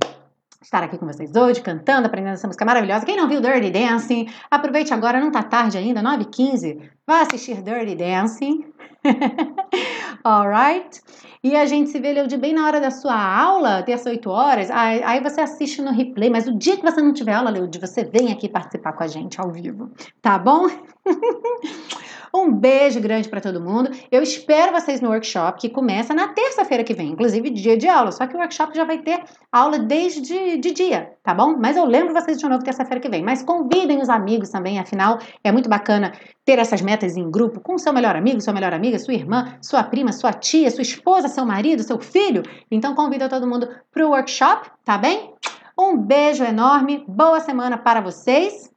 estar 0.64 0.82
aqui 0.82 0.98
com 0.98 1.06
vocês 1.06 1.36
hoje, 1.36 1.60
cantando, 1.60 2.06
aprendendo 2.06 2.34
essa 2.34 2.46
música 2.46 2.64
maravilhosa. 2.64 3.04
Quem 3.04 3.16
não 3.16 3.28
viu 3.28 3.40
Dirty 3.40 3.70
Dancing, 3.70 4.28
aproveite 4.50 4.92
agora, 4.92 5.20
não 5.20 5.30
tá 5.30 5.42
tarde 5.42 5.76
ainda, 5.76 6.02
9h15, 6.02 6.80
vá 7.06 7.20
assistir 7.20 7.62
Dirty 7.62 7.94
Dancing. 7.94 8.64
Alright? 10.24 11.02
E 11.42 11.54
a 11.54 11.66
gente 11.66 11.90
se 11.90 12.00
vê 12.00 12.26
de 12.26 12.38
bem 12.38 12.54
na 12.54 12.66
hora 12.66 12.80
da 12.80 12.90
sua 12.90 13.14
aula, 13.14 13.82
terça 13.82 14.08
8 14.08 14.30
horas, 14.30 14.70
aí, 14.70 15.02
aí, 15.02 15.20
você 15.20 15.42
assiste 15.42 15.82
no 15.82 15.92
replay, 15.92 16.30
mas 16.30 16.48
o 16.48 16.56
dia 16.56 16.76
que 16.76 16.82
você 16.82 17.02
não 17.02 17.12
tiver 17.12 17.34
aula, 17.34 17.50
Leud, 17.50 17.78
você 17.78 18.02
vem 18.02 18.32
aqui 18.32 18.48
participar 18.48 18.94
com 18.94 19.02
a 19.02 19.06
gente 19.06 19.38
ao 19.38 19.52
vivo, 19.52 19.90
tá 20.22 20.38
bom? 20.38 20.66
Um 22.34 22.52
beijo 22.52 23.00
grande 23.00 23.28
para 23.28 23.40
todo 23.40 23.60
mundo. 23.60 23.90
Eu 24.10 24.20
espero 24.20 24.72
vocês 24.72 25.00
no 25.00 25.10
workshop 25.10 25.60
que 25.60 25.68
começa 25.68 26.12
na 26.12 26.28
terça-feira 26.28 26.82
que 26.82 26.92
vem, 26.92 27.12
inclusive 27.12 27.48
dia 27.48 27.76
de 27.76 27.86
aula. 27.86 28.10
Só 28.10 28.26
que 28.26 28.34
o 28.34 28.40
workshop 28.40 28.74
já 28.74 28.84
vai 28.84 28.98
ter 28.98 29.22
aula 29.52 29.78
desde 29.78 30.56
de 30.58 30.72
dia, 30.72 31.12
tá 31.22 31.32
bom? 31.32 31.56
Mas 31.56 31.76
eu 31.76 31.84
lembro 31.84 32.12
vocês 32.12 32.36
de 32.36 32.48
novo 32.48 32.64
terça-feira 32.64 33.00
que 33.00 33.08
vem. 33.08 33.22
Mas 33.22 33.44
convidem 33.44 34.02
os 34.02 34.08
amigos 34.08 34.50
também, 34.50 34.80
afinal 34.80 35.20
é 35.44 35.52
muito 35.52 35.68
bacana 35.68 36.10
ter 36.44 36.58
essas 36.58 36.82
metas 36.82 37.16
em 37.16 37.30
grupo 37.30 37.60
com 37.60 37.78
seu 37.78 37.92
melhor 37.92 38.16
amigo, 38.16 38.40
sua 38.40 38.52
melhor 38.52 38.72
amiga, 38.72 38.98
sua 38.98 39.14
irmã, 39.14 39.56
sua 39.62 39.84
prima, 39.84 40.10
sua 40.12 40.32
tia, 40.32 40.72
sua 40.72 40.82
esposa, 40.82 41.28
seu 41.28 41.46
marido, 41.46 41.84
seu 41.84 42.00
filho. 42.00 42.42
Então 42.68 42.96
convida 42.96 43.28
todo 43.28 43.46
mundo 43.46 43.68
para 43.92 44.04
o 44.04 44.10
workshop, 44.10 44.72
tá 44.84 44.98
bem? 44.98 45.32
Um 45.78 45.96
beijo 45.96 46.42
enorme, 46.42 47.04
boa 47.06 47.38
semana 47.38 47.78
para 47.78 48.00
vocês. 48.00 48.73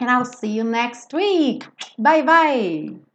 And 0.00 0.10
I'll 0.10 0.24
see 0.24 0.48
you 0.48 0.64
next 0.64 1.12
week. 1.12 1.64
Bye 1.98 2.22
bye. 2.22 3.07